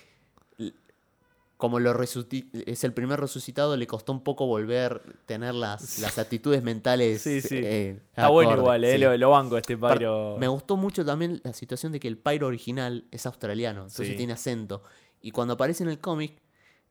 [1.58, 6.62] como lo es el primer resucitado, le costó un poco volver tener las, las actitudes
[6.62, 7.20] mentales.
[7.20, 7.56] Sí, sí.
[7.62, 8.98] eh, Está bueno igual, eh, sí.
[8.98, 10.36] lo, lo banco este Pyro.
[10.38, 14.16] Me gustó mucho también la situación de que el Pyro original es australiano, entonces Sí.
[14.16, 14.82] tiene acento.
[15.20, 16.40] Y cuando aparece en el cómic,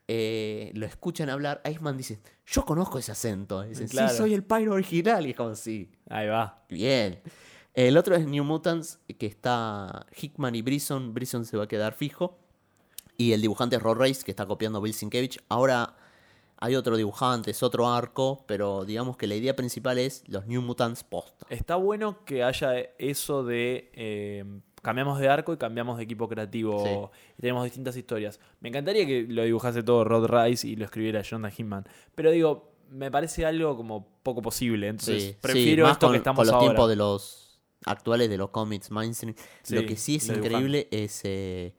[0.09, 3.65] eh, lo escuchan hablar, Iceman dice, yo conozco ese acento.
[3.65, 4.09] Y dicen, Claro.
[4.09, 5.26] sí, soy el Pyro original.
[5.26, 6.65] Y es como, sí, Ahí va.
[6.70, 7.22] bien.
[7.74, 11.13] El otro es New Mutants, que está Hickman y Brisson.
[11.13, 12.39] Brisson se va a quedar fijo.
[13.18, 15.39] Y el dibujante es Rod Reis, que está copiando a Bill Sienkiewicz.
[15.49, 15.95] Ahora
[16.59, 20.61] hay otro dibujante, es otro arco, pero digamos que la idea principal es los New
[20.61, 21.45] Mutants posta.
[21.49, 24.43] Está bueno que haya eso de eh,
[24.82, 28.39] cambiamos de arco y cambiamos de equipo creativo y tenemos distintas historias.
[28.59, 31.88] Me encantaría que lo dibujase todo Rod Rice y lo escribiera Jonathan Hinman.
[32.15, 34.88] Pero digo, me parece algo como poco posible.
[34.88, 36.65] Entonces, Sí, sí, prefiero más esto con, que estamos con los ahora.
[36.68, 39.36] tiempos de los actuales de los cómics mainstream.
[39.70, 41.76] Lo que sí es increíble es eh,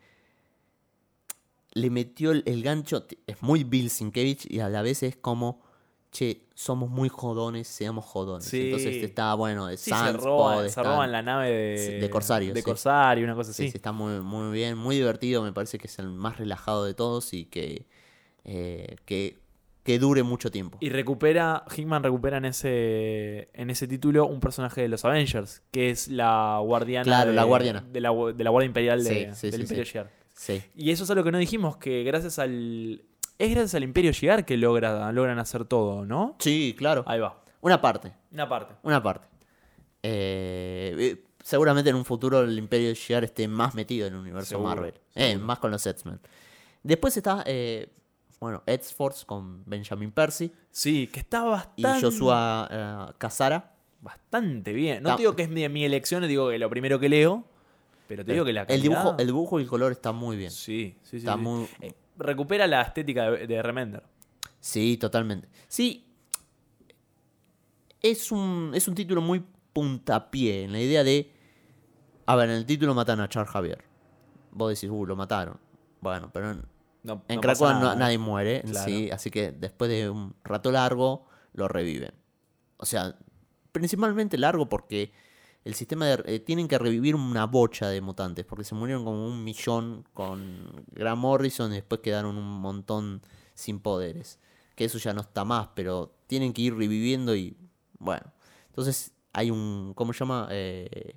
[1.80, 5.62] le metió el, el gancho, es muy Bill Sienkiewicz y a la vez es como
[6.10, 8.44] che, somos muy jodones, seamos jodones.
[8.46, 8.66] Sí.
[8.66, 12.64] Entonces está bueno de Sí, se roban, se la nave de, de Corsario, De sí.
[12.64, 13.72] Corsario, una cosa Sí, así.
[13.72, 16.94] sí, está muy, muy bien, muy divertido, me parece que es el más relajado de
[16.94, 17.86] todos y que,
[18.44, 19.38] eh, que,
[19.84, 20.78] que dure mucho tiempo.
[20.80, 25.90] Y recupera, Hickman recupera en ese, en ese título un personaje de los Avengers, que
[25.90, 27.04] es la guardiana.
[27.04, 27.84] Claro, de, la guardiana.
[27.92, 29.84] De la, de la Guardia Imperial de, del Imperio.
[29.84, 30.17] Shi'ar.
[30.38, 33.02] Sí, Y eso es algo que no dijimos, que gracias al.
[33.38, 36.36] Es gracias al Imperio Shi'ar que logra, logran hacer todo, ¿no?
[36.38, 37.02] sí, claro.
[37.06, 37.42] Ahí va.
[37.60, 38.12] Una parte.
[38.30, 38.74] Una parte.
[38.84, 39.26] Una parte.
[40.02, 44.50] Eh, eh, seguramente en un futuro el Imperio Shi'ar esté más metido en el universo
[44.50, 44.94] Seguro, Marvel.
[45.14, 46.20] Eh, más con los X-Men.
[46.82, 47.88] Después está, eh,
[48.40, 51.38] bueno, X-Force con Benjamin Percy Sí, que está
[51.76, 52.00] y bastante.
[52.06, 53.74] Joshua eh, Casara.
[54.00, 55.02] Bastante bien.
[55.02, 57.44] No Está- te digo que es mi, mi elección, digo que lo primero que leo.
[58.08, 60.36] Pero te digo que la el, dibujo, calidad- el dibujo y el color está muy
[60.36, 60.50] bien.
[60.50, 61.16] Sí, sí, sí.
[61.18, 61.40] Está sí.
[61.40, 64.02] muy- Eh, recupera la estética de, de Remender.
[64.60, 65.48] Sí, totalmente.
[65.68, 66.04] Sí,
[68.02, 71.32] es un, es un título muy puntapié en la idea de...
[72.26, 73.84] A ver, en el título matan a Charles Javier.
[74.50, 75.58] Vos decís, uh, lo mataron.
[76.00, 76.62] Bueno, pero en,
[77.02, 77.96] No, en no Cracoa pasa no- nada.
[77.96, 78.86] nadie muere, Claro.
[78.86, 82.12] sí, así que después de un rato largo lo reviven.
[82.76, 83.16] O sea,
[83.72, 85.12] principalmente largo porque
[85.64, 86.22] el sistema de...
[86.26, 90.84] eh, tienen que revivir una bocha de mutantes, porque se murieron como un millón con
[90.92, 93.22] Grant Morrison y después quedaron un montón
[93.54, 94.38] sin poderes.
[94.74, 97.56] Que eso ya no está más, pero tienen que ir reviviendo y...
[97.98, 98.32] Bueno,
[98.68, 99.92] entonces hay un...
[99.94, 100.48] ¿Cómo se llama?
[100.50, 101.16] Eh,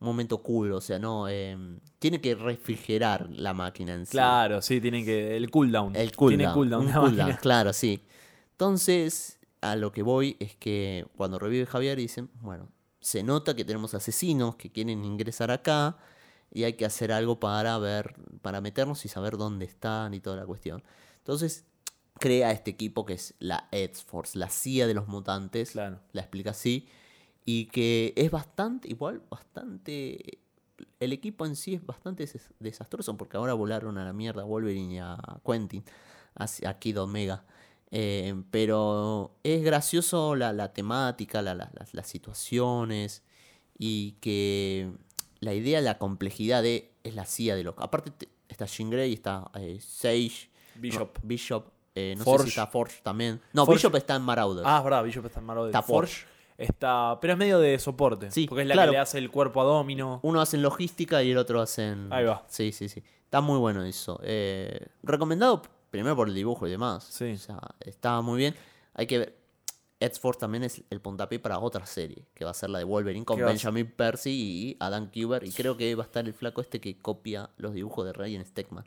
[0.00, 1.28] un momento cool, o sea, no...
[1.28, 1.56] eh,
[1.98, 4.12] tiene que refrigerar la máquina en sí.
[4.12, 5.36] Claro, sí, tienen que.
[5.36, 5.96] El cooldown.
[5.96, 6.38] El cooldown.
[6.38, 6.80] Tiene cooldown.
[6.86, 7.38] un la cooldown, máquina.
[7.40, 8.02] claro, sí.
[8.52, 12.68] Entonces, a lo que voy es que cuando revive Javier dicen, bueno,
[13.06, 15.96] se nota que tenemos asesinos que quieren ingresar acá
[16.50, 20.34] y hay que hacer algo para ver, para meternos y saber dónde están y toda
[20.34, 20.82] la cuestión.
[21.18, 21.64] Entonces,
[22.18, 26.00] crea este equipo que es la X-Force, la CIA de los mutantes, Claro.
[26.10, 26.88] la explica así,
[27.44, 30.40] y que es bastante, igual, bastante...
[30.98, 34.46] El equipo en sí es bastante des- desastroso porque ahora volaron a la mierda a
[34.46, 35.16] Wolverine y a
[35.46, 35.84] Quentin,
[36.34, 37.44] a Kid Omega.
[37.90, 43.22] Eh, pero es gracioso la, la temática, la- la- las- las situaciones
[43.78, 44.90] y que
[45.40, 47.74] la idea, la complejidad de es la CIA de los...
[47.78, 51.14] Aparte te- está Jean Grey, está eh, Sage, Bishop.
[51.14, 51.64] no, Bishop,
[51.94, 52.42] eh, no sé Forge.
[52.44, 53.40] si está Forge también.
[53.52, 54.66] No, Forge- Bishop está en Marauders.
[54.68, 55.66] Ah, es verdad, Bishop está en Marvel.
[55.66, 56.26] Está Forge.
[56.58, 58.30] Está, pero es medio de soporte.
[58.30, 58.90] Sí, porque es la claro.
[58.90, 60.20] que le hace el cuerpo a Domino.
[60.22, 62.10] Uno hace en logística y el otro hace en.
[62.10, 62.44] Ahí va.
[62.48, 63.02] Sí, sí, sí.
[63.24, 64.18] Está muy bueno eso.
[64.24, 65.60] Eh, recomendado
[65.90, 67.04] primero por el dibujo y demás.
[67.04, 67.32] Sí.
[67.32, 68.54] O sea, está muy bien.
[68.94, 69.36] Hay que ver.
[69.98, 73.24] X-Force también es el puntapié para otra serie, que va a ser la de Wolverine
[73.24, 75.42] con ¿Qué va a Benjamin Percy y Adam Kuber.
[75.42, 78.44] Y creo que va a estar el flaco este que copia los dibujos de Ryan
[78.44, 78.84] Stegman.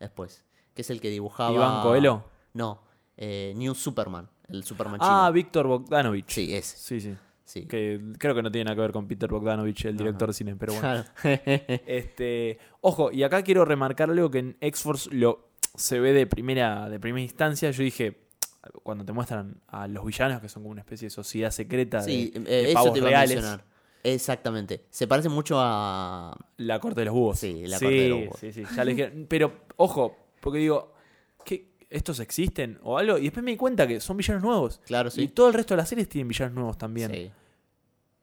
[0.00, 0.44] Después.
[0.74, 1.54] Que es el que dibujaba.
[1.54, 2.24] ¿Iván Coelho?
[2.54, 2.80] No.
[3.16, 4.28] eh, New Superman.
[4.48, 5.32] El Superman Ah, chino.
[5.32, 6.28] Víctor Bogdanovich.
[6.30, 6.76] Sí, ese.
[6.76, 7.16] Sí, sí.
[7.44, 7.66] Sí.
[7.66, 10.56] Que creo que no tiene nada que ver con Peter Bogdanovich, el director de cine,
[10.56, 10.80] pero bueno.
[10.80, 11.04] Claro.
[11.86, 16.88] Este, ojo, y acá quiero remarcar algo que en X-Force lo se ve de primera,
[16.88, 17.70] de primera instancia.
[17.70, 18.22] Yo dije,
[18.82, 22.32] cuando te muestran a los villanos, que son como una especie de sociedad secreta Sí,
[22.34, 23.64] de, eh, de eso te a reales, mencionar.
[24.04, 24.84] Exactamente.
[24.90, 26.36] Se parece mucho a.
[26.56, 27.38] la corte de los búhos.
[27.38, 28.40] Sí, la corte de los búhos.
[28.40, 29.08] Sí, sí, ya dije.
[29.28, 30.92] Pero, ojo, porque digo,
[31.44, 33.18] ¿qué, ¿estos existen o algo?
[33.18, 34.80] Y después me di cuenta que son villanos nuevos.
[34.86, 35.22] Claro, sí.
[35.22, 37.12] Y todo el resto de las series tienen villanos nuevos también.
[37.12, 37.30] Sí.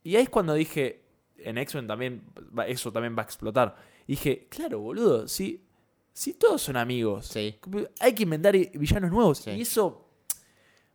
[0.04, 1.02] Y ahí es cuando dije,
[1.38, 2.24] en X-Men también,
[2.68, 3.76] eso también va a explotar.
[4.06, 5.64] Y dije, claro, boludo, si,
[6.20, 7.56] si todos son amigos, Sí.
[8.02, 9.38] hay que inventar villanos nuevos.
[9.38, 9.52] Sí.
[9.52, 10.06] Y eso,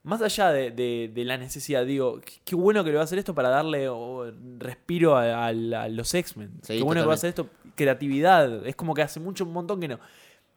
[0.03, 3.19] más allá de, de- de la necesidad, digo, qué, bueno que le va a hacer
[3.19, 6.51] esto para darle oh, respiro a, a la- a los X-Men.
[6.63, 8.67] Sí, qué bueno que va a hacer esto, creatividad.
[8.67, 9.99] Es como que hace mucho, un montón que no.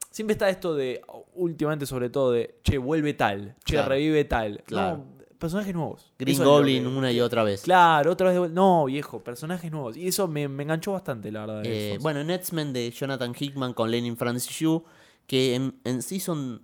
[0.09, 1.01] Siempre está esto de,
[1.35, 3.89] últimamente sobre todo, de, che, vuelve tal, che, Claro.
[3.89, 4.63] revive tal.
[4.65, 4.97] Claro.
[4.97, 6.11] No, personajes nuevos.
[6.19, 7.61] Green Goblin que- una y otra vez.
[7.61, 8.55] Claro, otra vez de vuelta.
[8.55, 9.95] No, viejo, personajes nuevos.
[9.97, 11.61] Y eso me, me enganchó bastante, la verdad.
[11.65, 14.83] Eh, bueno, en X-Men de Jonathan Hickman con Lenin Francis Yu,
[15.27, 16.63] que en, en sí son.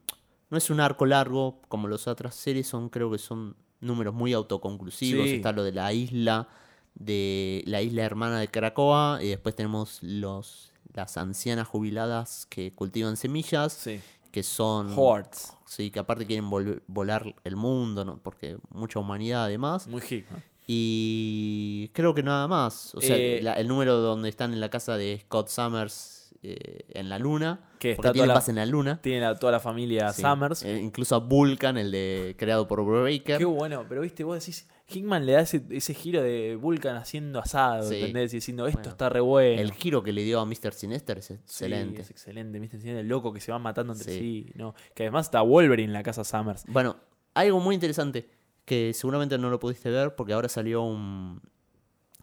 [0.49, 4.33] No es un arco largo como las otras series, son creo que son números muy
[4.33, 5.25] autoconclusivos.
[5.25, 5.35] Sí.
[5.35, 6.47] Está lo de la isla,
[6.95, 13.17] de la isla hermana de Krakoa, y después tenemos los las ancianas jubiladas que cultivan
[13.17, 13.99] semillas, sí.
[14.33, 14.91] Que son.
[14.97, 15.53] Hordes.
[15.65, 18.17] Sí, que aparte quieren vol- volar el mundo, ¿no?
[18.21, 19.87] porque mucha humanidad además.
[19.87, 20.29] Muy hick.
[20.29, 20.41] ¿no?
[20.65, 22.93] Y creo que nada más.
[22.95, 26.83] O sea, Eh, la- el número donde están en la casa de Scott Summers eh,
[26.89, 27.59] en la luna.
[27.79, 28.99] Que porque está tiene toda la- base en la luna.
[29.01, 30.21] Tiene la- toda la familia Sí.
[30.23, 30.63] Summers.
[30.63, 33.37] Eh, incluso a Vulcan, el de creado por Breaker.
[33.37, 37.39] Qué bueno, pero viste, vos decís, Hickman le da ese, ese giro de Vulcan haciendo
[37.39, 37.95] asado, Sí.
[37.95, 38.33] ¿entendés?
[38.33, 39.61] Y diciendo, esto Bueno, está re bueno.
[39.61, 40.73] El giro que le dio a Mr.
[40.73, 42.01] Sinister es Sí, excelente.
[42.01, 42.59] es excelente.
[42.77, 44.45] Tiene el loco que se van matando entre Sí.
[44.47, 44.51] sí.
[44.55, 44.75] ¿no?
[44.93, 46.65] Que además está Wolverine en la casa Summers.
[46.67, 46.97] Bueno,
[47.33, 48.29] algo muy interesante
[48.65, 51.41] que seguramente no lo pudiste ver porque ahora salió un.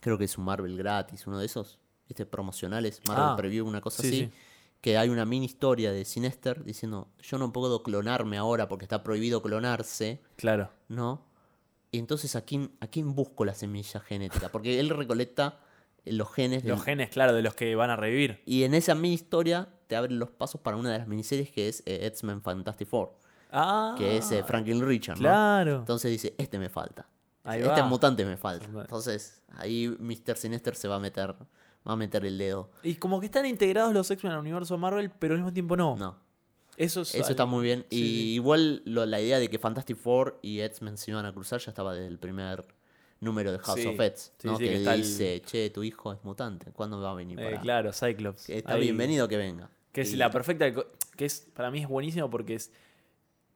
[0.01, 1.79] Creo que es un Marvel gratis, uno de esos.
[2.09, 2.27] ¿Viste?
[2.27, 4.19] Promocionales, Marvel Ah, Preview, una cosa sí, así.
[4.27, 4.31] sí.
[4.81, 9.03] Que hay una mini historia de Sinister diciendo: Yo no puedo clonarme ahora porque está
[9.03, 10.21] prohibido clonarse.
[10.37, 10.71] Claro.
[10.89, 11.25] ¿no?
[11.93, 14.49] Y entonces, ¿a quién, ¿a quién busco la semilla genética?
[14.51, 15.59] Porque él recolecta
[16.05, 16.63] eh, los genes.
[16.63, 18.43] del- Los genes, claro, de los que van a revivir.
[18.47, 21.69] Y en esa mini historia te abren los pasos para una de las miniseries que
[21.69, 23.13] es eh, X-Men Fantastic Four,
[23.53, 25.23] Ah, que es eh, Franklin Richard, ¿no?
[25.23, 25.77] Claro.
[25.79, 27.09] Entonces dice, este me falta.
[27.43, 27.87] Ahí este va.
[27.89, 28.67] mutante me falta.
[28.67, 30.37] Entonces, ahí Mr.
[30.37, 32.71] Sinister se va a meter, va a meter el dedo.
[32.85, 35.97] Y como que están integrados los X-Men al universo Marvel, pero al mismo tiempo no.
[35.97, 36.17] No,
[36.83, 37.85] Eso, es eso está muy bien.
[37.91, 38.35] Sí, y sí.
[38.35, 41.71] igual lo- la idea de que Fantastic Four y X-Men se iban a cruzar ya
[41.71, 42.65] estaba desde el primer
[43.21, 43.87] número de House Sí.
[43.87, 44.57] of X, Sí, ¿no?
[44.59, 47.39] que que está el- dice, che, tu hijo es mutante, ¿cuándo va a venir?
[47.39, 48.49] Eh, para- claro, Cyclops.
[48.49, 49.71] Está Ahí- bienvenido que venga.
[49.93, 50.73] Que es Y- la perfecta.
[51.17, 52.73] Que es, para mí es buenísimo porque es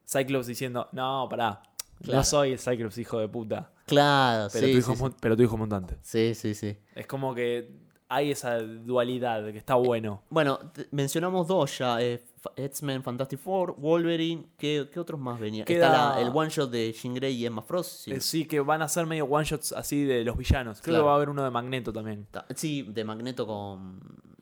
[0.07, 1.63] Cyclops diciendo: No, pará.
[2.01, 2.17] Claro.
[2.19, 3.71] No soy el Cyclops, hijo de puta.
[3.87, 5.15] Claro, Pero, sí, tu, hijo sí, sí.
[5.21, 5.97] pero tu hijo es mutante.
[6.01, 6.77] Sí, sí, sí.
[6.93, 7.71] Es como que
[8.09, 10.21] hay esa dualidad que está bueno.
[10.29, 10.59] Bueno,
[10.91, 12.01] mencionamos dos ya.
[12.01, 12.21] eh,
[12.55, 14.45] X-Men Fantastic Four, Wolverine.
[14.57, 15.65] ¿Qué, qué otros más venían?
[15.65, 18.03] Queda- Está la- el one shot de Jean Grey y Emma Frost.
[18.05, 20.81] Sí, Eh, Sí, que van a ser medio one shots así de los villanos.
[20.81, 21.03] Creo Claro.
[21.03, 22.27] que va a haber uno de Magneto también.
[22.55, 23.99] Sí, de Magneto con.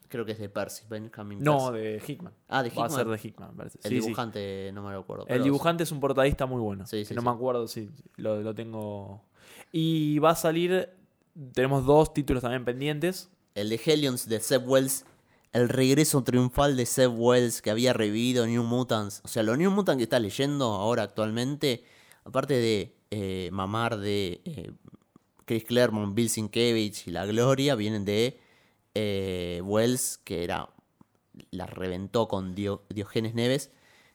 [0.09, 1.83] Creo que es de Percy, Benjamin No, Percy.
[2.07, 2.33] de Hickman.
[2.47, 2.91] Ah, de Va a Hickman.
[2.91, 3.79] ser de Hickman, parece.
[3.79, 4.01] El Sí, sí.
[4.01, 5.25] dibujante, no me lo acuerdo.
[5.27, 6.85] El dibujante es un portadista muy bueno.
[6.85, 7.25] Sí, que sí, no sí.
[7.27, 9.23] me acuerdo si lo, lo tengo.
[9.71, 10.89] Y va a salir.
[11.53, 13.31] Tenemos dos títulos también pendientes.
[13.55, 15.03] El de Hellions de Seb Wells.
[15.53, 19.21] El regreso triunfal de Seb Wells que había revivido New Mutants.
[19.23, 21.83] O sea, los New Mutants que está leyendo ahora actualmente,
[22.23, 24.71] aparte de eh, mamar de eh,
[25.45, 28.39] Chris Claremont, Bill Sienkiewicz y La Gloria, vienen de
[28.95, 30.69] eh, Wells, que era
[31.51, 33.71] la reventó con Dio- Diogenes Neves,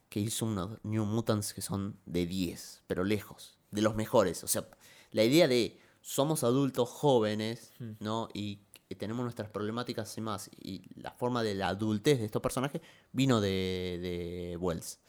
[0.08, 4.42] que hizo unos New Mutants que son de 10, pero lejos, de los mejores.
[4.42, 4.66] O sea,
[5.12, 8.28] la idea de somos adultos jóvenes, ¿no?
[8.32, 8.60] Y
[8.94, 10.50] tenemos nuestras problemáticas y más.
[10.60, 12.80] Y la forma de la adultez de estos personajes
[13.12, 15.00] vino de, de Wells.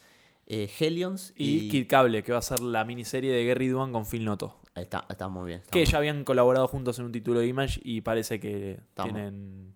[0.52, 1.70] Eh, Hellions Y, y.
[1.70, 4.60] Kid Cable, que va a ser la miniserie de Gary Duan con Phil Noto.
[4.74, 5.60] Está, está muy bien.
[5.60, 8.72] está Que muy- ya habían colaborado juntos en un título de Image y parece que
[8.72, 9.14] Estamos.
[9.14, 9.76] tienen,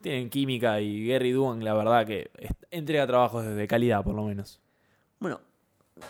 [0.00, 0.80] tienen química.
[0.80, 2.30] Y Gary Duan, la verdad, que
[2.70, 4.60] entrega trabajos de calidad, por lo menos.
[5.18, 5.40] Bueno,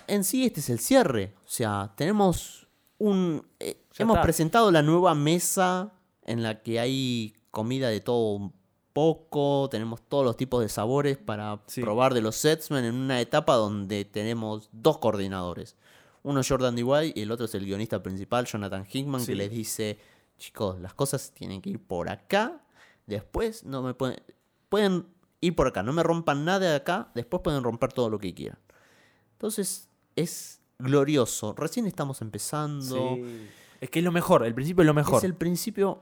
[0.06, 1.32] en sí este es el cierre.
[1.46, 2.66] O sea, tenemos
[2.98, 3.46] un...
[3.60, 4.22] eh, hemos está.
[4.22, 5.92] presentado la nueva mesa
[6.24, 8.52] en la que hay comida de todo un
[8.92, 11.80] poco, tenemos todos los tipos de sabores para Sí.
[11.80, 15.76] probar de los Setsmen en una etapa donde tenemos dos coordinadores.
[16.22, 19.28] Uno es Jordan DeWy y el otro es el guionista principal, Jonathan Hickman, Sí.
[19.28, 19.98] que les dice,
[20.38, 22.60] chicos, las cosas tienen que ir por acá,
[23.06, 24.22] después no me pueden...
[24.68, 25.06] Pueden
[25.42, 28.32] ir por acá, no me rompan nada de acá, después pueden romper todo lo que
[28.32, 28.58] quieran.
[29.32, 31.52] Entonces, es glorioso.
[31.54, 33.16] Recién estamos empezando.
[33.16, 33.48] Sí.
[33.80, 35.18] Es que es lo mejor, el principio es lo mejor.
[35.18, 36.00] Es el principio.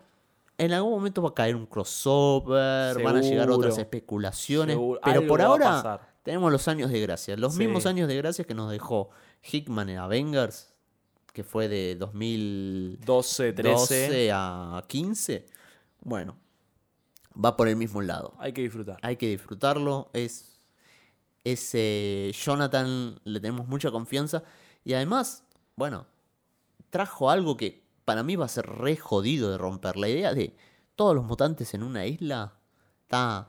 [0.63, 4.75] En algún momento va a caer un crossover, van a llegar otras especulaciones.
[4.75, 5.01] Seguro.
[5.03, 7.37] Pero por ahora tenemos los años de gracia.
[7.37, 7.61] Los Sí.
[7.61, 9.11] mismos años de gracia que nos dejó
[9.43, 10.75] Hickman en Avengers,
[11.33, 14.31] que fue de 2012 12, 13.
[14.33, 15.47] a 15.
[16.03, 16.37] Bueno,
[17.43, 18.99] va por el mismo lado Hay que disfrutar.
[19.03, 20.11] hay que disfrutarlo.
[20.13, 20.61] Es
[21.45, 24.43] ese Jonathan, le tenemos mucha confianza.
[24.85, 25.45] Y además,
[25.77, 26.07] bueno,
[26.91, 27.80] trajo algo que
[28.11, 29.97] para mí va a ser re jodido de romper.
[29.97, 30.55] La idea de
[30.97, 32.55] todos los mutantes en una isla.
[33.03, 33.49] Está.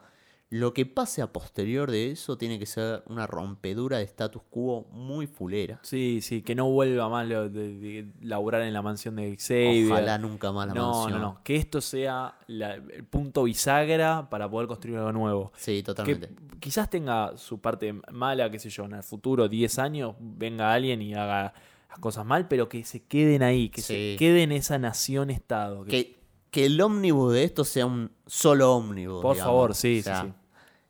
[0.53, 4.85] Lo que pase a posterior de eso tiene que ser una rompedura de status quo
[4.91, 5.79] muy fulera.
[5.81, 9.89] Sí, sí, que no vuelva más lo de, de laburar en la mansión de Xavier.
[9.93, 11.21] Ojalá nunca más la no, mansión.
[11.21, 11.43] no, no.
[11.45, 15.53] Que esto sea la- el punto bisagra para poder construir algo nuevo.
[15.55, 16.29] Sí, Que totalmente.
[16.59, 21.01] quizás tenga su parte mala, qué sé yo, en el futuro, 10 años, venga alguien
[21.01, 21.53] y haga
[21.91, 25.83] las cosas mal, pero que se queden ahí, que se quede en esa nación-estado.
[25.85, 26.19] que- Que,
[26.49, 29.21] que el ómnibus de esto sea un solo ómnibus.
[29.21, 29.51] Por digamos.
[29.53, 30.33] favor, sí, O sea, sí, sí.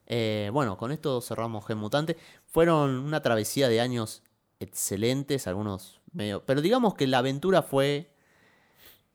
[0.08, 2.18] eh, bueno, con esto cerramos Gen Mutante.
[2.48, 4.24] Fueron una travesía de años
[4.60, 6.44] excelentes, algunos medio.
[6.46, 8.14] Pero digamos que la aventura fue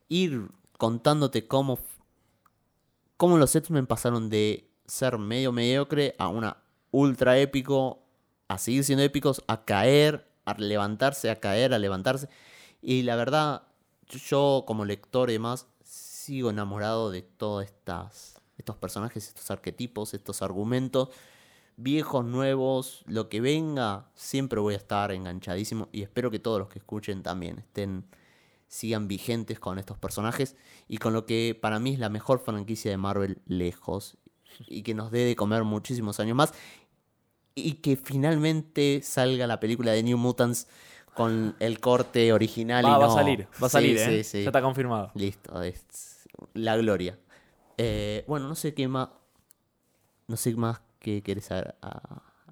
[0.08, 0.48] ir
[0.78, 1.78] contándote cómo,
[3.16, 6.58] cómo los X-Men pasaron de ser medio mediocre a una
[6.90, 8.02] ultra épico,
[8.48, 12.28] a seguir siendo épicos, a caer, a levantarse, a caer, a levantarse.
[12.80, 13.62] Y la verdad,
[14.08, 17.66] yo como lector y demás, sigo enamorado de todos
[18.56, 21.10] estos personajes, estos arquetipos, estos argumentos,
[21.76, 26.68] viejos, nuevos, lo que venga, siempre voy a estar enganchadísimo y espero que todos los
[26.68, 28.06] que escuchen también estén,
[28.68, 30.56] sigan vigentes con estos personajes
[30.88, 34.16] y con lo que para mí es la mejor franquicia de Marvel lejos
[34.66, 36.54] y que nos dé de comer muchísimos años más
[37.58, 40.68] y que finalmente salga la película de New Mutants
[41.14, 42.84] con el corte original.
[42.84, 44.24] Va, y va a no- salir, va a Sí, salir, sí, ¿eh?
[44.24, 44.42] sí.
[44.42, 45.10] Ya está confirmado.
[45.14, 45.84] Listo, es
[46.52, 47.18] la gloria.
[47.78, 49.08] Eh, bueno, no sé qué más.
[50.28, 51.50] No sé más que querés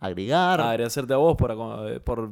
[0.01, 0.61] agregar.
[0.61, 2.31] Agradecerte a vos por, aco- por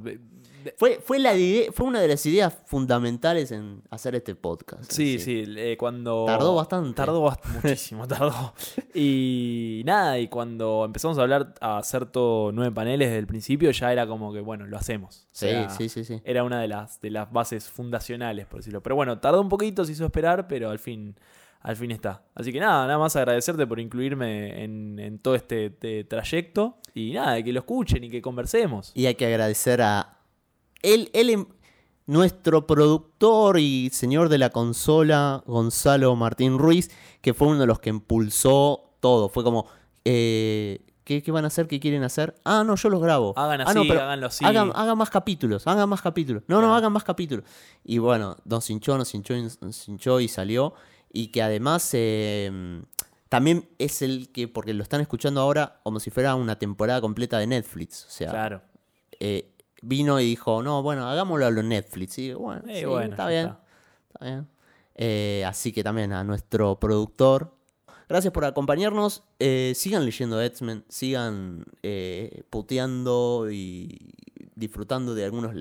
[0.76, 1.32] Fue, fue, la
[1.72, 4.90] fue una de las ideas fundamentales en hacer este podcast.
[4.90, 6.24] Sí, sí, eh, cuando...
[6.26, 6.94] Tardó bastante.
[6.94, 8.54] Tardó bast- muchísimo, tardó.
[8.94, 13.70] Y nada, y cuando empezamos a hablar, a hacer todo nueve paneles desde el principio,
[13.70, 15.26] ya era como que, bueno, lo hacemos.
[15.26, 16.20] O Sí, sí, sí, sí.
[16.24, 18.82] Era una de las, de las bases fundacionales, por decirlo.
[18.82, 21.16] Pero bueno, tardó un poquito, se hizo esperar, pero al fin,
[21.60, 22.22] al fin está.
[22.34, 26.78] Así que nada, nada más agradecerte por incluirme en, en todo este, este trayecto.
[26.94, 28.92] Y nada, que lo escuchen y que conversemos.
[28.94, 30.18] Y hay que agradecer a
[30.82, 31.46] él, él em-
[32.06, 36.90] nuestro productor y señor de la consola, Gonzalo Martín Ruiz,
[37.20, 39.28] que fue uno de los que impulsó todo.
[39.28, 39.66] Fue como,
[40.04, 41.68] eh, ¿qué, qué van a hacer?
[41.68, 42.34] ¿Qué quieren hacer?
[42.44, 43.32] Ah, no, yo los grabo.
[43.36, 44.44] Hagan Ah, así, no, pero háganlo así.
[44.44, 46.42] Hagan, hagan más capítulos, hagan más capítulos.
[46.48, 47.44] No, no, hagan más capítulos.
[47.84, 50.74] Y bueno, nos hinchó, nos hinchó, nos hinchó y salió.
[51.12, 52.82] Y que además eh,
[53.28, 57.38] también es el que, porque lo están escuchando ahora como si fuera una temporada completa
[57.38, 58.06] de Netflix.
[58.06, 58.62] O sea, Claro.
[59.20, 59.51] eh,
[59.82, 62.18] vino y dijo, no, bueno, hagámoslo a lo Netflix.
[62.18, 63.46] Y bueno, Eh, sí, bueno, está bien.
[63.46, 63.60] está.
[64.14, 64.48] Está bien.
[64.94, 67.54] Eh, así que también a nuestro productor.
[68.08, 69.22] Gracias por acompañarnos.
[69.38, 70.84] Eh, sigan leyendo X-Men.
[70.88, 71.64] Sigan
[72.50, 74.14] puteando y
[74.54, 75.54] disfrutando de algunos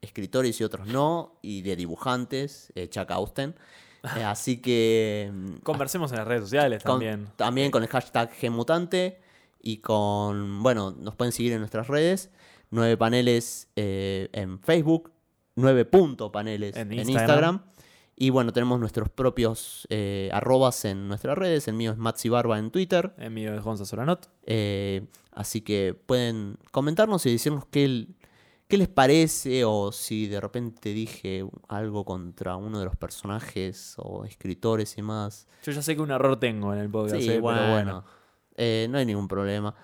[0.00, 1.38] escritores y otros no.
[1.42, 2.72] Y de dibujantes.
[2.90, 3.54] Chuck Austen.
[4.02, 5.30] Así que.
[5.32, 7.26] mm, Conversemos en las redes sociales con- también.
[7.36, 9.18] también con el hashtag Gmutante
[9.62, 12.30] y con, bueno, nos pueden seguir en nuestras redes.
[12.74, 15.12] Nueve paneles eh, en Facebook,
[15.54, 17.20] nueve punto paneles En en, Instagram.
[17.20, 17.62] Instagram.
[18.16, 21.68] Y bueno, tenemos nuestros propios eh, arrobas en nuestras redes.
[21.68, 23.14] El mío es Matsi Barba en Twitter.
[23.18, 24.28] En mío de Gonza Soranot.
[24.42, 28.08] Eh, así que pueden comentarnos y decirnos qué,
[28.66, 34.24] qué les parece o si de repente dije algo contra uno de los personajes o
[34.24, 35.46] escritores y más.
[35.62, 38.04] Yo ya sé que un error tengo en el podcast, Sí, eh, bueno, pero bueno.
[38.90, 39.76] no hay ningún problema.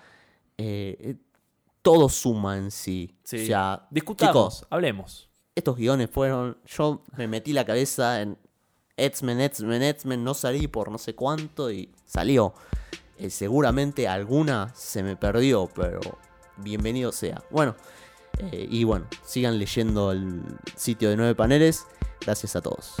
[0.57, 1.15] Eh,
[1.81, 3.15] todo suma en sí.
[3.23, 3.43] Sí.
[3.43, 5.29] O sea, Discutamos, chicos, hablemos.
[5.55, 6.57] estos guiones fueron.
[6.65, 8.37] Yo me metí la cabeza en
[8.97, 12.53] X-Men, X-Men, X-Men, no salí por no sé cuánto y salió.
[13.17, 15.99] Eh, seguramente alguna se me perdió, pero
[16.57, 17.41] bienvenido sea.
[17.49, 17.75] Bueno,
[18.39, 20.41] eh, y bueno, sigan leyendo el
[20.75, 21.85] sitio de nueve paneles.
[22.21, 22.95] Gracias a todos.